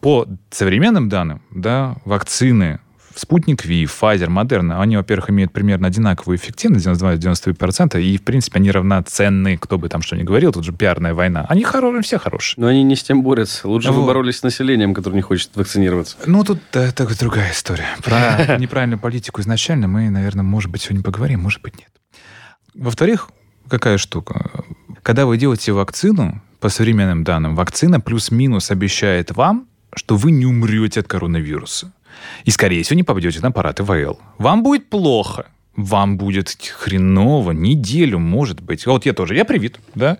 по 0.00 0.26
современным 0.50 1.08
данным, 1.08 1.42
да, 1.50 1.96
вакцины 2.04 2.78
Спутник 3.14 3.64
Ви, 3.64 3.84
Pfizer, 3.84 4.28
Moderna, 4.28 4.80
они, 4.80 4.96
во-первых, 4.96 5.30
имеют 5.30 5.52
примерно 5.52 5.88
одинаковую 5.88 6.36
эффективность, 6.36 6.86
92-93%, 6.86 8.00
и, 8.00 8.16
в 8.16 8.22
принципе, 8.22 8.58
они 8.58 8.70
равноценны, 8.70 9.56
кто 9.56 9.78
бы 9.78 9.88
там 9.88 10.02
что 10.02 10.16
ни 10.16 10.22
говорил, 10.22 10.52
тут 10.52 10.64
же 10.64 10.72
пиарная 10.72 11.14
война. 11.14 11.46
Они 11.48 11.64
хорошие, 11.64 12.02
все 12.02 12.18
хорошие. 12.18 12.60
Но 12.60 12.68
они 12.68 12.82
не 12.82 12.96
с 12.96 13.02
тем 13.02 13.22
борются. 13.22 13.68
Лучше 13.68 13.90
вот. 13.90 14.00
бы 14.00 14.06
боролись 14.06 14.38
с 14.38 14.42
населением, 14.42 14.94
которое 14.94 15.16
не 15.16 15.22
хочет 15.22 15.50
вакцинироваться. 15.54 16.16
Ну, 16.26 16.44
тут 16.44 16.60
это 16.72 17.06
другая 17.18 17.52
история. 17.52 17.88
Про 18.02 18.56
неправильную 18.58 18.98
политику 18.98 19.40
изначально 19.40 19.88
мы, 19.88 20.08
наверное, 20.10 20.44
может 20.44 20.70
быть, 20.70 20.82
сегодня 20.82 21.02
поговорим, 21.02 21.40
может 21.40 21.62
быть, 21.62 21.78
нет. 21.78 21.90
Во-вторых, 22.74 23.30
какая 23.68 23.98
штука? 23.98 24.64
Когда 25.02 25.26
вы 25.26 25.36
делаете 25.36 25.72
вакцину, 25.72 26.40
по 26.60 26.68
современным 26.68 27.24
данным, 27.24 27.56
вакцина 27.56 28.00
плюс-минус 28.00 28.70
обещает 28.70 29.34
вам, 29.34 29.66
что 29.94 30.16
вы 30.16 30.30
не 30.30 30.46
умрете 30.46 31.00
от 31.00 31.08
коронавируса. 31.08 31.92
И, 32.44 32.50
скорее 32.50 32.82
всего, 32.82 32.96
не 32.96 33.02
попадете 33.02 33.40
на 33.40 33.48
аппарат 33.48 33.80
ИВЛ. 33.80 34.18
Вам 34.38 34.62
будет 34.62 34.88
плохо 34.90 35.46
вам 35.84 36.16
будет 36.16 36.48
хреново, 36.48 37.52
неделю, 37.52 38.18
может 38.18 38.60
быть. 38.60 38.86
Вот 38.86 39.06
я 39.06 39.12
тоже, 39.12 39.34
я 39.34 39.44
привит, 39.44 39.78
да. 39.94 40.18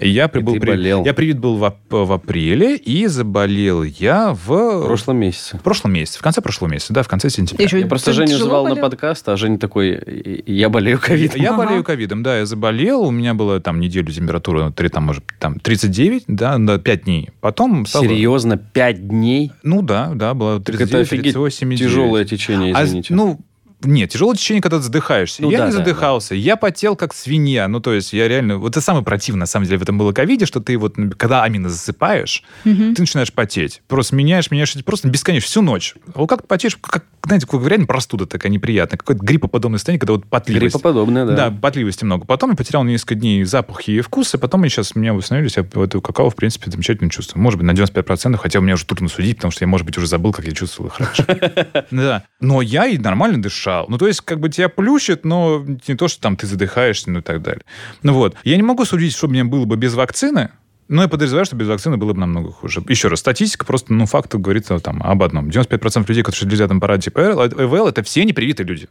Я 0.00 0.28
прибыл, 0.28 0.54
при... 0.54 0.70
болел. 0.70 1.04
Я 1.04 1.14
привит 1.14 1.38
был 1.38 1.56
в, 1.56 1.74
в 1.90 2.12
апреле, 2.12 2.76
и 2.76 3.06
заболел 3.06 3.82
я 3.82 4.32
в... 4.32 4.48
В 4.48 4.86
прошлом 4.86 5.18
месяце. 5.18 5.58
В 5.58 5.62
прошлом 5.62 5.92
месяце, 5.92 6.18
в 6.18 6.22
конце 6.22 6.40
прошлого 6.40 6.70
месяца, 6.70 6.92
да, 6.92 7.02
в 7.02 7.08
конце 7.08 7.30
сентября. 7.30 7.64
Еще 7.64 7.80
я 7.80 7.86
просто 7.86 8.12
Женю 8.12 8.36
звал 8.38 8.64
болел? 8.64 8.76
на 8.76 8.82
подкаст, 8.82 9.28
а 9.28 9.36
Женя 9.36 9.58
такой, 9.58 10.42
я 10.46 10.68
болею 10.68 10.98
ковидом. 11.00 11.40
Я 11.40 11.50
ага. 11.50 11.64
болею 11.64 11.84
ковидом, 11.84 12.22
да, 12.22 12.38
я 12.38 12.46
заболел, 12.46 13.02
у 13.02 13.10
меня 13.10 13.34
была 13.34 13.60
там 13.60 13.80
неделю 13.80 14.10
температура, 14.10 14.70
3, 14.70 14.88
там, 14.88 15.04
может, 15.04 15.24
там 15.38 15.60
39, 15.60 16.24
да, 16.26 16.58
на 16.58 16.78
5 16.78 17.04
дней. 17.04 17.30
Потом... 17.40 17.86
Стало... 17.86 18.04
Серьезно, 18.04 18.56
5 18.56 19.08
дней? 19.08 19.52
Ну 19.62 19.82
да, 19.82 20.12
да, 20.14 20.34
было 20.34 20.60
39, 20.60 20.90
так 20.90 21.00
это 21.00 21.08
38, 21.08 21.76
тяжелое 21.76 22.24
течение, 22.24 22.74
а 22.74 22.84
извините. 22.84 23.14
А, 23.14 23.16
ну, 23.16 23.40
нет, 23.84 24.10
тяжелое 24.10 24.36
течение, 24.36 24.62
когда 24.62 24.78
ты 24.78 24.84
задыхаешься. 24.84 25.42
Ну, 25.42 25.50
я 25.50 25.58
да, 25.58 25.66
не 25.66 25.72
задыхался, 25.72 26.30
да. 26.30 26.36
я 26.36 26.56
потел 26.56 26.96
как 26.96 27.14
свинья. 27.14 27.68
Ну, 27.68 27.80
то 27.80 27.92
есть 27.92 28.12
я 28.12 28.28
реально... 28.28 28.58
Вот 28.58 28.72
это 28.72 28.80
самое 28.80 29.04
противное, 29.04 29.40
на 29.40 29.46
самом 29.46 29.66
деле, 29.66 29.78
в 29.78 29.82
этом 29.82 29.98
было 29.98 30.12
ковиде, 30.12 30.46
что 30.46 30.60
ты 30.60 30.76
вот, 30.76 30.94
когда 31.16 31.42
амина 31.42 31.68
засыпаешь, 31.68 32.44
угу. 32.64 32.94
ты 32.94 33.02
начинаешь 33.02 33.32
потеть. 33.32 33.82
Просто 33.88 34.14
меняешь, 34.14 34.50
меняешь, 34.50 34.74
просто 34.84 35.08
бесконечно, 35.08 35.48
всю 35.48 35.62
ночь. 35.62 35.94
Вот 36.14 36.28
как 36.28 36.42
ты 36.42 36.48
потеешь, 36.48 36.76
как, 36.80 37.04
знаете, 37.24 37.46
как 37.46 37.66
реально 37.66 37.86
простуда 37.86 38.26
такая 38.26 38.52
неприятная. 38.52 38.98
Какое-то 38.98 39.24
гриппоподобное 39.24 39.78
состояние, 39.78 40.00
когда 40.00 40.14
вот 40.14 40.26
потливость. 40.26 40.74
Гриппоподобное, 40.74 41.26
да. 41.26 41.34
Да, 41.34 41.50
потливости 41.50 42.04
много. 42.04 42.24
Потом 42.24 42.50
я 42.50 42.56
потерял 42.56 42.84
несколько 42.84 43.14
дней 43.14 43.44
запах 43.44 43.88
и 43.88 44.00
вкус, 44.00 44.34
и 44.34 44.38
потом 44.38 44.62
я 44.64 44.68
сейчас, 44.68 44.94
меня 44.94 45.12
восстановились, 45.14 45.56
я 45.56 45.62
эту 45.62 46.00
какао, 46.00 46.30
в 46.30 46.36
принципе, 46.36 46.70
замечательно 46.70 47.10
чувствую. 47.10 47.42
Может 47.42 47.58
быть, 47.58 47.66
на 47.66 47.72
95%, 47.72 48.36
хотя 48.36 48.58
у 48.58 48.62
меня 48.62 48.74
уже 48.74 48.86
трудно 48.86 49.08
судить, 49.08 49.36
потому 49.36 49.50
что 49.50 49.64
я, 49.64 49.68
может 49.68 49.86
быть, 49.86 49.96
уже 49.98 50.06
забыл, 50.06 50.32
как 50.32 50.44
я 50.46 50.52
чувствовал 50.52 50.90
их 50.90 50.98
раньше. 50.98 51.26
Да. 51.90 52.24
Но 52.40 52.62
я 52.62 52.86
и 52.86 52.98
нормально 52.98 53.42
дышал. 53.42 53.71
Ну, 53.88 53.98
то 53.98 54.06
есть, 54.06 54.20
как 54.20 54.40
бы 54.40 54.48
тебя 54.48 54.68
плющит, 54.68 55.24
но 55.24 55.64
не 55.86 55.94
то, 55.94 56.08
что 56.08 56.20
там 56.20 56.36
ты 56.36 56.46
задыхаешься, 56.46 57.10
ну 57.10 57.20
и 57.20 57.22
так 57.22 57.42
далее. 57.42 57.62
Ну 58.02 58.14
вот. 58.14 58.36
Я 58.44 58.56
не 58.56 58.62
могу 58.62 58.84
судить, 58.84 59.14
что 59.14 59.28
мне 59.28 59.44
было 59.44 59.64
бы 59.64 59.76
без 59.76 59.94
вакцины, 59.94 60.50
но 60.88 61.02
я 61.02 61.08
подозреваю, 61.08 61.46
что 61.46 61.56
без 61.56 61.68
вакцины 61.68 61.96
было 61.96 62.12
бы 62.12 62.20
намного 62.20 62.52
хуже. 62.52 62.82
Еще 62.88 63.08
раз, 63.08 63.20
статистика 63.20 63.64
просто, 63.64 63.92
ну, 63.92 64.06
факт 64.06 64.34
говорит 64.34 64.68
там, 64.82 65.02
об 65.02 65.22
одном. 65.22 65.48
95% 65.48 66.04
людей, 66.08 66.22
которые 66.22 66.50
лежат 66.50 66.70
на 66.70 66.76
аппарате 66.76 67.04
типа 67.04 67.20
ЭВЛ, 67.20 67.88
это 67.88 68.02
все 68.02 68.24
непривитые 68.24 68.66
люди. 68.66 68.88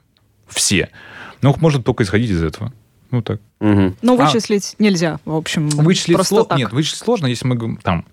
Все. 0.47 0.89
Ну, 1.41 1.55
можно 1.59 1.81
только 1.83 2.03
исходить 2.03 2.31
из 2.31 2.43
этого. 2.43 2.73
Ну, 3.11 3.21
так. 3.21 3.41
Угу. 3.59 3.95
Но 4.01 4.15
вычислить 4.15 4.75
а, 4.79 4.83
нельзя, 4.83 5.19
в 5.25 5.35
общем. 5.35 5.69
Вычислить 5.69 6.25
сложно. 6.25 6.55
Нет, 6.55 6.71
вычислить 6.71 6.99
сложно, 6.99 7.27
если 7.27 7.45
мы 7.45 7.77
там 7.83 8.05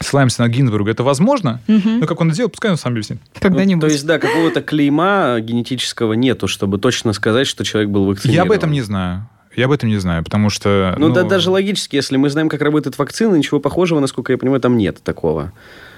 ссылаемся 0.00 0.42
на 0.42 0.48
Гинзбурга, 0.48 0.90
это 0.90 1.02
возможно, 1.02 1.60
угу. 1.68 1.88
но 1.88 2.06
как 2.06 2.20
он 2.20 2.28
это 2.28 2.36
делает, 2.36 2.52
пускай 2.52 2.70
он 2.70 2.76
сам 2.76 2.92
объяснит. 2.92 3.20
Когда-нибудь. 3.40 3.82
Ну, 3.82 3.88
то 3.88 3.92
есть, 3.92 4.06
да, 4.06 4.18
какого-то 4.18 4.62
клейма 4.62 5.38
генетического 5.40 6.14
нету, 6.14 6.48
чтобы 6.48 6.78
точно 6.78 7.12
сказать, 7.12 7.46
что 7.46 7.64
человек 7.64 7.90
был 7.90 8.06
вакцинирован. 8.06 8.34
Я 8.34 8.42
об 8.42 8.50
этом 8.50 8.72
не 8.72 8.82
знаю. 8.82 9.28
Я 9.56 9.64
об 9.64 9.72
этом 9.72 9.88
не 9.88 9.96
знаю, 9.96 10.22
потому 10.22 10.50
что... 10.50 10.94
Ну, 10.98 11.08
ну 11.08 11.14
да, 11.14 11.22
даже 11.22 11.50
логически, 11.50 11.96
если 11.96 12.18
мы 12.18 12.28
знаем, 12.28 12.50
как 12.50 12.60
работает 12.60 12.98
вакцина, 12.98 13.34
ничего 13.36 13.58
похожего, 13.58 14.00
насколько 14.00 14.32
я 14.32 14.38
понимаю, 14.38 14.60
там 14.60 14.76
нет 14.76 15.02
такого 15.02 15.52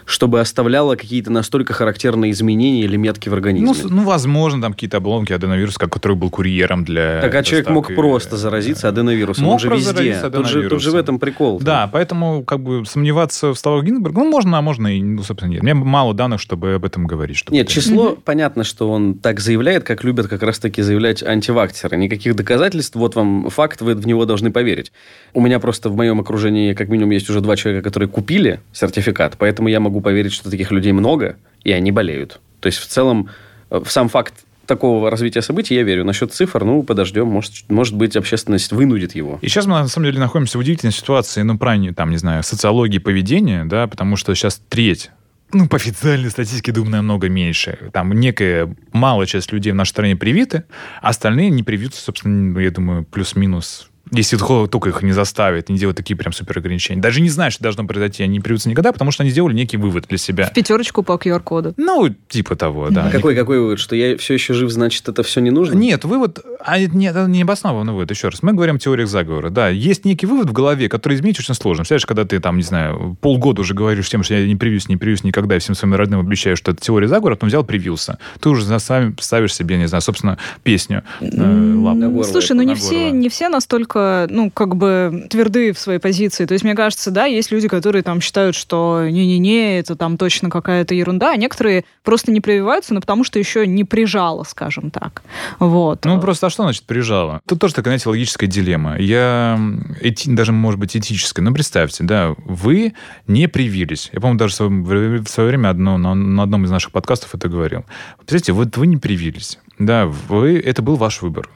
чтобы 0.09 0.41
оставляло 0.41 0.97
какие-то 0.97 1.31
настолько 1.31 1.75
характерные 1.75 2.33
изменения 2.33 2.81
или 2.81 2.97
метки 2.97 3.29
в 3.29 3.35
организме. 3.35 3.75
Ну, 3.85 3.89
ну 3.91 4.05
возможно, 4.05 4.63
там 4.63 4.73
какие-то 4.73 4.97
обломки 4.97 5.35
аденовируса, 5.35 5.79
который 5.79 6.17
был 6.17 6.31
курьером 6.31 6.83
для... 6.83 7.21
Так, 7.21 7.35
а 7.35 7.43
человек 7.43 7.69
мог 7.69 7.95
просто 7.95 8.39
заразиться 8.39 8.89
аденовирусом, 8.89 9.45
мог 9.45 9.55
он 9.55 9.59
же 9.59 9.69
везде. 9.69 10.19
Тут 10.33 10.49
же, 10.49 10.71
тут 10.71 10.81
же 10.81 10.93
в 10.93 10.95
этом 10.95 11.19
прикол. 11.19 11.61
Да, 11.61 11.91
поэтому 11.93 12.43
как 12.43 12.61
бы 12.61 12.87
сомневаться 12.87 13.53
в 13.53 13.59
словах 13.59 13.85
Гинзбурга, 13.85 14.19
ну, 14.19 14.31
можно, 14.31 14.57
а 14.57 14.63
можно 14.63 14.97
и, 14.97 15.03
ну, 15.03 15.23
собственно, 15.23 15.51
нет. 15.51 15.63
Мне 15.63 15.75
мало 15.75 16.15
данных, 16.15 16.41
чтобы 16.41 16.73
об 16.73 16.87
этом 16.87 17.07
говорить. 17.07 17.37
Чтобы 17.37 17.55
нет, 17.55 17.69
число, 17.69 18.13
mm-hmm. 18.13 18.23
понятно, 18.25 18.65
что 18.65 18.91
он 18.91 19.13
так 19.13 19.41
заявляет, 19.41 19.85
как 19.85 20.05
любят 20.05 20.29
как 20.29 20.43
раз-таки 20.43 20.81
заявлять 20.81 21.23
антиваксеры. 21.23 21.99
Никаких 21.99 22.35
доказательств, 22.35 22.97
вот 22.97 23.15
вам 23.15 23.51
факт, 23.51 23.83
вы 23.83 23.95
в 23.95 24.07
него 24.07 24.25
должны 24.25 24.51
поверить. 24.51 24.91
У 25.35 25.43
меня 25.43 25.61
просто 25.61 25.91
в 25.91 25.97
моем 25.97 26.19
окружении 26.19 26.73
как 26.73 26.89
минимум 26.89 27.11
есть 27.11 27.29
уже 27.29 27.43
два 27.43 27.57
человека, 27.57 27.85
которые 27.85 28.09
купили 28.09 28.61
сертификат, 28.73 29.37
поэтому 29.37 29.69
я 29.69 29.81
могу 29.81 29.98
могу 29.99 30.01
поверить, 30.01 30.33
что 30.33 30.51
таких 30.51 30.71
людей 30.71 30.93
много, 30.93 31.37
и 31.65 31.73
они 31.73 31.93
болеют. 31.93 32.41
То 32.61 32.69
есть, 32.69 32.79
в 32.79 32.87
целом, 32.87 33.29
э, 33.71 33.81
в 33.85 33.91
сам 33.91 34.09
факт 34.09 34.35
такого 34.67 35.11
развития 35.11 35.43
событий 35.43 35.75
я 35.75 35.83
верю. 35.83 36.05
Насчет 36.05 36.33
цифр, 36.33 36.65
ну, 36.65 36.83
подождем. 36.83 37.27
Может, 37.27 37.53
может 37.69 37.97
быть, 37.97 38.17
общественность 38.17 38.73
вынудит 38.73 39.15
его. 39.15 39.39
И 39.41 39.49
сейчас 39.49 39.67
мы, 39.67 39.73
на 39.73 39.89
самом 39.89 40.07
деле, 40.07 40.21
находимся 40.21 40.59
в 40.59 40.61
удивительной 40.61 40.93
ситуации, 40.93 41.43
ну, 41.43 41.59
правильно, 41.59 41.95
там, 41.95 42.11
не 42.11 42.19
знаю, 42.19 42.43
социологии 42.43 42.99
поведения, 42.99 43.65
да, 43.65 43.87
потому 43.87 44.17
что 44.17 44.35
сейчас 44.35 44.61
треть 44.69 45.11
ну, 45.51 45.67
по 45.67 45.77
официальной 45.77 46.29
статистике, 46.29 46.73
думаю, 46.73 46.93
намного 46.93 47.31
меньше. 47.31 47.79
Там 47.95 48.13
некая 48.13 48.69
малая 48.93 49.27
часть 49.27 49.51
людей 49.51 49.73
в 49.73 49.75
нашей 49.75 49.91
стране 49.91 50.15
привиты, 50.15 50.65
а 51.01 51.09
остальные 51.09 51.49
не 51.49 51.63
привьются, 51.63 52.03
собственно, 52.03 52.59
я 52.59 52.71
думаю, 52.71 53.05
плюс-минус 53.05 53.88
если 54.11 54.37
только 54.37 54.89
их 54.89 55.03
не 55.03 55.13
заставят, 55.13 55.69
не 55.69 55.79
делать 55.79 55.97
такие 55.97 56.17
прям 56.17 56.33
супер 56.33 56.59
ограничения. 56.59 57.01
Даже 57.01 57.21
не 57.21 57.29
знают, 57.29 57.55
что 57.55 57.63
должно 57.63 57.85
произойти, 57.85 58.23
они 58.23 58.35
не 58.35 58.41
приведутся 58.41 58.69
никогда, 58.69 58.93
потому 58.93 59.11
что 59.11 59.23
они 59.23 59.31
сделали 59.31 59.55
некий 59.55 59.77
вывод 59.77 60.07
для 60.09 60.19
себя. 60.19 60.47
В 60.47 60.53
пятерочку 60.53 61.03
по 61.03 61.13
QR-коду. 61.13 61.75
Ну, 61.77 62.15
типа 62.29 62.57
того, 62.57 62.91
да. 62.91 63.07
А 63.07 63.11
какой, 63.11 63.35
какой 63.35 63.61
вывод? 63.61 63.79
Что 63.79 63.97
я 63.97 64.17
все 64.17 64.35
еще 64.35 64.55
жив, 64.55 64.71
значит, 64.71 65.09
это 65.09 65.23
все 65.23 65.41
не 65.41 65.51
нужно? 65.51 65.75
Нет, 65.75 66.05
вывод... 66.05 66.41
А 66.61 66.79
нет, 66.79 67.15
это 67.15 67.29
не 67.29 67.43
обоснованный 67.43 67.93
вывод, 67.93 68.11
еще 68.11 68.29
раз. 68.29 68.43
Мы 68.43 68.53
говорим 68.53 68.77
о 68.77 68.79
теориях 68.79 69.09
заговора. 69.09 69.51
Да, 69.51 69.69
есть 69.69 70.05
некий 70.05 70.27
вывод 70.27 70.51
в 70.51 70.53
голове, 70.53 70.89
который 70.89 71.15
изменить 71.15 71.39
очень 71.39 71.55
сложно. 71.55 71.83
Представляешь, 71.83 72.07
когда 72.07 72.25
ты 72.25 72.41
там, 72.41 72.57
не 72.57 72.63
знаю, 72.63 73.17
полгода 73.21 73.63
уже 73.63 73.75
говоришь 73.75 74.09
тем, 74.09 74.23
что 74.23 74.35
я 74.35 74.47
не 74.47 74.57
привьюсь, 74.57 74.89
не 74.89 74.97
привьюсь 74.97 75.25
никогда, 75.25 75.57
и 75.57 75.59
всем 75.59 75.75
своим 75.75 75.95
родным 75.95 76.21
обещаю, 76.21 76.57
что 76.57 76.73
это 76.73 76.81
теория 76.81 77.09
заговора, 77.09 77.35
потом 77.35 77.49
взял, 77.49 77.65
привился. 77.65 78.19
Ты 78.41 78.49
уже 78.49 78.79
сам 78.79 79.17
ставишь 79.19 79.55
себе, 79.55 79.77
не 79.77 79.87
знаю, 79.87 80.03
собственно, 80.03 80.39
песню. 80.63 81.03
Э, 81.21 82.25
Слушай, 82.25 82.57
ну 82.57 82.63
не 82.63 82.75
все, 82.75 83.11
не 83.11 83.29
все 83.29 83.49
настолько 83.49 83.98
настолько, 83.99 84.27
ну, 84.31 84.51
как 84.51 84.77
бы 84.77 85.27
тверды 85.31 85.73
в 85.73 85.79
своей 85.79 85.99
позиции. 85.99 86.47
То 86.47 86.53
есть, 86.53 86.65
мне 86.65 86.75
кажется, 86.75 87.11
да, 87.11 87.25
есть 87.25 87.51
люди, 87.51 87.69
которые 87.69 88.03
там 88.03 88.21
считают, 88.21 88.55
что 88.57 89.07
не-не-не, 89.09 89.79
это 89.79 89.97
там 89.97 90.17
точно 90.17 90.51
какая-то 90.51 90.95
ерунда, 90.95 91.33
а 91.33 91.37
некоторые 91.37 91.85
просто 92.03 92.33
не 92.33 92.41
прививаются, 92.41 92.95
но 92.95 93.01
потому 93.01 93.25
что 93.25 93.39
еще 93.39 93.67
не 93.67 93.85
прижало, 93.85 94.45
скажем 94.45 94.91
так. 94.91 95.23
Вот. 95.59 96.05
Ну, 96.05 96.21
просто, 96.21 96.47
а 96.47 96.51
что 96.51 96.63
значит 96.63 96.85
прижало? 96.85 97.41
Тут 97.47 97.61
тоже 97.61 97.75
такая, 97.75 97.93
знаете, 97.93 98.09
логическая 98.09 98.49
дилемма. 98.49 98.99
Я, 98.99 99.59
эти, 100.01 100.29
даже, 100.31 100.53
может 100.53 100.81
быть, 100.81 100.97
этическая. 100.97 101.45
Ну, 101.45 101.53
представьте, 101.53 102.05
да, 102.05 102.35
вы 102.45 102.95
не 103.27 103.49
привились. 103.49 104.11
Я, 104.13 104.21
по-моему, 104.21 104.39
даже 104.39 104.55
в 104.65 105.29
свое 105.29 105.49
время 105.49 105.71
одно, 105.71 105.99
на, 105.99 106.15
на 106.15 106.43
одном 106.43 106.65
из 106.65 106.71
наших 106.71 106.93
подкастов 106.93 107.35
это 107.35 107.49
говорил. 107.49 107.85
Представьте, 108.19 108.53
вот 108.53 108.77
вы 108.77 108.87
не 108.87 108.97
привились. 108.97 109.59
Да, 109.79 110.07
вы, 110.07 110.59
это 110.59 110.83
был 110.83 110.97
ваш 110.97 111.23
выбор. 111.23 111.49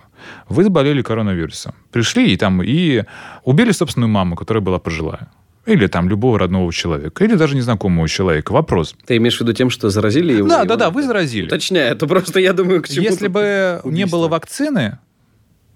Вы 0.49 0.65
заболели 0.65 1.03
коронавирусом. 1.03 1.75
Пришли 1.91 2.33
и 2.33 2.37
там 2.37 2.63
и 2.63 3.05
убили 3.45 3.73
собственную 3.73 4.11
маму, 4.11 4.37
которая 4.37 4.63
была 4.63 4.79
пожилая. 4.79 5.29
Или 5.65 5.87
там 5.87 6.09
любого 6.09 6.41
родного 6.41 6.73
человека, 6.73 7.25
или 7.25 7.35
даже 7.35 7.55
незнакомого 7.55 8.09
человека. 8.09 8.53
Вопрос. 8.53 8.97
Ты 9.07 9.19
имеешь 9.19 9.37
в 9.37 9.41
виду 9.41 9.53
тем, 9.53 9.71
что 9.71 9.91
заразили 9.91 10.33
его? 10.33 10.49
Да, 10.49 10.59
его... 10.59 10.67
да, 10.67 10.77
да, 10.77 10.91
вы 10.91 11.05
заразили. 11.05 11.47
Уточняю, 11.47 11.93
это 11.93 12.07
просто 12.07 12.41
я 12.41 12.53
думаю, 12.53 12.83
к 12.83 12.89
чему 12.89 13.05
Если 13.05 13.29
бы 13.29 13.81
убийство. 13.85 13.91
не 13.91 14.07
было 14.07 14.27
вакцины, 14.27 14.99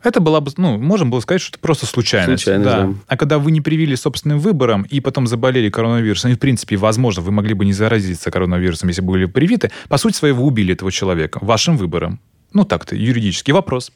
это 0.02 0.20
было 0.20 0.40
бы, 0.40 0.52
ну, 0.56 0.78
можем 0.78 1.10
было 1.10 1.20
сказать, 1.20 1.40
что 1.40 1.50
это 1.50 1.58
просто 1.58 1.86
случайность. 1.86 2.44
случайность 2.44 2.70
да. 2.70 2.86
да. 2.86 2.94
А 3.08 3.16
когда 3.16 3.38
вы 3.38 3.50
не 3.50 3.60
привили 3.60 3.94
собственным 3.94 4.38
выбором 4.38 4.82
и 4.82 5.00
потом 5.00 5.26
заболели 5.26 5.68
коронавирусом, 5.68 6.30
и, 6.30 6.34
в 6.34 6.38
принципе, 6.38 6.76
возможно, 6.76 7.22
вы 7.22 7.32
могли 7.32 7.54
бы 7.54 7.64
не 7.64 7.72
заразиться 7.72 8.30
коронавирусом, 8.30 8.88
если 8.88 9.02
бы 9.02 9.12
были 9.12 9.24
привиты, 9.24 9.70
по 9.88 9.98
сути 9.98 10.16
своей, 10.16 10.34
вы 10.34 10.44
убили 10.44 10.74
этого 10.74 10.92
человека 10.92 11.38
вашим 11.42 11.76
выбором. 11.76 12.20
Ну, 12.52 12.64
так-то, 12.64 12.94
юридический 12.94 13.52
вопрос. 13.52 13.92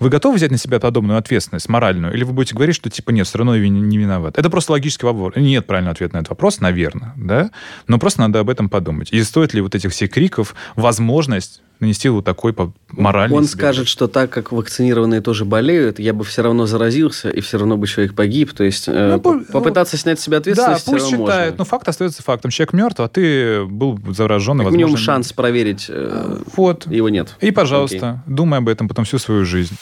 Вы 0.00 0.08
готовы 0.08 0.36
взять 0.36 0.50
на 0.50 0.56
себя 0.56 0.80
подобную 0.80 1.18
ответственность 1.18 1.68
моральную? 1.68 2.14
Или 2.14 2.24
вы 2.24 2.32
будете 2.32 2.54
говорить, 2.54 2.74
что 2.74 2.88
типа 2.88 3.10
нет, 3.10 3.26
все 3.26 3.36
равно 3.36 3.54
я 3.54 3.68
не 3.68 3.98
виноват? 3.98 4.38
Это 4.38 4.48
просто 4.48 4.72
логический 4.72 5.04
вопрос. 5.04 5.36
Нет 5.36 5.66
правильного 5.66 5.92
ответа 5.92 6.14
на 6.14 6.18
этот 6.20 6.30
вопрос, 6.30 6.60
наверное, 6.60 7.12
да? 7.16 7.50
Но 7.86 7.98
просто 7.98 8.20
надо 8.22 8.40
об 8.40 8.48
этом 8.48 8.70
подумать. 8.70 9.12
И 9.12 9.22
стоит 9.22 9.52
ли 9.52 9.60
вот 9.60 9.74
этих 9.74 9.92
всех 9.92 10.10
криков 10.10 10.54
возможность 10.74 11.60
нанести 11.80 12.08
вот 12.08 12.24
такой 12.24 12.54
моральный... 12.90 13.36
Он 13.36 13.44
себе. 13.44 13.52
скажет, 13.52 13.88
что 13.88 14.06
так 14.06 14.30
как 14.30 14.52
вакцинированные 14.52 15.20
тоже 15.20 15.44
болеют, 15.44 15.98
я 15.98 16.12
бы 16.12 16.24
все 16.24 16.42
равно 16.42 16.66
заразился, 16.66 17.30
и 17.30 17.40
все 17.40 17.58
равно 17.58 17.76
бы 17.76 17.86
человек 17.86 18.14
погиб. 18.14 18.52
То 18.52 18.64
есть 18.64 18.88
э, 18.88 19.18
ну, 19.22 19.44
попытаться 19.44 19.96
ну, 19.96 20.00
снять 20.00 20.20
с 20.20 20.22
себя 20.22 20.38
ответственность 20.38 20.86
Да, 20.86 20.92
пусть 20.92 21.10
считает, 21.10 21.58
но 21.58 21.64
факт 21.64 21.88
остается 21.88 22.22
фактом. 22.22 22.50
Человек 22.50 22.72
мертв, 22.74 23.00
а 23.00 23.08
ты 23.08 23.64
был 23.64 23.98
зараженный. 24.08 24.64
Как 24.64 24.72
минимум 24.72 24.96
шанс 24.96 25.32
проверить 25.32 25.86
э, 25.88 26.38
вот. 26.56 26.86
его 26.86 27.08
нет. 27.08 27.36
И, 27.40 27.50
пожалуйста, 27.50 28.22
Окей. 28.24 28.34
думай 28.34 28.58
об 28.58 28.68
этом 28.68 28.88
потом 28.88 29.04
всю 29.04 29.18
свою 29.18 29.44
жизнь. 29.44 29.76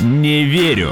Не 0.00 0.44
верю. 0.44 0.90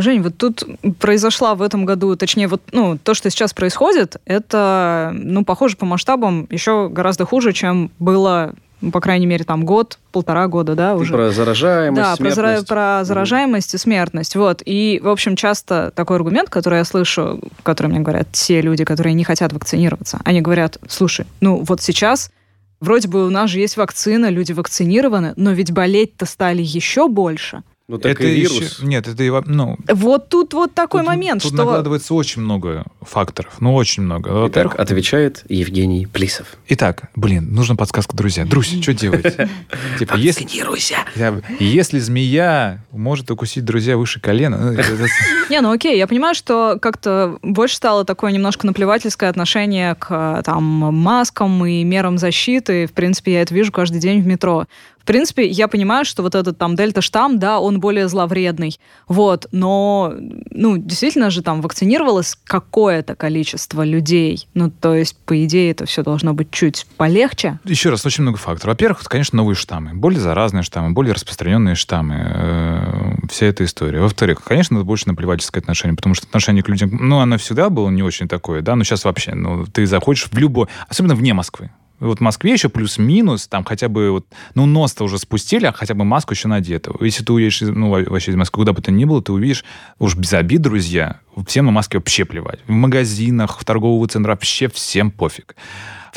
Жень, 0.00 0.22
вот 0.22 0.36
тут 0.36 0.64
произошла 0.98 1.54
в 1.54 1.62
этом 1.62 1.84
году, 1.84 2.16
точнее, 2.16 2.48
вот 2.48 2.62
ну, 2.72 2.98
то, 2.98 3.14
что 3.14 3.30
сейчас 3.30 3.54
происходит, 3.54 4.16
это, 4.24 5.12
ну, 5.14 5.44
похоже 5.44 5.76
по 5.76 5.86
масштабам 5.86 6.46
еще 6.50 6.88
гораздо 6.88 7.24
хуже, 7.24 7.52
чем 7.52 7.90
было 7.98 8.54
ну, 8.80 8.92
по 8.92 9.00
крайней 9.00 9.26
мере, 9.26 9.44
там 9.44 9.64
год, 9.64 9.98
полтора 10.12 10.46
года, 10.46 10.74
да, 10.74 10.94
уже. 10.94 11.12
Про 11.12 11.30
заражаемость, 11.30 12.00
да, 12.00 12.16
смертность. 12.16 12.68
Про, 12.68 12.74
про 12.74 13.04
заражаемость 13.04 13.74
и 13.74 13.78
смертность, 13.78 14.36
вот. 14.36 14.62
И, 14.64 15.00
в 15.02 15.08
общем, 15.08 15.34
часто 15.34 15.92
такой 15.94 16.16
аргумент, 16.16 16.48
который 16.48 16.78
я 16.78 16.84
слышу, 16.84 17.40
который 17.64 17.88
мне 17.88 18.00
говорят 18.00 18.28
те 18.30 18.60
люди, 18.60 18.84
которые 18.84 19.14
не 19.14 19.24
хотят 19.24 19.52
вакцинироваться, 19.52 20.20
они 20.24 20.40
говорят, 20.40 20.78
слушай, 20.88 21.26
ну, 21.40 21.56
вот 21.56 21.82
сейчас 21.82 22.30
вроде 22.80 23.08
бы 23.08 23.26
у 23.26 23.30
нас 23.30 23.50
же 23.50 23.58
есть 23.58 23.76
вакцина, 23.76 24.28
люди 24.28 24.52
вакцинированы, 24.52 25.32
но 25.36 25.50
ведь 25.50 25.72
болеть-то 25.72 26.24
стали 26.24 26.62
еще 26.62 27.08
больше. 27.08 27.62
Ну, 27.90 27.96
так 27.96 28.20
это 28.20 28.28
и 28.28 28.40
вирус. 28.40 28.60
Еще, 28.60 28.84
нет, 28.86 29.08
это 29.08 29.22
и... 29.22 29.30
Ну, 29.46 29.78
вот 29.88 30.28
тут 30.28 30.52
вот 30.52 30.74
такой 30.74 31.00
тут, 31.00 31.06
момент, 31.08 31.42
тут 31.42 31.54
что... 31.54 31.64
накладывается 31.64 32.12
очень 32.12 32.42
много 32.42 32.84
факторов. 33.00 33.54
Ну, 33.60 33.74
очень 33.74 34.02
много. 34.02 34.46
Итак, 34.48 34.78
отвечает 34.78 35.42
Евгений 35.48 36.04
Плисов. 36.04 36.58
Итак, 36.68 37.04
блин, 37.16 37.48
нужна 37.54 37.76
подсказка, 37.76 38.14
друзья. 38.14 38.44
Друзья, 38.44 38.82
что 38.82 38.92
делать? 38.92 39.22
Типа, 39.98 40.16
Вакцинируйся! 40.18 40.96
Если 41.58 41.98
змея 41.98 42.84
может 42.92 43.30
укусить 43.30 43.64
друзья 43.64 43.96
выше 43.96 44.20
колена... 44.20 44.58
Ну, 44.58 44.82
Не, 45.48 45.62
ну 45.62 45.72
окей, 45.72 45.96
я 45.96 46.06
понимаю, 46.06 46.34
что 46.34 46.78
как-то 46.82 47.38
больше 47.40 47.76
стало 47.76 48.04
такое 48.04 48.32
немножко 48.32 48.66
наплевательское 48.66 49.30
отношение 49.30 49.94
к 49.94 50.42
там 50.44 50.62
маскам 50.62 51.64
и 51.64 51.82
мерам 51.84 52.18
защиты. 52.18 52.86
В 52.86 52.92
принципе, 52.92 53.32
я 53.32 53.40
это 53.40 53.54
вижу 53.54 53.72
каждый 53.72 53.98
день 53.98 54.20
в 54.20 54.26
метро 54.26 54.66
принципе, 55.08 55.46
я 55.46 55.68
понимаю, 55.68 56.04
что 56.04 56.22
вот 56.22 56.34
этот 56.34 56.58
там 56.58 56.76
дельта-штамм, 56.76 57.38
да, 57.38 57.60
он 57.60 57.80
более 57.80 58.08
зловредный. 58.08 58.78
Вот, 59.08 59.46
но, 59.52 60.14
ну, 60.50 60.76
действительно 60.76 61.30
же 61.30 61.42
там 61.42 61.62
вакцинировалось 61.62 62.36
какое-то 62.44 63.14
количество 63.14 63.84
людей. 63.84 64.46
Ну, 64.52 64.70
то 64.70 64.94
есть, 64.94 65.16
по 65.24 65.42
идее, 65.44 65.70
это 65.70 65.86
все 65.86 66.02
должно 66.02 66.34
быть 66.34 66.50
чуть 66.50 66.86
полегче. 66.98 67.58
Еще 67.64 67.88
раз, 67.88 68.04
очень 68.04 68.22
много 68.22 68.36
факторов. 68.36 68.74
Во-первых, 68.74 69.02
конечно, 69.04 69.38
новые 69.38 69.56
штаммы. 69.56 69.94
Более 69.94 70.20
заразные 70.20 70.62
штаммы, 70.62 70.90
более 70.90 71.14
распространенные 71.14 71.74
штаммы. 71.74 72.16
Э, 72.18 73.14
вся 73.30 73.46
эта 73.46 73.64
история. 73.64 74.00
Во-вторых, 74.00 74.42
конечно, 74.44 74.76
это 74.76 74.84
больше 74.84 75.08
наплевательское 75.08 75.62
отношение, 75.62 75.96
потому 75.96 76.14
что 76.14 76.26
отношение 76.26 76.62
к 76.62 76.68
людям, 76.68 76.90
ну, 77.00 77.20
оно 77.20 77.38
всегда 77.38 77.70
было 77.70 77.88
не 77.88 78.02
очень 78.02 78.28
такое, 78.28 78.60
да, 78.60 78.76
но 78.76 78.84
сейчас 78.84 79.04
вообще, 79.04 79.34
ну, 79.34 79.64
ты 79.64 79.86
заходишь 79.86 80.28
в 80.30 80.36
любой, 80.36 80.66
особенно 80.88 81.14
вне 81.14 81.32
Москвы, 81.32 81.70
вот 82.00 82.18
в 82.18 82.20
Москве 82.20 82.52
еще 82.52 82.68
плюс-минус, 82.68 83.48
там 83.48 83.64
хотя 83.64 83.88
бы 83.88 84.10
вот, 84.10 84.26
ну, 84.54 84.66
нос-то 84.66 85.04
уже 85.04 85.18
спустили, 85.18 85.66
а 85.66 85.72
хотя 85.72 85.94
бы 85.94 86.04
маску 86.04 86.34
еще 86.34 86.48
надета. 86.48 86.92
Если 87.00 87.24
ты 87.24 87.32
уедешь, 87.32 87.60
ну, 87.60 87.90
вообще 87.90 88.30
из 88.30 88.36
Москвы, 88.36 88.62
куда 88.62 88.72
бы 88.72 88.82
ты 88.82 88.92
ни 88.92 89.04
был, 89.04 89.22
ты 89.22 89.32
увидишь, 89.32 89.64
уж 89.98 90.16
без 90.16 90.32
обид, 90.32 90.62
друзья, 90.62 91.20
всем 91.46 91.66
на 91.66 91.72
маске 91.72 91.98
вообще 91.98 92.24
плевать. 92.24 92.60
В 92.66 92.72
магазинах, 92.72 93.58
в 93.58 93.64
торговых 93.64 94.10
центрах 94.10 94.36
вообще 94.36 94.68
всем 94.68 95.10
пофиг. 95.10 95.56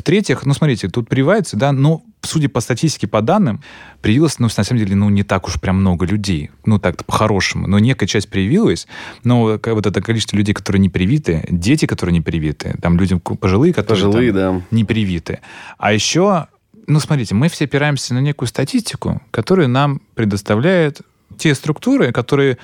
В-третьих, 0.01 0.47
ну, 0.47 0.55
смотрите, 0.55 0.89
тут 0.89 1.07
прививаются, 1.07 1.55
да, 1.55 1.71
но, 1.71 2.01
судя 2.23 2.49
по 2.49 2.59
статистике, 2.59 3.07
по 3.07 3.21
данным, 3.21 3.61
привилось, 4.01 4.39
ну, 4.39 4.47
на 4.57 4.63
самом 4.63 4.79
деле, 4.79 4.95
ну, 4.95 5.09
не 5.09 5.21
так 5.21 5.47
уж 5.47 5.61
прям 5.61 5.81
много 5.81 6.07
людей. 6.07 6.49
Ну, 6.65 6.79
так-то 6.79 7.03
по-хорошему. 7.03 7.67
Но 7.67 7.77
некая 7.77 8.07
часть 8.07 8.27
привилась, 8.27 8.87
но 9.23 9.59
вот 9.63 9.85
это 9.85 10.01
количество 10.01 10.35
людей, 10.35 10.53
которые 10.53 10.79
не 10.79 10.89
привиты, 10.89 11.45
дети, 11.51 11.85
которые 11.85 12.13
не 12.13 12.21
привиты, 12.21 12.75
там 12.81 12.97
люди 12.97 13.15
пожилые, 13.15 13.75
которые 13.75 14.03
пожилые, 14.03 14.33
там, 14.33 14.59
да. 14.59 14.65
не 14.75 14.83
привиты. 14.85 15.39
А 15.77 15.93
еще, 15.93 16.47
ну, 16.87 16.99
смотрите, 16.99 17.35
мы 17.35 17.47
все 17.47 17.65
опираемся 17.65 18.15
на 18.15 18.21
некую 18.21 18.47
статистику, 18.47 19.21
которую 19.29 19.69
нам 19.69 20.01
предоставляет 20.15 21.01
те 21.37 21.53
структуры, 21.53 22.11
которые 22.11 22.57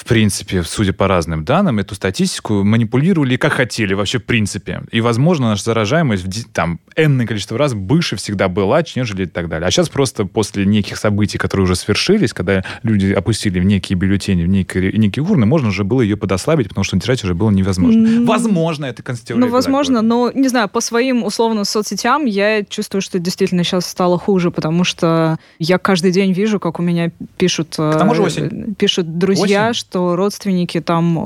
в 0.00 0.04
принципе, 0.06 0.62
судя 0.62 0.94
по 0.94 1.08
разным 1.08 1.44
данным, 1.44 1.78
эту 1.78 1.94
статистику 1.94 2.64
манипулировали 2.64 3.36
как 3.36 3.52
хотели 3.52 3.92
вообще 3.92 4.18
в 4.18 4.24
принципе. 4.24 4.80
И, 4.90 5.02
возможно, 5.02 5.50
наша 5.50 5.64
заражаемость 5.64 6.50
там 6.54 6.80
энное 6.96 7.26
количество 7.26 7.58
раз 7.58 7.74
выше 7.74 8.16
всегда 8.16 8.48
была, 8.48 8.82
нежели 8.96 9.24
и 9.24 9.26
так 9.26 9.50
далее. 9.50 9.68
А 9.68 9.70
сейчас 9.70 9.90
просто 9.90 10.24
после 10.24 10.64
неких 10.64 10.96
событий, 10.96 11.36
которые 11.36 11.64
уже 11.64 11.76
свершились, 11.76 12.32
когда 12.32 12.64
люди 12.82 13.12
опустили 13.12 13.60
в 13.60 13.64
некие 13.64 13.98
бюллетени, 13.98 14.44
в 14.44 14.48
некие, 14.48 14.90
некие 14.92 15.22
урны, 15.22 15.44
можно 15.44 15.68
уже 15.68 15.84
было 15.84 16.00
ее 16.00 16.16
подослабить, 16.16 16.68
потому 16.68 16.84
что 16.84 16.96
держать 16.96 17.22
уже 17.22 17.34
было 17.34 17.50
невозможно. 17.50 18.06
Mm. 18.06 18.24
Возможно, 18.24 18.86
это 18.86 19.02
конституция. 19.02 19.38
Ну, 19.38 19.48
возможно, 19.48 20.00
но, 20.00 20.32
не 20.32 20.48
знаю, 20.48 20.70
по 20.70 20.80
своим, 20.80 21.24
условно, 21.24 21.64
соцсетям 21.64 22.24
я 22.24 22.64
чувствую, 22.64 23.02
что 23.02 23.18
действительно 23.18 23.64
сейчас 23.64 23.84
стало 23.84 24.18
хуже, 24.18 24.50
потому 24.50 24.82
что 24.82 25.38
я 25.58 25.76
каждый 25.76 26.10
день 26.10 26.32
вижу, 26.32 26.58
как 26.58 26.80
у 26.80 26.82
меня 26.82 27.10
пишут, 27.36 27.74
К 27.76 27.96
тому 27.98 28.14
же 28.14 28.22
осень. 28.22 28.74
пишут 28.76 29.18
друзья, 29.18 29.68
осень 29.68 29.78
что 29.78 29.89
родственники 29.94 30.80
там 30.80 31.18
э, 31.18 31.22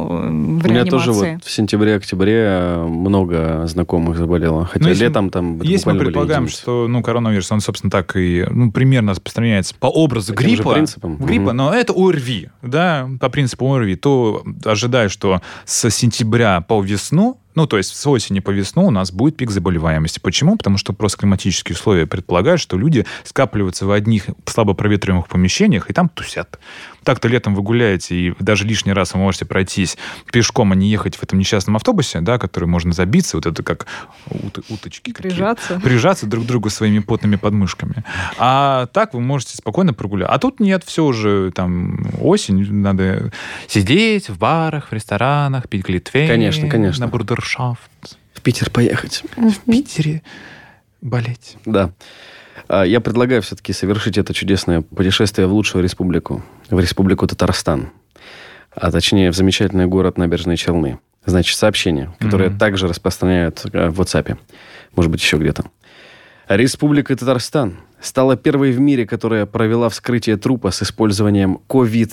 в 0.61 0.67
У 0.67 0.69
меня 0.69 0.85
тоже 0.85 1.13
вот 1.13 1.45
в 1.45 1.51
сентябре-октябре 1.51 2.85
много 2.87 3.67
знакомых 3.67 4.19
заболело. 4.19 4.67
Хотя 4.67 4.89
ну, 4.89 4.95
летом 4.95 5.31
там 5.31 5.61
Если 5.63 5.91
мы 5.91 5.99
предполагаем, 5.99 6.49
что 6.49 6.89
ну, 6.89 7.03
коронавирус, 7.03 7.51
он, 7.53 7.61
собственно, 7.61 7.91
так 7.91 8.17
и 8.17 8.45
ну, 8.49 8.71
примерно 8.71 9.13
распространяется 9.13 9.75
по 9.79 9.87
образу 9.87 10.35
Таким 10.35 10.55
гриппа, 10.55 10.73
принципом. 10.75 11.17
гриппа 11.17 11.49
угу. 11.49 11.53
но 11.53 11.75
это 11.75 11.93
ОРВИ, 11.93 12.51
да, 12.63 13.09
по 13.21 13.29
принципу 13.29 13.73
ОРВИ, 13.73 13.97
то 13.97 14.43
ожидаю, 14.65 15.11
что 15.11 15.41
с 15.65 15.91
сентября 15.91 16.61
по 16.61 16.81
весну 16.83 17.39
ну, 17.55 17.67
то 17.67 17.77
есть 17.77 17.95
с 17.95 18.07
осени 18.07 18.41
по 18.41 18.51
весну 18.51 18.87
у 18.87 18.91
нас 18.91 19.13
будет 19.13 19.37
пик 19.37 19.51
заболеваемости. 19.51 20.19
Почему? 20.19 20.57
Потому 20.57 20.79
что 20.79 20.93
просто 20.93 21.19
климатические 21.19 21.75
условия 21.75 22.07
предполагают, 22.07 22.61
что 22.61 22.77
люди 22.77 23.07
скапливаются 23.25 23.87
в 23.87 23.91
одних 23.91 24.27
слабо 24.47 24.75
проветриваемых 24.75 25.29
помещениях 25.29 25.91
и 25.91 25.93
там 25.93 26.09
тусят. 26.09 26.59
Так-то 27.05 27.29
летом 27.29 27.55
вы 27.55 27.63
гуляете, 27.63 28.17
и 28.17 28.35
даже 28.39 28.65
лишний 28.65 28.93
раз 28.93 29.13
вы 29.13 29.21
можете 29.21 29.45
пройтись 29.45 29.99
пешком, 30.33 30.73
а 30.73 30.75
не 30.75 30.89
ехать 30.89 31.17
в 31.17 31.23
этом 31.23 31.39
несчастном 31.39 31.77
автобусе, 31.77 32.21
да, 32.21 32.39
который 32.39 32.65
можно 32.65 32.93
забиться, 32.93 33.37
вот 33.37 33.47
это 33.47 33.63
как 33.63 33.87
ут 34.31 34.59
уточки. 34.71 35.13
Прижаться. 35.13 35.75
Какие, 35.75 35.83
прижаться 35.83 36.27
друг 36.27 36.45
к 36.45 36.47
другу 36.47 36.71
своими 36.71 37.01
потными 37.01 37.37
подмышками. 37.37 38.05
А 38.39 38.87
так 38.87 39.13
вы 39.13 39.21
можете 39.21 39.57
спокойно 39.57 39.93
прогуляться. 39.93 40.35
А 40.35 40.39
тут 40.39 40.61
нет, 40.61 40.83
все 40.85 41.05
уже 41.05 41.53
там 41.55 42.07
осень, 42.21 42.73
надо 42.73 43.31
сидеть 43.69 44.31
в 44.31 44.39
барах, 44.39 44.89
в 44.89 44.93
ресторанах, 44.93 45.69
пить 45.69 45.85
глитвейн. 45.85 46.29
Конечно, 46.29 46.69
конечно. 46.69 47.05
На 47.05 47.11
бурдершафт. 47.45 48.19
В 48.33 48.41
Питер 48.41 48.71
поехать. 48.71 49.23
В 49.37 49.59
Питере 49.71 50.23
болеть. 51.01 51.57
Да. 51.65 51.91
А, 52.69 52.83
Я 52.85 53.01
предлагаю 53.01 53.43
все-таки 53.43 53.73
совершить 53.73 54.19
это 54.19 54.33
чудесное 54.35 54.81
путешествие 54.83 55.47
в 55.47 55.53
лучшую 55.53 55.83
республику, 55.85 56.43
в 56.71 56.79
республику 56.81 57.27
Татарстан, 57.27 57.91
а 58.75 58.91
точнее 58.91 59.31
в 59.31 59.37
замечательный 59.37 59.87
город 59.87 60.19
Набережные 60.19 60.57
Челны. 60.57 60.99
Значит, 61.27 61.57
сообщение, 61.57 62.15
которое 62.19 62.51
Мгм. 62.51 62.59
также 62.59 62.87
распространяют 62.87 63.65
э, 63.73 63.89
в 63.89 64.01
WhatsApp, 64.01 64.37
может 64.95 65.11
быть, 65.11 65.23
еще 65.23 65.39
где-то. 65.39 65.65
Республика 66.49 67.17
Татарстан 67.17 67.79
стала 68.01 68.37
первой 68.37 68.73
в 68.73 68.81
мире, 68.81 69.07
которая 69.07 69.47
провела 69.47 69.89
вскрытие 69.89 70.37
трупа 70.37 70.71
с 70.71 70.83
использованием 70.83 71.61
COVID. 71.69 72.13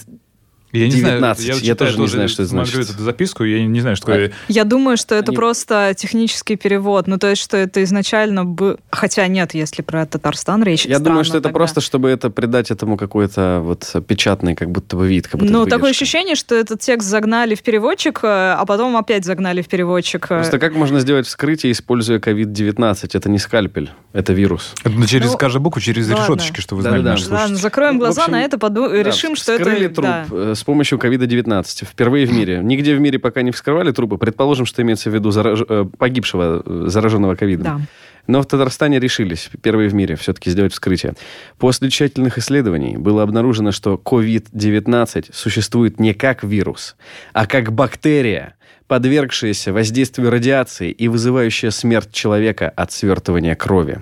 Я 0.72 0.86
не 0.86 0.92
19. 0.92 1.44
знаю, 1.44 1.60
Я 1.60 1.66
читаю 1.74 1.76
тоже 1.78 2.00
не 2.00 2.08
знаю, 2.08 2.30
что 2.30 2.44
это 2.44 2.50
значит. 2.50 2.90
эту 2.90 3.04
записку, 3.04 3.44
я 3.44 3.66
не 3.66 3.80
знаю, 3.82 3.96
что 3.96 4.06
такое. 4.08 4.32
Я 4.48 4.64
думаю, 4.64 4.98
что 4.98 5.16
это 5.16 5.32
Они- 5.32 5.36
просто 5.36 5.94
технический 5.98 6.56
перевод. 6.56 7.08
Ну, 7.08 7.18
то 7.18 7.30
есть, 7.30 7.42
что 7.42 7.58
это 7.58 7.84
изначально 7.84 8.46
бы... 8.46 8.78
Хотя 8.92 9.28
нет, 9.28 9.54
если 9.54 9.82
про 9.82 10.06
Татарстан 10.06 10.64
речь. 10.64 10.86
Я 10.86 11.00
думаю, 11.00 11.02
странно 11.02 11.24
что 11.26 11.38
это 11.38 11.44
тогда. 11.44 11.58
просто, 11.58 11.82
чтобы 11.82 12.10
это 12.10 12.30
придать 12.30 12.72
этому 12.72 12.98
какой-то 12.98 13.60
вот 13.64 13.94
печатный 14.08 14.56
как 14.56 14.72
будто 14.72 14.96
бы 14.96 15.08
вид. 15.08 15.28
Как 15.28 15.40
будто 15.42 15.52
Ну, 15.52 15.66
такое 15.66 15.92
ощущение, 15.92 16.36
что 16.36 16.56
этот 16.56 16.80
текст 16.80 17.08
загнали 17.10 17.56
в 17.56 17.64
переводчик, 17.64 18.20
э, 18.24 18.28
а 18.28 18.66
потом 18.66 18.96
опять 18.98 19.26
загнали 19.26 19.62
в 19.62 19.68
переводчик. 19.68 20.26
э. 20.26 20.28
Просто 20.28 20.60
как 20.60 20.74
можно 20.76 21.00
сделать 21.00 21.28
вскрытие, 21.28 21.72
используя 21.74 22.20
COVID-19? 22.20 23.10
Это 23.14 23.30
не 23.30 23.40
скальпель, 23.40 23.92
это 24.14 24.34
вирус. 24.34 24.74
Это 24.84 24.96
ну, 24.96 25.06
через 25.06 25.32
Ну, 25.32 25.38
каждую 25.38 25.62
букву, 25.62 25.82
через 25.82 26.08
ладно. 26.10 26.24
решеточки, 26.24 26.62
что 26.62 26.76
вы 26.76 26.82
знали, 26.82 26.98
Да-да-да. 27.02 27.12
наши 27.20 27.30
Ладно, 27.32 27.56
закроем 27.58 28.00
глаза 28.00 28.22
общем, 28.24 28.34
на 28.34 28.42
это, 28.44 28.58
поду- 28.58 28.90
Да, 28.90 29.04
решим, 29.04 29.36
что 29.36 29.54
это... 29.54 29.64
вскрыли 29.64 29.88
труп 29.88 30.06
да. 30.06 30.56
С 30.62 30.64
помощью 30.64 31.00
COVID-19. 31.00 31.86
Впервые 31.86 32.28
в 32.28 32.34
мире. 32.34 32.62
Нигде 32.64 32.96
в 32.96 33.02
мире 33.02 33.18
пока 33.18 33.42
не 33.42 33.52
вскрывали 33.52 33.92
трупы. 33.92 34.18
Предположим, 34.18 34.68
что 34.68 34.84
имеется 34.84 35.10
в 35.10 35.14
виду 35.14 35.30
зараж- 35.30 35.66
э, 35.68 35.86
погибшего, 35.98 36.62
э, 36.64 36.84
зараженного 36.88 37.36
ковидом. 37.36 37.64
Да. 37.64 37.82
Но 38.28 38.42
в 38.44 38.46
Татарстане 38.46 39.00
решились, 39.00 39.50
первые 39.64 39.90
в 39.90 39.96
мире, 39.96 40.16
все-таки 40.16 40.52
сделать 40.52 40.72
вскрытие. 40.74 41.16
После 41.58 41.90
тщательных 41.90 42.38
исследований 42.38 42.96
было 42.98 43.24
обнаружено, 43.24 43.72
что 43.72 43.96
COVID-19 43.96 45.30
существует 45.34 46.00
не 46.00 46.14
как 46.14 46.44
вирус, 46.44 46.96
а 47.34 47.48
как 47.48 47.72
бактерия, 47.74 48.54
подвергшаяся 48.92 49.72
воздействию 49.72 50.30
радиации 50.30 50.92
и 50.92 51.08
вызывающая 51.08 51.70
смерть 51.72 52.12
человека 52.12 52.68
от 52.76 52.92
свертывания 52.92 53.56
крови. 53.56 54.02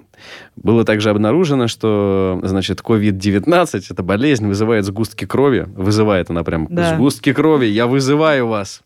Было 0.56 0.84
также 0.84 1.12
обнаружено, 1.12 1.68
что, 1.68 2.40
значит, 2.42 2.82
COVID-19, 2.82 3.84
эта 3.88 4.02
болезнь, 4.02 4.48
вызывает 4.48 4.86
сгустки 4.86 5.26
крови. 5.26 5.68
Вызывает 5.76 6.32
она 6.32 6.44
прям 6.44 6.66
Да. 6.72 6.96
сгустки 6.96 7.34
крови. 7.34 7.68
Я 7.68 7.86
вызываю 7.86 8.48
вас 8.48 8.82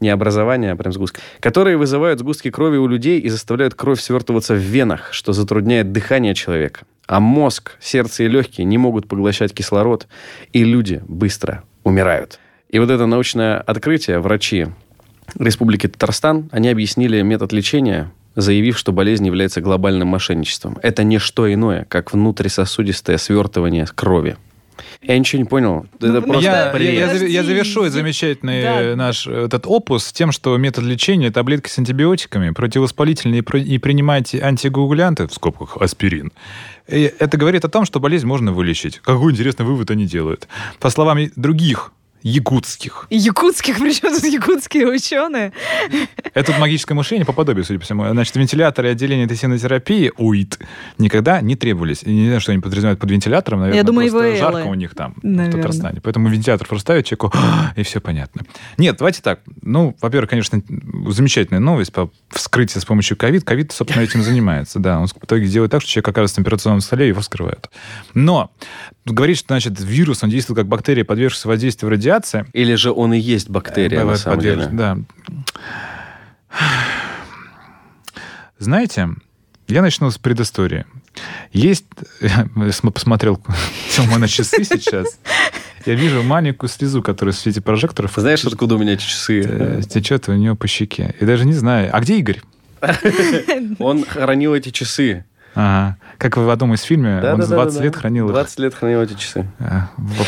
не 0.00 0.08
образование, 0.08 0.72
а 0.72 0.76
прям 0.76 0.92
сгустки, 0.92 1.20
которые 1.38 1.76
вызывают 1.76 2.18
сгустки 2.18 2.50
крови 2.50 2.78
у 2.78 2.88
людей 2.88 3.20
и 3.20 3.28
заставляют 3.28 3.74
кровь 3.76 4.00
свертываться 4.00 4.54
в 4.54 4.58
венах, 4.58 5.12
что 5.12 5.32
затрудняет 5.32 5.92
дыхание 5.92 6.34
человека. 6.34 6.80
А 7.06 7.20
мозг, 7.20 7.76
сердце 7.78 8.24
и 8.24 8.26
легкие 8.28 8.64
не 8.64 8.78
могут 8.78 9.06
поглощать 9.06 9.54
кислород, 9.54 10.08
и 10.52 10.64
люди 10.64 11.00
быстро 11.06 11.62
умирают. 11.84 12.40
И 12.68 12.80
вот 12.80 12.90
это 12.90 13.06
научное 13.06 13.58
открытие 13.60 14.18
врачи 14.18 14.66
Республики 15.38 15.86
Татарстан, 15.88 16.48
они 16.52 16.68
объяснили 16.68 17.22
метод 17.22 17.52
лечения, 17.52 18.10
заявив, 18.36 18.78
что 18.78 18.92
болезнь 18.92 19.26
является 19.26 19.60
глобальным 19.60 20.08
мошенничеством. 20.08 20.78
Это 20.82 21.02
не 21.04 21.18
что 21.18 21.52
иное, 21.52 21.86
как 21.88 22.12
внутрисосудистое 22.12 23.18
свертывание 23.18 23.86
крови. 23.86 24.36
Я 25.02 25.18
ничего 25.18 25.42
не 25.42 25.44
понял. 25.48 25.86
Это 25.98 26.12
Ну, 26.12 26.22
просто 26.22 26.50
Я, 26.50 26.78
я, 26.78 27.12
я 27.12 27.26
я 27.26 27.42
завершу 27.44 27.88
замечательный 27.88 28.62
Да. 28.62 28.80
э, 28.82 28.94
наш 28.94 29.26
этот 29.26 29.66
опус 29.66 30.10
тем, 30.12 30.32
что 30.32 30.56
метод 30.56 30.84
лечения 30.84 31.30
таблетки 31.30 31.68
с 31.68 31.78
антибиотиками, 31.78 32.50
противовоспалительные 32.50 33.42
и 33.42 33.78
принимайте 33.78 34.40
антигоагулянты, 34.42 35.26
в 35.26 35.34
скобках 35.34 35.76
аспирин. 35.80 36.32
И 36.88 37.12
это 37.18 37.36
говорит 37.36 37.64
о 37.64 37.68
том, 37.68 37.84
что 37.84 38.00
болезнь 38.00 38.26
можно 38.26 38.52
вылечить. 38.52 39.00
Какой 39.00 39.32
интересный 39.32 39.66
вывод 39.66 39.90
они 39.90 40.06
делают. 40.06 40.48
По 40.78 40.90
словам 40.90 41.18
других 41.36 41.92
якутских. 42.22 43.06
И 43.10 43.16
Якутских, 43.16 43.78
причем 43.80 44.14
тут 44.14 44.24
якутские 44.24 44.86
ученые. 44.86 45.52
Это 46.34 46.52
магическое 46.58 46.94
мышление 46.94 47.26
по 47.26 47.32
подобию, 47.32 47.64
судя 47.64 47.78
по 47.78 47.84
всему. 47.84 48.08
Значит, 48.08 48.36
вентиляторы 48.36 48.88
и 48.88 48.92
отделение 48.92 49.24
интенсивной 49.24 49.58
УИТ 50.16 50.58
никогда 50.98 51.40
не 51.40 51.56
требовались. 51.56 52.02
Я 52.02 52.12
не 52.12 52.26
знаю, 52.26 52.40
что 52.40 52.52
они 52.52 52.60
подразумевают 52.60 53.00
под 53.00 53.10
вентилятором. 53.10 53.60
Наверное, 53.60 53.78
Я 53.78 53.84
думаю, 53.84 54.10
просто 54.10 54.36
жарко 54.36 54.66
у 54.66 54.74
них 54.74 54.94
там, 54.94 55.14
Наверное. 55.22 55.52
в 55.52 55.62
Татарстане. 55.62 56.00
Поэтому 56.00 56.28
вентилятор 56.28 56.66
просто 56.66 56.82
ставят 56.82 57.06
человеку, 57.06 57.32
и 57.76 57.82
все 57.82 58.00
понятно. 58.00 58.42
Нет, 58.78 58.96
давайте 58.98 59.22
так. 59.22 59.40
Ну, 59.62 59.96
во-первых, 60.00 60.30
конечно, 60.30 60.60
замечательная 61.08 61.60
новость 61.60 61.92
по 61.92 62.10
вскрытию 62.30 62.80
с 62.80 62.84
помощью 62.84 63.16
ковид. 63.16 63.44
Ковид, 63.44 63.72
собственно, 63.72 64.02
этим 64.02 64.22
занимается. 64.22 64.78
Да, 64.78 64.98
он 64.98 65.06
в 65.06 65.24
итоге 65.24 65.46
делает 65.46 65.70
так, 65.70 65.82
что 65.82 65.90
человек 65.90 66.08
оказывается 66.08 66.40
на 66.40 66.42
операционном 66.42 66.80
столе, 66.80 67.08
его 67.08 67.20
вскрывают. 67.20 67.70
Но 68.14 68.50
говорит, 69.12 69.38
что, 69.38 69.48
значит, 69.48 69.78
вирус, 69.80 70.22
он 70.22 70.30
действует 70.30 70.58
как 70.58 70.66
бактерия, 70.68 71.04
подвергшаяся 71.04 71.48
воздействию 71.48 71.90
радиации. 71.90 72.46
Или 72.52 72.74
же 72.74 72.92
он 72.92 73.12
и 73.14 73.18
есть 73.18 73.48
бактерия, 73.50 73.98
на 73.98 74.04
Бывает 74.04 74.20
самом 74.20 74.40
деле. 74.40 74.68
Да. 74.72 74.98
Знаете, 78.58 79.08
я 79.68 79.82
начну 79.82 80.10
с 80.10 80.18
предыстории. 80.18 80.84
Есть... 81.52 81.86
Я 82.20 82.46
см- 82.72 82.92
посмотрел 82.92 83.40
Тёма 83.90 84.18
на 84.18 84.28
часы 84.28 84.64
сейчас. 84.64 85.18
Я 85.86 85.94
вижу 85.94 86.22
маленькую 86.22 86.68
слезу, 86.68 87.02
которая 87.02 87.32
в 87.32 87.38
свете 87.38 87.60
прожекторов 87.62 88.12
Знаешь, 88.16 88.44
откуда 88.44 88.74
у 88.76 88.78
меня 88.78 88.92
эти 88.92 89.02
часы? 89.02 89.42
э, 89.42 89.80
течет 89.88 90.28
у 90.28 90.34
нее 90.34 90.54
по 90.54 90.68
щеке. 90.68 91.14
И 91.20 91.24
даже 91.24 91.46
не 91.46 91.54
знаю. 91.54 91.88
А 91.92 92.00
где 92.00 92.18
Игорь? 92.18 92.42
Он 93.78 94.04
хранил 94.04 94.54
эти 94.54 94.70
часы. 94.70 95.24
Ага. 95.54 95.96
Как 96.18 96.36
в 96.36 96.48
одном 96.48 96.74
из 96.74 96.82
фильмов, 96.82 97.24
он 97.24 97.40
20 97.40 97.80
лет 97.80 97.96
хранил 97.96 98.26
их 98.28 98.32
20 98.34 98.58
лет 98.58 98.74
хранил 98.74 99.02
эти 99.02 99.14
часы. 99.14 99.46
э, 99.58 99.80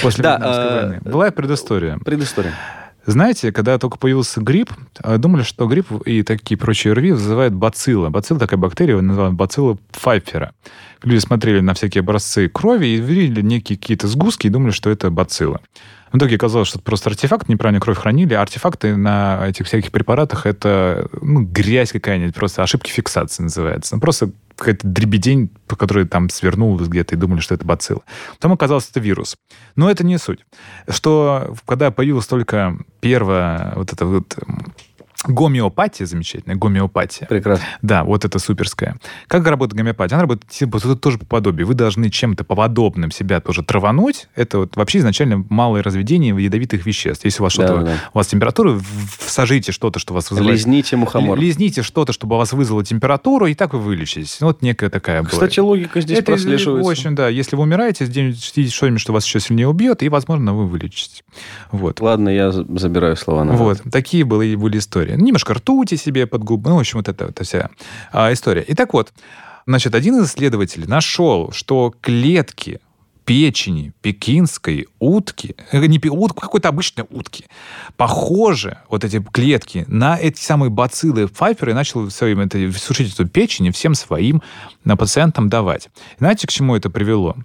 после 0.03 0.23
Да, 0.23 0.39
войны. 0.83 1.01
Была 1.03 1.31
предыстория. 1.31 1.99
Предыстория. 1.99 2.55
Знаете, 3.05 3.51
когда 3.51 3.79
только 3.79 3.99
появился 3.99 4.41
грипп, 4.41 4.71
э, 5.03 5.19
думали, 5.19 5.43
что 5.43 5.67
грипп 5.67 5.91
и 6.07 6.23
такие 6.23 6.57
прочие 6.57 6.93
РВИ 6.93 7.13
вызывают 7.13 7.53
бациллы. 7.53 8.11
Бацилла 8.11 8.39
такая 8.39 8.59
бактерия, 8.59 9.01
называют 9.01 9.35
бацилла 9.35 9.77
Пфайфера. 9.91 10.53
Люди 11.03 11.19
смотрели 11.19 11.61
на 11.61 11.75
всякие 11.75 12.01
образцы 12.01 12.49
крови 12.49 12.87
и 12.87 12.97
видели 13.01 13.43
некие 13.43 13.77
какие-то 13.77 14.07
сгустки 14.07 14.47
и 14.47 14.51
думали, 14.51 14.71
что 14.71 14.89
это 14.89 15.11
бациллы. 15.11 15.59
В 16.13 16.19
итоге 16.19 16.37
оказалось, 16.37 16.69
что 16.69 16.79
это 16.79 16.85
просто 16.85 17.11
артефакт, 17.11 17.49
неправильно 17.49 17.81
кровь 17.81 17.99
хранили, 17.99 18.35
а 18.35 18.43
артефакты 18.43 18.97
на 18.97 19.49
этих 19.49 19.67
всяких 19.67 19.91
препаратах 19.91 20.47
это 20.47 21.09
ну, 21.21 21.41
грязь 21.43 21.91
какая-нибудь, 21.91 22.35
просто 22.35 22.63
ошибки 22.63 22.91
фиксации 22.91 23.43
называется. 23.43 23.97
Ну, 23.97 24.01
просто 24.01 24.31
какая-то 24.63 24.87
дребедень, 24.87 25.51
по 25.67 25.77
которой 25.77 26.07
там 26.07 26.31
свернулась 26.31 26.89
где-то 26.89 27.15
и 27.15 27.19
думали, 27.19 27.41
что 27.41 27.55
это 27.55 27.65
бацилла. 27.67 28.03
Потом 28.35 28.53
оказалось, 28.53 28.89
это 28.89 29.01
вирус. 29.01 29.37
Но 29.75 29.91
это 29.91 30.05
не 30.05 30.19
суть. 30.19 30.47
Что 30.89 31.55
когда 31.67 31.91
появилась 31.91 32.27
только 32.27 32.79
первая 33.01 33.73
вот 33.75 33.93
эта 33.93 34.07
вот 34.07 34.39
гомеопатия 35.25 36.07
замечательная, 36.07 36.57
гомеопатия. 36.57 37.27
Прекрасно. 37.27 37.65
Да, 37.83 38.05
вот 38.05 38.25
это 38.25 38.39
суперская. 38.39 38.97
Как 39.29 39.47
работает 39.47 39.77
гомеопатия? 39.77 40.17
Она 40.17 40.23
работает 40.23 40.51
типа, 40.51 40.81
тут 40.81 41.01
тоже 41.01 41.19
по 41.19 41.27
подобию. 41.27 41.67
Вы 41.67 41.75
должны 41.75 42.11
чем-то 42.11 42.45
по 42.45 42.55
подобным 42.57 43.11
себя 43.11 43.41
тоже 43.41 43.63
травануть. 43.63 44.29
Это 44.35 44.59
вот 44.59 44.77
вообще 44.77 44.99
изначально 44.99 45.45
малое 45.49 45.83
разведение 45.83 46.35
ядовитых 46.43 46.87
веществ. 46.87 47.25
Если 47.25 47.41
у 47.41 47.45
вас 47.45 47.53
что-то, 47.53 47.75
Да-да-да. 47.77 47.97
у 48.13 48.19
вас 48.19 48.27
температура, 48.27 48.81
всажите 49.19 49.73
что-то, 49.73 49.99
что 49.99 50.15
вас 50.15 50.31
вызывает... 50.31 50.57
Лизните 50.59 50.97
мухомор. 50.97 51.39
Лизните 51.39 51.83
что-то, 51.83 52.13
чтобы 52.13 52.37
у 52.37 52.39
вас 52.39 52.53
вызвало 52.53 52.85
температуру, 52.85 53.47
и 53.47 53.55
так 53.55 53.73
вы 53.75 53.81
вылечитесь. 53.81 54.41
Вот 54.41 54.63
некая 54.63 54.91
такая 54.91 55.21
была. 55.23 55.31
Кстати, 55.31 55.61
логика 55.61 56.01
здесь 56.01 56.19
это 56.19 56.33
прослеживается. 56.33 56.89
В 56.89 56.91
общем, 56.91 57.15
да, 57.15 57.29
если 57.29 57.57
вы 57.57 57.63
умираете, 57.63 58.07
сделайте 58.07 58.69
что-нибудь, 58.69 59.01
что 59.01 59.13
вас 59.13 59.25
еще 59.25 59.41
сильнее 59.41 59.69
убьет, 59.69 60.03
и, 60.03 60.09
возможно, 60.09 60.55
вы 60.55 60.67
вылечитесь. 60.67 61.25
Вот. 61.71 62.01
Ладно, 62.01 62.29
я 62.29 62.51
за- 62.53 62.67
забираю 62.79 63.17
слова 63.17 63.45
назад. 63.45 63.61
Вот, 63.61 63.83
такие 63.91 64.25
были, 64.25 64.55
были 64.55 64.79
истории. 64.79 65.12
Немножко 65.17 65.55
ртути 65.55 65.97
себе 65.97 66.27
под 66.27 66.45
губы, 66.45 66.71
ну, 66.71 66.77
в 66.77 66.81
общем, 66.81 66.99
вот 66.99 67.09
это, 67.09 67.27
это 67.27 67.45
вся 67.45 67.71
а, 68.13 68.33
история. 68.33 68.63
И 68.63 68.75
так 68.75 68.93
вот, 68.93 69.13
значит, 69.67 69.95
один 69.95 70.17
из 70.21 70.29
исследователей 70.29 70.87
нашел, 70.87 71.51
что 71.53 71.95
клетки 72.01 72.81
печени 73.25 73.93
пекинской 74.03 74.89
утки, 74.99 75.55
э, 75.71 75.87
не 75.87 75.99
утки, 76.09 76.41
какой-то 76.41 76.69
обычной 76.69 77.05
утки, 77.11 77.47
похожи, 77.97 78.79
вот 78.89 79.05
эти 79.05 79.23
клетки, 79.23 79.85
на 79.89 80.19
эти 80.19 80.41
самые 80.41 80.71
бациллы 80.71 81.29
Пфайфера 81.29 81.71
и 81.71 81.75
начал 81.75 82.11
своим, 82.11 82.41
это, 82.41 82.73
сушить 82.73 83.15
эту 83.15 83.29
печень 83.29 83.67
и 83.67 83.71
всем 83.71 83.95
своим 83.95 84.43
на 84.85 84.97
пациентам 84.97 85.49
давать. 85.49 85.89
Знаете, 86.19 86.47
к 86.47 86.51
чему 86.51 86.77
это 86.77 86.91
привело? 86.91 87.37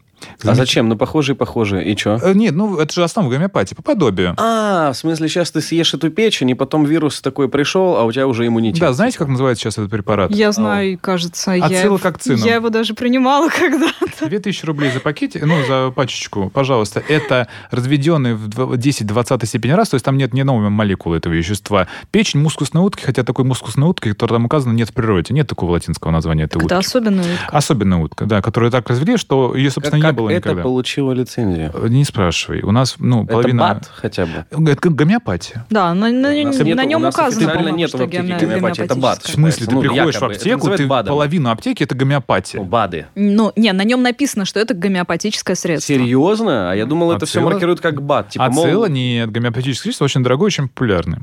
А 0.43 0.55
зачем? 0.55 0.89
Ну, 0.89 0.97
похожие, 0.97 1.35
похожие. 1.35 1.85
И 1.91 1.97
что? 1.97 2.19
Э, 2.21 2.33
Нет, 2.33 2.55
ну 2.55 2.77
это 2.77 2.93
же 2.93 3.03
основа 3.03 3.29
гомеопатии, 3.29 3.75
по 3.75 3.81
подобию. 3.81 4.33
А, 4.37 4.91
в 4.91 4.97
смысле, 4.97 5.27
сейчас 5.27 5.51
ты 5.51 5.61
съешь 5.61 5.93
эту 5.93 6.09
печень, 6.09 6.49
и 6.49 6.53
потом 6.53 6.85
вирус 6.85 7.21
такой 7.21 7.49
пришел, 7.49 7.95
а 7.97 8.03
у 8.03 8.11
тебя 8.11 8.27
уже 8.27 8.45
иммунитет. 8.47 8.79
Да, 8.81 8.93
знаете, 8.93 9.17
как 9.17 9.27
называется 9.27 9.63
сейчас 9.63 9.77
этот 9.77 9.91
препарат? 9.91 10.31
Я 10.31 10.51
знаю, 10.51 10.93
и, 10.93 10.95
кажется, 10.95 11.51
я, 11.51 11.65
Ацилококцином. 11.65 12.39
я 12.41 12.55
его 12.55 12.69
даже 12.69 12.93
принимала 12.93 13.49
когда-то. 13.55 14.27
2000 14.27 14.65
рублей 14.65 14.91
за 14.91 14.99
пакете, 14.99 15.41
ну, 15.45 15.55
за 15.67 15.91
пачечку, 15.91 16.49
пожалуйста. 16.49 17.01
Это 17.07 17.47
разведенный 17.71 18.33
в 18.35 18.47
10-20 18.73 19.45
степени 19.45 19.71
раз, 19.71 19.89
то 19.89 19.95
есть 19.95 20.05
там 20.05 20.17
нет 20.17 20.33
ни 20.33 20.41
одной 20.41 20.69
молекулы 20.69 21.17
этого 21.17 21.33
вещества. 21.33 21.87
Печень 22.11 22.39
мускусной 22.41 22.85
утки, 22.85 23.03
хотя 23.03 23.23
такой 23.23 23.45
мускусной 23.45 23.89
утки, 23.89 24.09
которая 24.09 24.37
там 24.39 24.45
указана, 24.45 24.73
нет 24.73 24.89
в 24.89 24.93
природе. 24.93 25.33
Нет 25.33 25.47
такого 25.47 25.71
латинского 25.71 26.11
названия 26.11 26.43
этой 26.43 26.57
Это 26.57 26.65
утки. 26.65 26.75
особенная 26.87 27.23
утка. 27.23 27.57
Особенная 27.57 27.97
утка, 27.99 28.25
да, 28.25 28.41
которую 28.41 28.71
так 28.71 28.89
развели, 28.89 29.17
что 29.17 29.55
ее, 29.55 29.69
собственно, 29.71 30.01
как 30.07 30.15
не 30.15 30.17
было 30.17 30.29
это 30.29 30.49
никогда. 30.49 30.63
получило 30.63 31.11
лицензию? 31.11 31.71
Не 31.89 32.03
спрашивай. 32.03 32.61
У 32.61 32.71
нас, 32.71 32.95
ну, 32.99 33.23
Это 33.23 33.31
половина... 33.33 33.59
бат 33.59 33.89
хотя 33.93 34.25
бы? 34.25 34.45
Это 34.69 34.89
гомеопатия. 34.89 35.65
Да, 35.69 35.93
на, 35.93 36.09
на- 36.09 36.29
на 36.29 36.33
нету- 36.33 36.63
нем 36.63 37.05
указано, 37.05 37.45
официально 37.47 37.69
нету 37.69 37.89
что 37.89 37.97
в 37.99 38.01
аптеке 38.03 38.23
гомео- 38.23 38.39
гомеопатии, 38.39 38.83
это 38.83 38.95
бат. 38.95 39.21
В 39.23 39.29
смысле, 39.29 39.65
ты 39.67 39.71
Ну, 39.75 39.81
приходишь 39.81 40.15
якобы. 40.15 40.33
в 40.33 40.35
Это 40.37 40.39
аптеку, 40.53 40.69
ты 40.75 40.87
БАДом. 40.87 41.13
половину 41.13 41.49
аптеки 41.49 41.83
это 41.83 41.95
гомеопатия. 41.95 42.59
Ну, 42.59 42.65
БАДы. 42.65 43.05
Ну, 43.15 43.51
не, 43.55 43.71
на 43.73 43.83
нем 43.83 44.01
написано, 44.03 44.45
что 44.45 44.59
это 44.59 44.73
гомеопатическое 44.73 45.55
средство. 45.55 45.93
Серьезно? 45.93 46.71
А 46.71 46.75
я 46.75 46.85
думал, 46.85 47.11
это 47.11 47.25
все 47.25 47.41
маркируют 47.41 47.79
как 47.81 48.01
бат. 48.01 48.29
Типа, 48.29 48.45
а 48.45 48.49
мол, 48.49 48.65
цело 48.65 48.85
нет, 48.87 49.31
гомеопатическое 49.31 49.83
средство 49.83 50.05
очень 50.05 50.23
дорогое, 50.23 50.47
очень 50.47 50.67
популярное. 50.67 51.21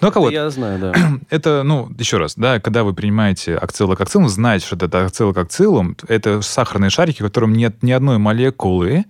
Ну, 0.00 0.10
а 0.14 0.20
вот, 0.20 0.32
Я 0.32 0.50
знаю, 0.50 0.78
да. 0.78 0.92
это, 1.30 1.62
ну, 1.64 1.88
еще 1.98 2.18
раз, 2.18 2.34
да, 2.36 2.60
когда 2.60 2.84
вы 2.84 2.92
принимаете 2.94 3.56
акцилококцилум, 3.56 4.28
знаете, 4.28 4.66
что 4.66 4.76
это 4.86 5.06
акцилококцилум, 5.06 5.96
это 6.08 6.42
сахарные 6.42 6.90
шарики, 6.90 7.22
в 7.22 7.24
котором 7.26 7.52
нет 7.54 7.82
ни 7.82 7.92
одной 7.92 8.18
молекулы, 8.24 9.04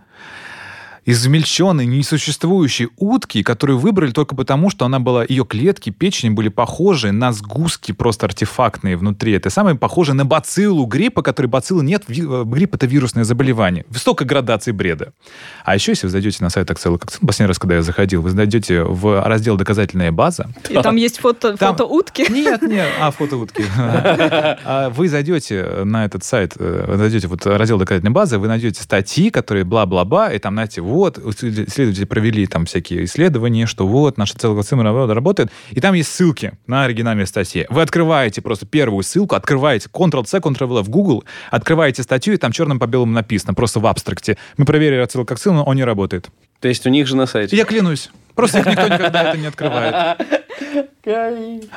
измельченной, 1.07 1.87
несуществующей 1.87 2.89
утки, 2.97 3.43
которую 3.43 3.79
выбрали 3.79 4.11
только 4.11 4.35
потому, 4.35 4.71
что 4.71 4.85
она 4.85 5.01
была, 5.01 5.25
ее 5.29 5.45
клетки, 5.45 5.91
печени 5.91 6.31
были 6.31 6.49
похожи 6.49 7.13
на 7.13 7.33
сгустки 7.33 7.93
просто 7.93 8.27
артефактные 8.27 8.97
внутри. 8.97 9.33
Это 9.33 9.51
самое 9.51 9.77
похоже 9.77 10.15
на 10.15 10.25
бациллу 10.25 10.87
гриппа, 10.87 11.23
который 11.23 11.47
бациллы 11.47 11.85
нет, 11.85 12.05
э, 12.09 12.45
грипп 12.45 12.75
это 12.75 12.87
вирусное 12.87 13.25
заболевание. 13.25 13.85
Высокой 13.89 14.27
градации 14.27 14.73
бреда. 14.73 15.13
А 15.65 15.75
еще, 15.75 15.93
если 15.93 16.07
вы 16.07 16.11
зайдете 16.11 16.43
на 16.43 16.51
сайт 16.51 16.71
Акцилококцилум, 16.71 17.27
последний 17.27 17.49
раз, 17.49 17.59
когда 17.59 17.77
я 17.77 17.83
заходил, 17.83 18.23
вы 18.23 18.31
зайдете 18.31 18.83
в 18.83 19.23
раздел 19.27 19.57
«Доказательная 19.57 20.13
база», 20.13 20.49
И 20.69 20.75
там 20.75 20.97
есть 20.97 21.19
фото, 21.19 21.57
Там- 21.57 21.77
фото 21.77 21.85
утки. 21.85 22.27
нет, 22.31 22.63
нет, 22.63 22.89
а, 23.01 23.11
фото 23.11 23.37
утки. 23.37 23.65
А 24.67 24.91
Вы 24.91 25.09
зайдете 25.09 25.85
на 25.85 26.05
этот 26.05 26.25
сайт, 26.25 26.55
э, 26.59 26.85
вы 26.89 26.97
зайдете 26.97 27.29
вот 27.29 27.45
в 27.45 27.57
раздел 27.57 27.79
доказательной 27.79 28.13
базы, 28.13 28.39
вы 28.39 28.49
найдете 28.49 28.83
статьи, 28.83 29.31
которые 29.31 29.65
бла-бла-бла, 29.65 30.33
и 30.33 30.39
там, 30.39 30.55
знаете, 30.55 30.81
вот, 30.81 30.94
исследователи 31.03 32.05
провели 32.05 32.47
там 32.47 32.67
всякие 32.67 33.05
исследования, 33.05 33.67
что 33.67 33.87
вот, 33.87 34.19
наша 34.19 34.39
целокоцина 34.39 34.83
работает, 35.15 35.51
и 35.71 35.81
там 35.81 35.95
есть 35.95 36.13
ссылки 36.13 36.53
на 36.67 36.85
оригинальные 36.85 37.27
статьи. 37.27 37.67
Вы 37.69 37.83
открываете 37.83 38.43
просто 38.43 38.67
первую 38.67 39.03
ссылку, 39.03 39.35
открываете 39.35 39.89
Ctrl-C, 39.93 40.39
Ctrl-V 40.39 40.83
в 40.83 40.89
Google, 40.89 41.25
открываете 41.51 42.03
статью, 42.03 42.35
и 42.35 42.37
там 42.37 42.53
черным 42.53 42.79
по 42.79 42.87
белому 42.87 43.13
написано, 43.13 43.55
просто 43.55 43.81
в 43.81 43.87
абстракте. 43.87 44.37
Мы 44.57 44.65
проверили 44.65 45.01
ацилококцин, 45.01 45.57
он 45.57 45.77
не 45.77 45.85
работает. 45.85 46.31
То 46.61 46.69
есть 46.69 46.87
у 46.87 46.91
них 46.91 47.07
же 47.07 47.17
на 47.17 47.27
сайте. 47.27 47.57
Я 47.57 47.65
клянусь. 47.65 48.11
Просто 48.35 48.59
их 48.61 48.67
никто 48.67 48.89
никогда 48.89 49.23
это 49.31 49.39
не 49.39 49.47
открывает. 49.47 50.19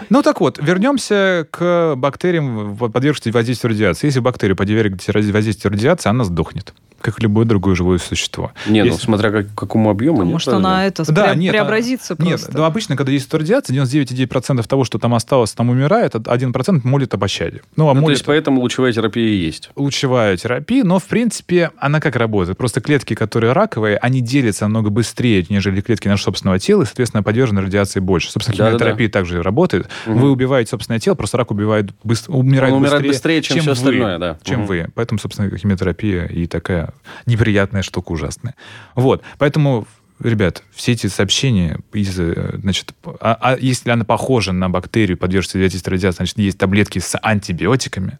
Ну 0.09 0.21
так 0.23 0.39
вот, 0.39 0.57
вернемся 0.61 1.47
к 1.51 1.95
бактериям, 1.95 2.73
в- 2.75 2.89
подвергшимся 2.89 3.31
воздействию 3.31 3.71
радиации. 3.73 4.07
Если 4.07 4.19
бактерия 4.19 4.55
подвергнется 4.55 5.11
воздействию 5.11 5.71
радиации, 5.73 6.09
она 6.09 6.23
сдохнет, 6.23 6.73
как 7.01 7.21
любое 7.21 7.45
другое 7.45 7.75
живое 7.75 7.97
существо. 7.97 8.51
Не, 8.67 8.81
ну 8.83 8.91
Если- 8.91 9.01
смотря 9.05 9.31
как, 9.31 9.53
какому 9.53 9.89
объему. 9.89 10.23
нет, 10.23 10.33
Может, 10.33 10.49
правда? 10.49 10.67
она 10.67 10.85
это 10.85 11.11
Да, 11.11 11.33
пре- 11.33 11.37
нет, 11.37 11.49
а- 11.53 11.57
преобразится 11.57 12.15
Нет, 12.19 12.29
просто. 12.41 12.57
ну, 12.57 12.63
обычно, 12.63 12.95
когда 12.95 13.11
есть 13.11 13.31
радиация, 13.33 13.73
99,9% 13.73 14.65
того, 14.67 14.83
что 14.85 14.97
там 14.97 15.13
осталось, 15.13 15.51
там 15.53 15.69
умирает, 15.69 16.15
а 16.15 16.19
1% 16.19 16.85
молит 16.85 17.13
о 17.13 17.17
пощаде. 17.17 17.61
Ну, 17.75 17.89
а 17.89 17.93
Ну, 17.93 17.99
то 17.99 18.05
молит 18.05 18.17
есть 18.17 18.25
поэтому 18.25 18.61
лучевая 18.61 18.93
терапия 18.93 19.27
и 19.27 19.35
есть. 19.35 19.69
лучевая 19.75 20.37
терапия, 20.37 20.83
но, 20.83 20.99
в 20.99 21.05
принципе, 21.05 21.71
она 21.77 21.99
как 21.99 22.15
работает? 22.15 22.57
Просто 22.57 22.79
клетки, 22.81 23.13
которые 23.13 23.51
раковые, 23.53 23.97
они 23.97 24.21
делятся 24.21 24.65
намного 24.65 24.89
быстрее, 24.89 25.45
нежели 25.49 25.81
клетки 25.81 26.07
нашего 26.07 26.27
собственного 26.27 26.46
тела, 26.57 26.83
и, 26.83 26.85
соответственно, 26.85 27.23
подвержены 27.23 27.61
радиации 27.61 27.99
больше. 27.99 28.31
Собственно, 28.31 28.55
химиотерапия 28.55 29.09
также 29.09 29.43
работает. 29.43 29.89
Мгм. 30.05 30.19
Вы 30.19 30.31
убиваете 30.31 30.69
собственное 30.71 30.99
тело, 30.99 31.15
просто 31.15 31.37
рак 31.37 31.51
убивает, 31.51 31.91
быс- 32.05 32.29
умирает, 32.29 32.73
Он 32.73 32.79
умирает 32.81 33.05
быстрее, 33.05 33.39
быстрее, 33.39 33.41
чем 33.41 33.59
всё 33.59 33.65
вы, 33.71 33.73
остальное, 33.73 34.17
да. 34.17 34.37
Чем 34.43 34.59
Мгм. 34.59 34.67
вы. 34.67 34.87
Поэтому, 34.95 35.19
собственно, 35.19 35.55
химиотерапия 35.57 36.25
и 36.25 36.47
такая 36.47 36.93
неприятная 37.25 37.81
штука 37.81 38.11
ужасная. 38.11 38.55
Вот. 38.95 39.21
Поэтому 39.37 39.85
Ребят, 40.19 40.63
все 40.73 40.93
эти 40.93 41.05
сообщения, 41.05 41.77
из, 41.93 42.19
э, 42.19 42.57
значит, 42.63 42.95
а, 43.21 43.37
а 43.39 43.55
если 43.55 43.91
она 43.91 44.03
похожа 44.03 44.51
на 44.51 44.67
бактерию, 44.67 45.15
подверженную 45.15 45.65
воздействию 45.65 45.93
радиации, 45.93 46.17
значит, 46.17 46.39
есть 46.39 46.57
таблетки 46.57 46.97
с 46.97 47.15
антибиотиками, 47.21 48.17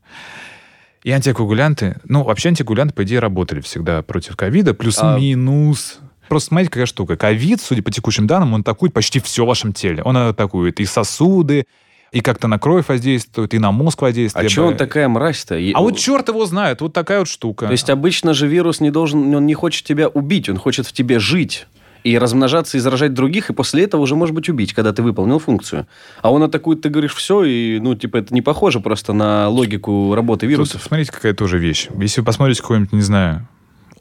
и 1.03 1.09
антикоагулянты, 1.09 1.95
ну, 2.03 2.21
вообще 2.23 2.49
антикоагулянты, 2.49 2.93
по 2.93 3.03
идее, 3.03 3.17
работали 3.17 3.61
всегда 3.61 4.03
против 4.03 4.35
ковида, 4.35 4.71
А- 4.71 4.73
плюс-минус. 4.75 5.99
Просто 6.27 6.49
смотрите, 6.49 6.71
какая 6.71 6.85
штука. 6.85 7.15
Ковид, 7.17 7.61
судя 7.61 7.81
по 7.81 7.91
текущим 7.91 8.27
данным, 8.27 8.53
он 8.53 8.61
атакует 8.61 8.93
почти 8.93 9.19
все 9.19 9.45
в 9.45 9.47
вашем 9.47 9.73
теле. 9.73 10.03
Он 10.03 10.17
атакует 10.17 10.79
и 10.79 10.85
сосуды, 10.85 11.65
и 12.11 12.21
как-то 12.21 12.47
на 12.47 12.57
кровь 12.59 12.87
воздействует, 12.87 13.53
и 13.53 13.59
на 13.59 13.71
мозг 13.71 14.01
воздействует. 14.01 14.45
А 14.45 14.49
что 14.49 14.67
он 14.67 14.77
такая 14.77 15.07
мразь-то? 15.07 15.59
А 15.73 15.81
вот 15.81 15.97
черт 15.97 16.29
его 16.29 16.45
знает, 16.45 16.81
вот 16.81 16.93
такая 16.93 17.19
вот 17.19 17.27
штука. 17.27 17.65
То 17.67 17.71
есть 17.71 17.89
обычно 17.89 18.33
же 18.33 18.47
вирус 18.47 18.79
не 18.79 18.91
должен, 18.91 19.33
он 19.33 19.45
не 19.45 19.53
хочет 19.53 19.83
тебя 19.85 20.07
убить, 20.07 20.49
он 20.49 20.57
хочет 20.57 20.87
в 20.87 20.93
тебе 20.93 21.19
жить 21.19 21.67
и 22.03 22.17
размножаться 22.17 22.77
и 22.77 22.79
заражать 22.79 23.13
других, 23.13 23.49
и 23.49 23.53
после 23.53 23.83
этого 23.83 24.01
уже, 24.01 24.15
может 24.15 24.33
быть, 24.33 24.47
убить, 24.47 24.73
когда 24.73 24.93
ты 24.93 25.03
выполнил 25.03 25.39
функцию. 25.39 25.87
А 26.21 26.31
он 26.31 26.41
атакует, 26.43 26.81
ты 26.81 26.89
говоришь, 26.89 27.13
все, 27.13 27.43
и, 27.43 27.79
ну, 27.79 27.95
типа, 27.95 28.17
это 28.17 28.33
не 28.33 28.41
похоже 28.41 28.79
просто 28.79 29.11
на 29.11 29.49
логику 29.49 30.15
работы 30.15 30.45
Тут, 30.45 30.51
вирусов. 30.51 30.83
смотрите, 30.83 31.11
какая 31.11 31.33
тоже 31.33 31.57
вещь. 31.57 31.89
Если 31.99 32.21
вы 32.21 32.25
посмотрите 32.25 32.61
какой-нибудь, 32.61 32.93
не 32.93 33.01
знаю, 33.01 33.47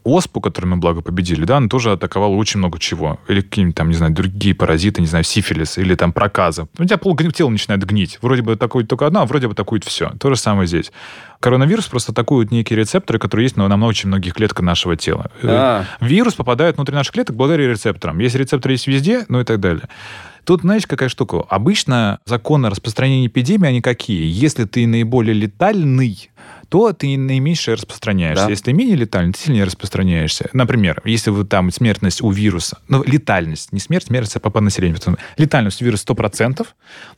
оспу, 0.07 0.41
которую 0.41 0.71
мы, 0.71 0.77
благо, 0.77 1.03
победили, 1.03 1.45
да, 1.45 1.57
она 1.57 1.69
тоже 1.69 1.93
атаковала 1.93 2.35
очень 2.35 2.59
много 2.59 2.79
чего. 2.79 3.19
Или 3.29 3.41
какие-нибудь 3.41 3.77
там, 3.77 3.89
не 3.89 3.95
знаю, 3.95 4.13
другие 4.13 4.55
паразиты, 4.55 5.01
не 5.01 5.07
знаю, 5.07 5.25
сифилис, 5.25 5.79
или 5.79 5.95
там 5.95 6.13
проказа. 6.13 6.69
У 6.79 6.85
тебя 6.85 6.97
пол 6.97 7.17
тело 7.17 7.49
начинает 7.49 7.85
гнить. 7.85 8.19
Вроде 8.23 8.43
бы 8.43 8.53
атакует 8.53 8.89
только 8.89 9.07
одно, 9.07 9.23
а 9.23 9.27
вроде 9.27 9.49
бы 9.49 9.53
атакует 9.53 9.85
все. 9.85 10.11
То 10.21 10.31
же 10.31 10.37
самое 10.37 10.67
здесь. 10.67 10.93
Коронавирус 11.41 11.87
просто 11.87 12.13
атакует 12.13 12.51
некие 12.51 12.79
рецепторы, 12.79 13.19
которые 13.19 13.47
есть 13.47 13.57
на, 13.57 13.69
на 13.69 13.87
очень 13.87 14.09
многих 14.09 14.35
клетках 14.35 14.65
нашего 14.65 14.97
тела. 14.97 15.31
А. 15.43 15.85
Вирус 16.01 16.35
попадает 16.35 16.77
внутрь 16.77 16.95
наших 16.95 17.13
клеток 17.13 17.37
благодаря 17.37 17.69
рецепторам. 17.69 18.19
Если 18.21 18.39
рецепторы 18.39 18.75
есть 18.75 18.87
везде, 18.87 19.27
ну 19.29 19.41
и 19.41 19.45
так 19.45 19.61
далее. 19.61 19.89
Тут, 20.47 20.61
знаете, 20.61 20.87
какая 20.87 21.09
штука? 21.09 21.45
Обычно 21.49 22.21
законы 22.25 22.71
распространения 22.71 23.27
эпидемии, 23.27 23.69
они 23.69 23.81
какие? 23.83 24.31
Если 24.31 24.65
ты 24.65 24.87
наиболее 24.87 25.35
летальный, 25.35 26.31
то 26.69 26.93
ты 26.93 27.17
наименьшее 27.17 27.75
распространяешься. 27.75 28.45
Да. 28.45 28.51
Если 28.51 28.65
ты 28.65 28.73
менее 28.73 28.97
летальный, 28.97 29.33
ты 29.33 29.41
сильнее 29.41 29.65
распространяешься. 29.65 30.49
Например, 30.53 31.01
если 31.05 31.31
вы 31.31 31.45
там 31.45 31.71
смертность 31.71 32.23
у 32.23 32.31
вируса, 32.31 32.79
ну, 32.89 33.03
летальность, 33.05 33.73
не 33.73 33.81
смерть, 33.81 34.07
смертность, 34.07 34.37
а 34.37 34.41
по, 34.41 34.61
населению, 34.61 34.99
летальность 35.37 35.81
у 35.83 35.85
вируса 35.85 36.05
100%, 36.07 36.67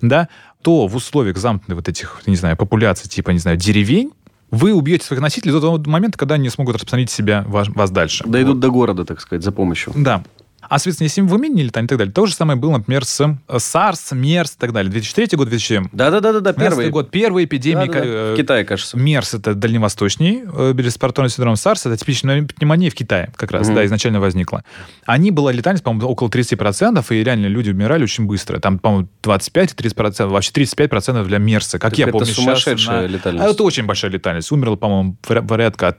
да, 0.00 0.28
то 0.62 0.86
в 0.86 0.96
условиях 0.96 1.36
замкнутой 1.38 1.76
вот 1.76 1.88
этих, 1.88 2.22
не 2.26 2.36
знаю, 2.36 2.56
популяций, 2.56 3.08
типа, 3.08 3.30
не 3.30 3.38
знаю, 3.38 3.56
деревень, 3.56 4.12
вы 4.50 4.72
убьете 4.72 5.04
своих 5.04 5.20
носителей 5.20 5.52
до 5.52 5.60
того 5.60 5.78
момента, 5.86 6.16
когда 6.18 6.36
они 6.36 6.48
смогут 6.48 6.76
распространить 6.76 7.10
себя, 7.10 7.44
вас, 7.46 7.68
вас 7.68 7.90
дальше. 7.90 8.24
Дойдут 8.26 8.60
до 8.60 8.70
города, 8.70 9.04
так 9.04 9.20
сказать, 9.20 9.44
за 9.44 9.52
помощью. 9.52 9.92
Да. 9.94 10.24
А, 10.68 10.78
соответственно, 10.78 11.06
если 11.06 11.20
вы 11.22 11.38
менее 11.38 11.64
летальны 11.64 11.86
и 11.86 11.88
так 11.88 11.98
далее, 11.98 12.12
то 12.12 12.26
же 12.26 12.34
самое 12.34 12.58
было, 12.58 12.72
например, 12.78 13.04
с 13.04 13.20
э, 13.20 13.34
SARS, 13.48 14.12
MERS 14.12 14.54
и 14.54 14.58
так 14.58 14.72
далее. 14.72 14.90
2003 14.92 15.28
год, 15.36 15.48
2000 15.48 15.88
Да-да-да-да, 15.92 16.52
первый. 16.52 16.90
год, 16.90 17.10
первая 17.10 17.44
эпидемия. 17.44 17.86
Да-да-да, 17.86 18.04
э, 18.04 18.34
В 18.34 18.36
Китае, 18.36 18.64
кажется. 18.64 18.96
МЕРС 18.98 19.34
это 19.34 19.54
дальневосточный 19.54 20.42
э, 20.44 20.74
респираторный 20.76 21.30
синдром 21.30 21.56
САРС, 21.56 21.86
это 21.86 21.96
типичная 21.96 22.42
пневмония 22.44 22.90
в 22.90 22.94
Китае 22.94 23.32
как 23.36 23.50
раз, 23.50 23.66
Мгм. 23.66 23.76
да, 23.76 23.86
изначально 23.86 24.20
возникла. 24.20 24.62
Они 25.06 25.30
была 25.30 25.52
летальность, 25.52 25.84
по-моему, 25.84 26.08
около 26.08 26.28
30%, 26.28 27.10
и 27.12 27.24
реально 27.24 27.46
люди 27.46 27.70
умирали 27.70 28.02
очень 28.04 28.26
быстро. 28.26 28.58
Там, 28.60 28.78
по-моему, 28.78 29.08
25-30%, 29.22 30.26
вообще 30.30 30.50
35% 30.52 31.26
для 31.26 31.38
МЕРСа. 31.38 31.78
Как 31.78 31.90
Так 31.92 31.98
я 31.98 32.04
это 32.04 32.12
помню 32.12 32.26
сейчас. 32.26 32.36
сумасшедшая 32.36 33.02
на- 33.02 33.06
летальность. 33.06 33.46
А 33.46 33.50
это 33.50 33.62
очень 33.64 33.84
большая 33.86 34.10
летальность. 34.10 34.52
Умерло, 34.52 34.76
по-моему, 34.76 35.16
поря- 35.26 35.46
порядка 35.46 35.88
от, 35.88 35.98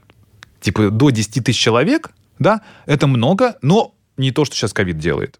типа 0.61 0.89
до 0.91 1.09
10 1.09 1.43
тысяч 1.43 1.59
человек, 1.59 2.11
да, 2.37 2.61
это 2.85 3.07
много, 3.07 3.55
но 3.61 3.95
не 4.19 4.31
то, 4.31 4.45
что 4.45 4.55
сейчас 4.55 4.73
ковид 4.73 4.99
делает. 4.99 5.39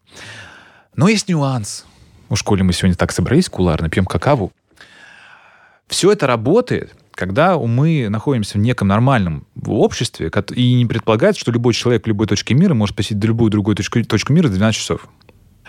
Но 0.96 1.08
есть 1.08 1.30
нюанс. 1.30 1.86
В 2.30 2.36
школе 2.36 2.64
мы 2.64 2.74
сегодня 2.74 2.96
так 2.96 3.12
собрались 3.12 3.50
куларно, 3.50 3.90
пьем 3.90 4.06
какаву. 4.06 4.52
Все 5.88 6.12
это 6.12 6.28
работает, 6.28 6.94
когда 7.12 7.58
мы 7.58 8.08
находимся 8.10 8.58
в 8.58 8.62
неком 8.62 8.88
нормальном 8.88 9.46
обществе 9.66 10.32
и 10.56 10.74
не 10.74 10.86
предполагает, 10.86 11.38
что 11.38 11.52
любой 11.52 11.74
человек 11.74 12.06
в 12.06 12.08
любой 12.08 12.28
точке 12.28 12.54
мира 12.54 12.74
может 12.74 12.96
посетить 12.96 13.24
любую 13.24 13.52
другую 13.52 13.76
точку, 13.76 14.04
точку 14.04 14.34
мира 14.34 14.48
за 14.48 14.56
12 14.56 14.80
часов. 14.80 15.08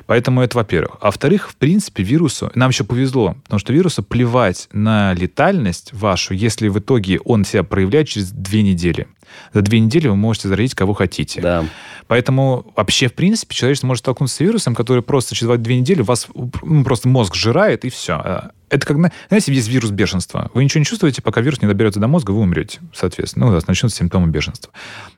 Поэтому 0.07 0.43
это, 0.43 0.59
во-первых. 0.59 0.97
А 1.01 1.07
во-вторых, 1.07 1.51
в 1.51 1.57
принципе, 1.57 2.03
вирусу, 2.03 2.51
нам 2.55 2.71
еще 2.71 2.85
повезло, 2.85 3.37
потому 3.45 3.59
что 3.59 3.73
вирусу 3.73 4.03
плевать 4.03 4.69
на 4.73 5.15
летальность 5.15 5.93
вашу, 5.93 6.35
если 6.35 6.69
в 6.69 6.79
итоге 6.79 7.21
он 7.21 7.45
себя 7.45 7.63
проявляет 7.63 8.09
через 8.09 8.31
две 8.31 8.63
недели. 8.63 9.07
За 9.53 9.63
две 9.63 9.81
недели 9.81 10.09
вы 10.09 10.17
можете 10.17 10.49
заразить 10.49 10.75
кого 10.75 10.93
хотите. 10.93 11.41
Да. 11.41 11.65
Поэтому 12.09 12.73
вообще, 12.77 13.09
в 13.09 13.15
принципе, 13.15 13.55
человечество 13.55 13.87
может 13.87 14.03
столкнуться 14.03 14.37
с 14.37 14.41
вирусом, 14.41 14.75
который 14.75 15.03
просто 15.03 15.35
через 15.35 15.57
две 15.61 15.79
недели 15.79 16.03
вас 16.03 16.27
ну, 16.63 16.85
просто 16.85 17.09
мозг 17.09 17.35
сжирает, 17.35 17.85
и 17.85 17.91
все. 17.91 18.51
Это 18.69 18.87
как, 18.87 18.97
знаете, 18.97 19.53
есть 19.53 19.69
вирус 19.69 19.91
бешенства. 19.91 20.51
Вы 20.55 20.63
ничего 20.65 20.79
не 20.79 20.85
чувствуете, 20.85 21.23
пока 21.23 21.41
вирус 21.41 21.61
не 21.61 21.69
доберется 21.69 21.99
до 21.99 22.07
мозга, 22.07 22.31
вы 22.31 22.41
умрете, 22.41 22.79
соответственно. 22.95 23.47
Ну, 23.47 23.53
у 23.53 23.55
вас 23.55 23.67
начнутся 23.67 23.99
симптомы 23.99 24.29
бешенства. 24.29 24.73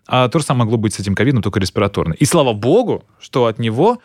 А 0.07 0.29
то 0.29 0.39
же 0.39 0.45
самое 0.45 0.65
могло 0.65 0.79
быть 0.79 0.95
с 0.95 1.01
этим 1.01 1.15
ковидом, 1.15 1.43
только 1.43 1.61
респираторно. 1.61 2.15
И 2.15 2.25
слава 2.25 2.55
богу, 2.55 3.05
что 3.21 3.47
от 3.47 3.59
него 3.59 4.01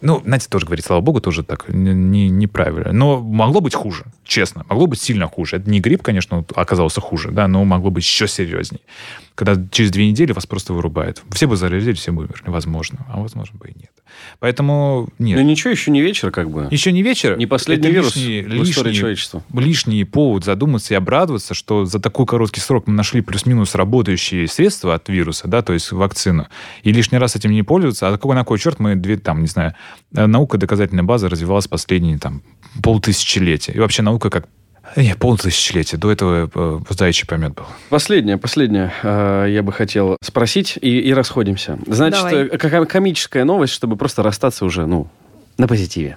ну, 0.00 0.22
знаете, 0.24 0.48
тоже 0.48 0.66
говорить, 0.66 0.84
слава 0.84 1.00
богу, 1.00 1.20
тоже 1.20 1.42
так 1.42 1.66
не, 1.68 2.28
неправильно. 2.28 2.92
Но 2.92 3.20
могло 3.20 3.60
быть 3.60 3.74
хуже, 3.74 4.04
честно. 4.24 4.64
Могло 4.68 4.86
быть 4.86 5.00
сильно 5.00 5.26
хуже. 5.26 5.56
Это 5.56 5.70
не 5.70 5.80
грипп, 5.80 6.02
конечно, 6.02 6.44
оказался 6.54 7.00
хуже, 7.00 7.30
да, 7.30 7.48
но 7.48 7.64
могло 7.64 7.90
быть 7.90 8.04
еще 8.04 8.28
серьезней. 8.28 8.80
Когда 9.34 9.56
через 9.70 9.90
две 9.90 10.08
недели 10.08 10.32
вас 10.32 10.46
просто 10.46 10.72
вырубает. 10.72 11.22
Все 11.30 11.46
бы 11.46 11.56
заразились, 11.56 11.98
все 11.98 12.12
бы 12.12 12.22
умерли. 12.22 12.44
Возможно. 12.46 13.04
А 13.08 13.20
возможно 13.20 13.58
бы 13.58 13.68
и 13.68 13.72
нет. 13.74 13.90
Поэтому 14.38 15.08
нет. 15.18 15.38
Ну 15.38 15.44
ничего, 15.44 15.70
еще 15.70 15.90
не 15.90 16.00
вечер 16.00 16.30
как 16.30 16.50
бы. 16.50 16.68
Еще 16.70 16.92
не 16.92 17.02
вечер. 17.02 17.36
Не 17.36 17.46
последний 17.46 17.88
Это 17.88 17.94
вирус 17.94 18.16
лишний, 18.16 18.42
в 18.42 18.46
истории 18.46 18.88
лишний, 18.88 18.94
человечества. 18.94 19.42
Лишний 19.52 20.04
повод 20.04 20.44
задуматься 20.44 20.94
и 20.94 20.96
обрадоваться, 20.96 21.54
что 21.54 21.84
за 21.84 21.98
такой 21.98 22.26
короткий 22.26 22.60
срок 22.60 22.86
мы 22.86 22.94
нашли 22.94 23.22
плюс-минус 23.22 23.74
работающие 23.74 24.46
средства 24.46 24.94
от 24.94 25.08
вируса, 25.08 25.48
да, 25.48 25.62
то 25.62 25.72
есть 25.72 25.90
вакцину. 25.90 26.46
И 26.82 26.92
лишний 26.92 27.18
раз 27.18 27.34
этим 27.34 27.50
не 27.50 27.62
пользоваться. 27.62 28.08
А 28.08 28.12
какой 28.12 28.36
на 28.36 28.44
кой 28.44 28.58
черт 28.58 28.78
мы, 28.78 28.94
две, 28.94 29.16
там, 29.16 29.40
не 29.40 29.48
знаю, 29.48 29.73
наука 30.12 30.58
доказательная 30.58 31.04
база 31.04 31.28
развивалась 31.28 31.68
последние 31.68 32.18
там 32.18 32.42
полтысячелетия. 32.82 33.72
И 33.72 33.78
вообще 33.78 34.02
наука 34.02 34.30
как 34.30 34.46
не, 34.96 35.14
полтысячелетия. 35.16 35.96
До 35.96 36.12
этого 36.12 36.50
э, 36.54 36.80
заячий 36.90 37.26
помет 37.26 37.54
был. 37.54 37.64
Последнее, 37.88 38.36
последнее 38.36 38.92
э, 39.02 39.46
я 39.48 39.62
бы 39.62 39.72
хотел 39.72 40.16
спросить, 40.22 40.78
и, 40.80 41.00
и 41.00 41.12
расходимся. 41.12 41.78
Значит, 41.86 42.22
Давай. 42.22 42.48
какая 42.50 42.84
комическая 42.84 43.44
новость, 43.44 43.72
чтобы 43.72 43.96
просто 43.96 44.22
расстаться 44.22 44.64
уже, 44.64 44.86
ну, 44.86 45.08
на 45.58 45.66
позитиве. 45.66 46.16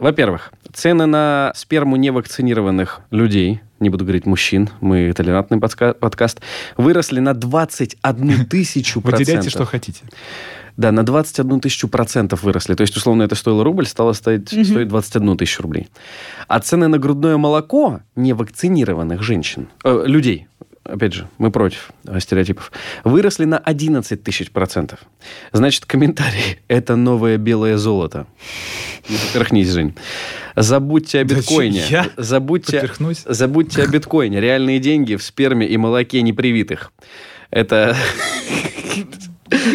Во-первых, 0.00 0.52
цены 0.72 1.06
на 1.06 1.52
сперму 1.54 1.96
невакцинированных 1.96 3.00
людей, 3.10 3.60
не 3.80 3.90
буду 3.90 4.04
говорить 4.04 4.26
мужчин, 4.26 4.70
мы 4.80 5.12
толерантный 5.12 5.60
подкаст, 5.60 6.40
выросли 6.76 7.20
на 7.20 7.34
21 7.34 8.46
тысячу 8.50 9.00
процентов. 9.00 9.18
Вы 9.18 9.24
теряете, 9.24 9.50
что 9.50 9.64
хотите. 9.64 10.02
Да, 10.78 10.92
на 10.92 11.02
21 11.02 11.60
тысячу 11.60 11.88
процентов 11.88 12.44
выросли. 12.44 12.74
То 12.74 12.82
есть, 12.82 12.96
условно, 12.96 13.24
это 13.24 13.34
стоило 13.34 13.64
рубль, 13.64 13.84
стало 13.84 14.12
стоить, 14.12 14.52
угу. 14.52 14.64
стоить 14.64 14.86
21 14.86 15.36
тысячу 15.36 15.62
рублей. 15.62 15.88
А 16.46 16.60
цены 16.60 16.86
на 16.86 16.98
грудное 16.98 17.36
молоко 17.36 18.00
невакцинированных 18.14 19.20
женщин, 19.20 19.68
э, 19.82 20.04
людей, 20.06 20.46
опять 20.84 21.14
же, 21.14 21.28
мы 21.36 21.50
против 21.50 21.90
стереотипов, 22.20 22.70
выросли 23.02 23.44
на 23.44 23.58
11 23.58 24.22
тысяч 24.22 24.52
процентов. 24.52 25.00
Значит, 25.52 25.84
комментарий– 25.84 26.60
это 26.68 26.94
новое 26.94 27.38
белое 27.38 27.76
золото. 27.76 28.28
Поперхнись, 29.32 29.70
Жень. 29.70 29.96
Забудьте 30.54 31.18
о 31.18 31.24
биткоине. 31.24 31.82
Я 31.90 32.06
забудьте, 32.16 32.88
забудьте 33.26 33.82
о 33.82 33.86
биткоине. 33.90 34.40
Реальные 34.40 34.78
деньги 34.78 35.16
в 35.16 35.24
сперме 35.24 35.66
и 35.66 35.76
молоке 35.76 36.22
непривитых. 36.22 36.92
Это 37.50 37.96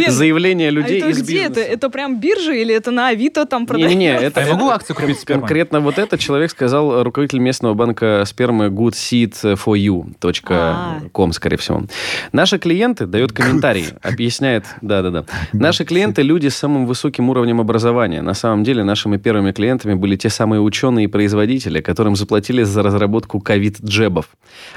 Заявления 0.07 0.69
людей 0.69 1.01
а 1.01 1.05
это 1.05 1.09
из 1.09 1.21
где 1.21 1.34
бизнеса. 1.34 1.61
это? 1.61 1.74
Это 1.74 1.89
прям 1.89 2.19
биржа 2.19 2.53
или 2.53 2.74
это 2.74 2.91
на 2.91 3.09
Авито 3.09 3.45
там 3.45 3.65
продается? 3.65 3.95
Не-не-не, 3.95 4.17
это... 4.17 4.41
А 4.41 4.45
я 4.45 4.53
могу 4.53 4.69
акцию 4.69 4.95
купить 4.95 5.19
спермы? 5.19 5.41
Конкретно 5.41 5.80
вот 5.80 5.97
этот 5.97 6.19
человек 6.19 6.51
сказал 6.51 7.03
руководитель 7.03 7.39
местного 7.39 7.74
банка 7.74 8.24
спермы 8.26 8.67
goodseed4u.com, 8.67 11.30
а. 11.30 11.34
скорее 11.34 11.57
всего. 11.57 11.84
Наши 12.32 12.59
клиенты 12.59 13.05
дают 13.05 13.32
комментарии, 13.32 13.88
объясняет... 14.01 14.65
Да-да-да. 14.82 15.26
Наши 15.53 15.86
клиенты– 15.86 16.21
люди 16.24 16.47
с 16.47 16.55
самым 16.55 16.86
высоким 16.86 17.30
уровнем 17.30 17.59
образования. 17.59 18.21
На 18.21 18.34
самом 18.34 18.63
деле 18.63 18.84
нашими 18.84 19.17
первыми 19.17 19.51
клиентами 19.51 19.93
были 19.93 20.15
те 20.15 20.30
самые 20.30 20.61
ученые 20.61 21.05
и 21.05 21.07
производители, 21.07 21.82
которым 21.82 22.15
заплатили 22.15 22.63
за 22.63 22.84
разработку 22.84 23.39
ковид-джебов. 23.39 24.26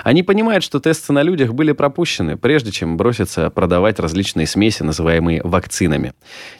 Они 0.03 0.23
понимают, 0.23 0.65
что 0.65 0.81
тесты 0.81 1.13
на 1.13 1.23
людях 1.23 1.53
были 1.53 1.73
пропущены, 1.73 2.37
прежде 2.37 2.73
чем 2.73 2.97
броситься 2.97 3.51
продавать 3.51 3.99
различные 3.99 4.47
смеси 4.47 4.83
называемые 4.87 5.43
вакцинами. 5.45 6.13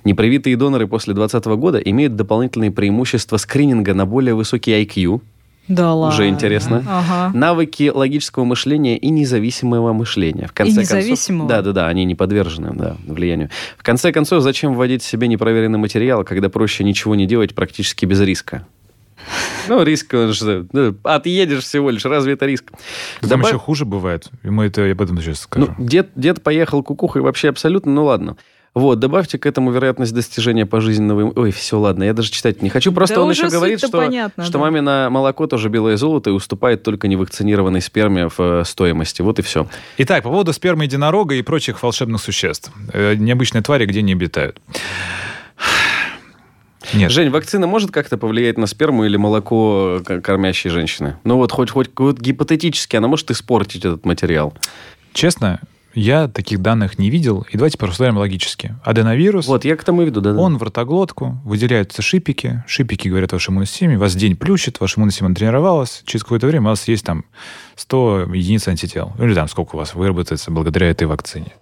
Непривитые 0.05 0.57
доноры 0.57 0.87
после 0.87 1.15
2020 1.15 1.59
года 1.59 1.79
имеют 1.79 2.17
дополнительные 2.17 2.71
преимущества 2.71 3.39
скрининга 3.39 3.95
на 3.95 4.05
более 4.05 4.35
высокий 4.35 4.73
IQ, 4.73 5.21
да 5.69 5.95
ладно. 5.95 6.15
Уже 6.15 6.29
интересно. 6.29 6.85
Ага. 6.87 7.37
Навыки 7.37 7.91
логического 7.93 8.45
мышления 8.45 8.97
и 8.97 9.11
независимого 9.11 9.93
мышления. 9.93 10.47
В 10.47 10.53
конце 10.53 10.73
и 10.73 10.79
независимого? 10.79 11.49
Концов, 11.49 11.65
да, 11.65 11.73
да, 11.73 11.81
да, 11.81 11.89
они 11.89 12.05
не 12.05 12.15
подвержены 12.15 12.73
да, 12.73 12.97
влиянию. 13.07 13.51
В 13.77 13.83
конце 13.83 14.13
концов, 14.13 14.43
зачем 14.43 14.75
вводить 14.75 15.03
себе 15.03 15.27
непроверенный 15.27 15.79
материал, 15.79 16.23
когда 16.23 16.49
проще 16.49 16.85
ничего 16.85 17.17
не 17.17 17.27
делать 17.27 17.55
практически 17.55 18.07
без 18.07 18.21
риска? 18.21 18.67
Ну, 19.69 19.83
риск, 19.83 20.15
он 20.15 20.33
же, 20.33 20.67
отъедешь 21.03 21.65
всего 21.65 21.91
лишь, 21.91 22.05
разве 22.05 22.35
это 22.35 22.47
риск? 22.47 22.71
Там 23.21 23.31
Добав... 23.31 23.47
еще 23.49 23.59
хуже 23.59 23.85
бывает, 23.85 24.31
и 24.43 24.51
мы 24.51 24.67
это, 24.67 24.85
я 24.85 24.93
об 24.93 25.03
этом 25.03 25.21
сейчас 25.21 25.41
скажу. 25.41 25.75
Ну, 25.77 25.85
дед, 25.85 26.11
дед 26.15 26.43
поехал 26.43 26.83
кукухой 26.83 27.23
вообще 27.23 27.49
абсолютно, 27.49 27.93
ну 27.93 28.05
ладно. 28.05 28.37
Вот, 28.77 28.99
добавьте 28.99 29.39
к 29.39 29.47
этому 29.47 29.71
вероятность 29.71 30.13
достижения 30.13 30.67
пожизненного... 30.67 31.33
Ой, 31.35 31.51
все, 31.51 31.81
ладно, 31.81 32.05
я 32.05 32.13
даже 32.13 32.31
читать 32.31 32.61
не 32.61 32.69
хочу. 32.69 32.93
Просто 32.93 33.15
да 33.15 33.23
он 33.23 33.31
еще 33.31 33.49
говорит, 33.49 33.79
что, 33.79 33.89
понятно, 33.89 34.45
что 34.45 34.53
да. 34.53 34.59
мамино 34.59 35.09
молоко 35.11 35.47
тоже 35.47 35.71
белое 35.71 35.97
золото 35.97 36.29
и 36.29 36.33
уступает 36.35 36.83
только 36.83 37.09
невакцинированной 37.09 37.81
сперме 37.81 38.29
в 38.29 38.39
э, 38.39 38.65
стоимости. 38.67 39.23
Вот 39.23 39.39
и 39.39 39.43
все. 39.43 39.67
Итак, 39.97 40.25
по 40.25 40.29
поводу 40.29 40.53
спермы 40.53 40.85
единорога 40.85 41.37
и 41.37 41.41
прочих 41.41 41.83
волшебных 41.83 42.21
существ. 42.21 42.71
Э, 42.93 43.15
необычные 43.15 43.63
твари, 43.63 43.87
где 43.87 44.03
не 44.03 44.13
обитают. 44.13 44.61
Нет. 46.95 47.11
Жень, 47.11 47.31
вакцина 47.31 47.67
может 47.67 47.91
как-то 47.91 48.19
повлиять 48.19 48.59
на 48.59 48.67
сперму 48.67 49.05
или 49.05 49.17
молоко 49.17 50.01
кормящей 50.05 50.71
женщины? 50.71 51.17
Ну 51.25 51.37
вот 51.37 51.53
хоть, 51.53 51.71
хоть 51.71 51.91
вот 51.97 52.21
гипотетически 52.21 52.97
она 52.97 53.09
может 53.09 53.31
испортить 53.31 53.85
этот 53.85 54.05
материал. 54.05 54.55
Честно, 55.13 55.61
я 55.97 56.29
таких 56.29 56.61
данных 56.61 56.99
не 56.99 57.09
видел. 57.09 57.47
И 57.51 57.57
давайте 57.57 57.79
порассуждаем 57.79 58.19
логически. 58.19 58.77
Аденовирус. 58.85 59.47
Вот, 59.47 59.65
я 59.65 59.77
к 59.77 59.85
тому 59.85 60.03
веду, 60.03 60.21
да. 60.21 60.35
да. 60.35 60.41
Он 60.41 60.59
в 60.59 60.63
ротоглотку, 60.63 61.39
выделяются 61.43 62.03
шипики. 62.03 62.63
Шипики 62.67 63.09
говорят 63.09 63.33
вашей 63.33 63.51
иммунной 63.51 63.67
системе, 63.67 63.97
вас 63.97 64.15
день 64.15 64.37
плющит, 64.37 64.79
ваша 64.79 64.99
иммунная 64.99 65.13
система 65.13 65.35
тренировалась. 65.35 66.03
Через 66.05 66.23
какое-то 66.23 66.47
время 66.47 66.67
у 66.67 66.71
вас 66.71 66.87
есть 66.87 67.07
там 67.07 67.25
100 67.77 68.35
единиц 68.35 68.69
антител. 68.69 69.15
Или 69.19 69.33
там 69.33 69.49
сколько 69.49 69.77
у 69.77 69.79
вас 69.79 69.95
выработается 69.95 70.51
благодаря 70.51 70.91
этой 70.91 71.05
вакцине. 71.05 71.55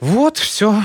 Вот, 0.00 0.36
все 0.36 0.82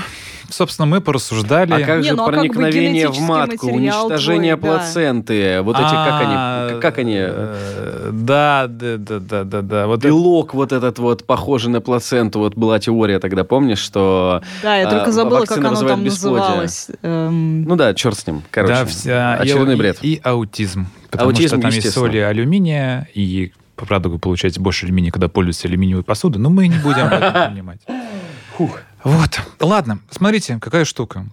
собственно, 0.50 0.86
мы 0.86 1.00
порассуждали. 1.00 1.72
А 1.72 1.86
как 1.86 1.98
не, 1.98 2.08
же 2.08 2.16
ну, 2.16 2.24
а 2.24 2.26
проникновение 2.26 3.06
как 3.06 3.14
бы 3.14 3.20
в 3.20 3.22
матку, 3.22 3.66
уничтожение 3.68 4.56
твой, 4.56 4.70
плаценты, 4.70 5.56
да. 5.56 5.62
вот 5.62 5.76
эти, 5.76 5.90
как 5.90 6.20
они, 6.20 6.34
а, 6.36 6.80
как 6.80 6.98
они... 6.98 7.16
Э, 7.18 8.10
да, 8.12 8.66
да, 8.68 8.96
да, 8.98 9.18
да, 9.20 9.44
да, 9.44 9.62
да. 9.62 9.86
Вот 9.86 10.02
Белок 10.02 10.54
вот 10.54 10.72
этот 10.72 10.98
вот, 10.98 11.24
похожий 11.24 11.70
на 11.70 11.80
плаценту, 11.80 12.38
вот 12.40 12.54
была 12.54 12.78
теория 12.78 13.18
тогда, 13.18 13.44
помнишь, 13.44 13.78
что... 13.78 14.42
Да, 14.62 14.76
я 14.76 14.88
только 14.88 15.10
а, 15.10 15.12
забыла, 15.12 15.44
как 15.44 15.58
оно 15.58 15.76
там 15.76 16.04
называлось. 16.04 16.88
Эм. 17.02 17.64
Ну 17.64 17.76
да, 17.76 17.94
черт 17.94 18.18
с 18.18 18.26
ним, 18.26 18.42
короче. 18.50 18.74
Да, 18.74 18.84
вся... 18.84 19.34
Очередной 19.34 19.76
бред. 19.76 19.98
И, 20.02 20.14
и 20.14 20.20
аутизм. 20.22 20.86
Потому 21.10 21.30
аутизм, 21.30 21.56
что 21.56 21.60
там 21.60 21.70
есть 21.70 21.92
соли 21.92 22.18
алюминия, 22.18 23.08
и 23.14 23.52
правда, 23.76 24.08
вы 24.08 24.18
получаете 24.18 24.60
больше 24.60 24.86
алюминия, 24.86 25.10
когда 25.10 25.28
пользуетесь 25.28 25.64
алюминиевой 25.64 26.04
посудой, 26.04 26.40
но 26.40 26.50
мы 26.50 26.68
не 26.68 26.78
будем 26.78 27.06
об 27.06 27.12
этом 27.12 27.32
понимать. 27.52 27.80
Фух. 28.56 28.80
Вот. 29.04 29.40
Ладно, 29.60 30.00
смотрите, 30.10 30.58
какая 30.60 30.84
штука. 30.84 31.26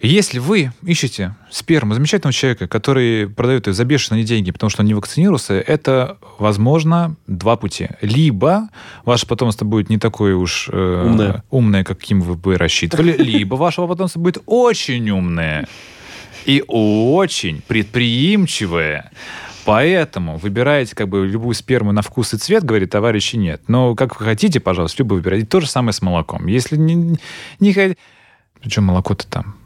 Если 0.00 0.38
вы 0.38 0.72
ищете 0.82 1.34
сперму 1.50 1.94
замечательного 1.94 2.32
человека, 2.32 2.68
который 2.68 3.28
продает 3.28 3.66
ее 3.66 3.72
за 3.72 3.84
бешеные 3.86 4.24
деньги, 4.24 4.50
потому 4.50 4.68
что 4.68 4.82
он 4.82 4.86
не 4.86 4.94
вакцинировался, 4.94 5.54
это, 5.54 6.18
возможно, 6.38 7.16
два 7.26 7.56
пути. 7.56 7.88
Либо 8.02 8.68
ваше 9.06 9.26
потомство 9.26 9.64
будет 9.64 9.88
не 9.88 9.98
такое 9.98 10.36
уж 10.36 10.68
э, 10.70 11.02
умное. 11.06 11.44
умное, 11.50 11.82
каким 11.82 12.20
вы 12.20 12.34
бы 12.34 12.58
рассчитывали, 12.58 13.16
либо 13.16 13.54
ваше 13.54 13.80
потомство 13.86 14.20
будет 14.20 14.42
очень 14.44 15.08
умное 15.08 15.66
и 16.44 16.62
очень 16.68 17.62
предприимчивое. 17.66 19.10
Поэтому 19.66 20.36
выбираете 20.38 20.94
как 20.94 21.08
бы 21.08 21.26
любую 21.26 21.54
сперму 21.54 21.92
на 21.92 22.00
вкус 22.02 22.32
и 22.34 22.38
цвет, 22.38 22.64
говорит, 22.64 22.90
товарищи, 22.90 23.36
нет. 23.36 23.60
Но 23.68 23.94
как 23.94 24.18
вы 24.18 24.24
хотите, 24.24 24.60
пожалуйста, 24.60 25.02
любую 25.02 25.18
выбирайте. 25.20 25.46
То 25.46 25.60
же 25.60 25.68
самое 25.68 25.92
с 25.92 26.00
молоком. 26.00 26.46
Если 26.46 26.76
не, 26.76 27.18
не 27.60 27.72
хотите... 27.72 27.98
Причем 28.60 28.84
молоко-то 28.84 29.26
там? 29.26 29.56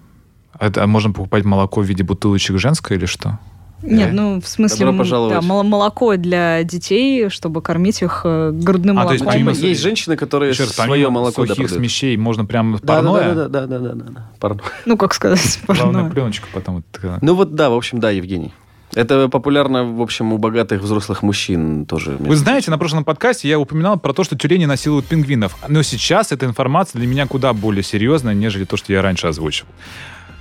Это, 0.59 0.83
а 0.83 0.87
можно 0.87 1.13
покупать 1.13 1.45
молоко 1.45 1.81
в 1.81 1.85
виде 1.85 2.03
бутылочек 2.03 2.59
женское 2.59 2.99
или 2.99 3.07
что? 3.07 3.39
Нет, 3.83 4.13
ну 4.13 4.43
в 4.43 4.47
смысле, 4.47 4.85
Добро 4.87 4.99
пожаловать. 4.99 5.35
да, 5.35 5.41
мол- 5.41 5.63
молоко 5.63 6.17
для 6.17 6.63
детей, 6.65 7.31
чтобы 7.31 7.63
кормить 7.63 8.03
их 8.03 8.23
э, 8.25 8.51
грудным 8.53 8.99
А, 8.99 9.07
то 9.07 9.13
есть 9.13 9.25
молоком. 9.25 9.47
помимо- 9.47 9.57
Есть 9.57 9.81
женщины, 9.81 10.17
которые 10.17 10.53
раз, 10.53 10.69
свое 10.75 11.09
молоко 11.09 11.47
да, 11.47 11.55
сухих 11.55 11.65
продают. 11.69 11.81
смещей 11.81 12.15
можно 12.19 12.45
прям 12.45 12.75
Да, 12.75 12.79
парное? 12.97 13.35
да, 13.35 13.49
да, 13.49 13.49
да, 13.49 13.67
да, 13.67 13.79
да, 13.79 13.93
да, 13.95 14.05
да. 14.11 14.31
Пардон. 14.39 14.67
Ну, 14.85 14.99
как 14.99 15.15
сказать, 15.15 15.61
Главное, 15.67 15.93
парное. 15.95 16.11
пленочку 16.11 16.49
потом. 16.53 16.85
Ну 17.23 17.35
вот 17.35 17.55
да, 17.55 17.71
в 17.71 17.75
общем, 17.75 18.01
да, 18.01 18.11
Евгений. 18.11 18.53
Это 18.95 19.29
популярно, 19.29 19.85
в 19.85 20.03
общем, 20.03 20.33
у 20.33 20.39
богатых 20.39 20.83
взрослых 20.83 21.23
мужчин 21.23 21.87
тоже. 21.87 22.17
Вы 22.19 22.35
знаете, 22.35 22.71
на 22.71 22.79
прошлом 22.79 23.05
подкасте 23.05 23.49
я 23.49 23.59
упоминал 23.59 23.99
про 23.99 24.13
то, 24.13 24.25
что 24.25 24.37
тюлени 24.37 24.65
насилуют 24.65 25.07
пингвинов. 25.07 25.57
Но 25.69 25.83
сейчас 25.83 26.33
эта 26.33 26.47
информация 26.47 26.99
для 26.99 27.07
меня 27.07 27.27
куда 27.27 27.53
более 27.53 27.85
серьезная, 27.85 28.35
нежели 28.35 28.65
то, 28.65 28.77
что 28.77 28.93
я 28.93 29.01
раньше 29.03 29.29
озвучивал. 29.29 29.71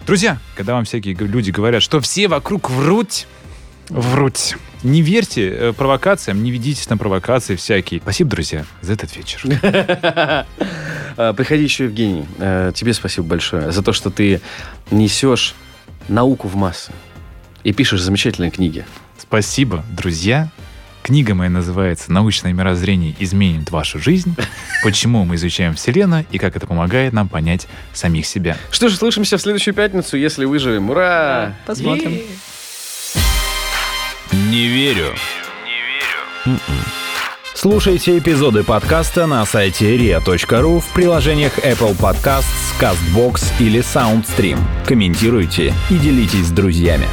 Друзья, 0.08 0.40
когда 0.56 0.74
вам 0.74 0.86
всякие 0.86 1.14
люди 1.14 1.52
говорят, 1.52 1.84
что 1.84 2.00
все 2.00 2.28
вокруг 2.28 2.72
врут, 2.72 3.28
врут. 3.90 4.58
Не 4.82 5.02
верьте 5.02 5.50
э, 5.50 5.74
провокациям, 5.74 6.42
не 6.42 6.52
ведитесь 6.52 6.90
на 6.90 6.98
провокации 6.98 7.56
всякие. 7.56 8.00
Спасибо, 8.00 8.30
друзья, 8.32 8.66
за 8.82 8.94
этот 8.94 9.16
вечер. 9.16 9.44
А, 11.18 11.34
Приходи 11.34 11.64
еще, 11.64 11.84
Евгений. 11.86 12.26
Э, 12.38 12.72
Тебе 12.74 12.94
спасибо 12.94 13.28
большое 13.28 13.74
за 13.74 13.84
то, 13.84 13.92
что 13.92 14.10
ты 14.10 14.40
несешь 14.90 15.54
науку 16.08 16.48
в 16.48 16.56
массы 16.56 16.94
и 17.64 17.74
пишешь 17.74 18.02
замечательные 18.02 18.52
книги. 18.52 18.86
Спасибо, 19.18 19.84
друзья. 19.92 20.50
Книга 21.02 21.34
моя 21.34 21.50
называется 21.50 22.12
«Научное 22.12 22.54
мирозрение 22.54 23.16
изменит 23.20 23.72
вашу 23.72 24.00
жизнь. 24.00 24.36
Почему 24.84 25.26
мы 25.26 25.36
изучаем 25.36 25.74
Вселенную 25.76 26.26
и 26.32 26.38
как 26.38 26.56
это 26.56 26.68
помогает 26.68 27.14
нам 27.14 27.30
понять 27.30 27.68
самих 27.94 28.26
себя». 28.26 28.58
Что 28.70 28.90
ж, 28.90 28.96
слышимся 28.96 29.38
в 29.38 29.42
следующую 29.42 29.74
пятницу, 29.74 30.18
если 30.18 30.46
выживем. 30.46 30.90
Ура! 30.90 31.56
Посмотрим. 31.66 32.12
Е-е-е. 32.12 32.28
Не 34.52 34.68
верю. 34.68 35.16
М-м. 36.46 36.60
Слушайте 37.56 38.18
эпизоды 38.18 38.64
подкаста 38.64 39.28
на 39.28 39.46
сайте 39.46 39.98
ria.ru 39.98 40.80
в 40.80 40.94
приложениях 40.94 41.58
Apple 41.60 41.98
Podcasts, 41.98 42.46
CastBox 42.80 43.42
или 43.60 43.82
SoundStream. 43.82 44.60
Комментируйте 44.86 45.74
и 45.90 45.98
делитесь 45.98 46.46
с 46.46 46.52
друзьями. 46.52 47.08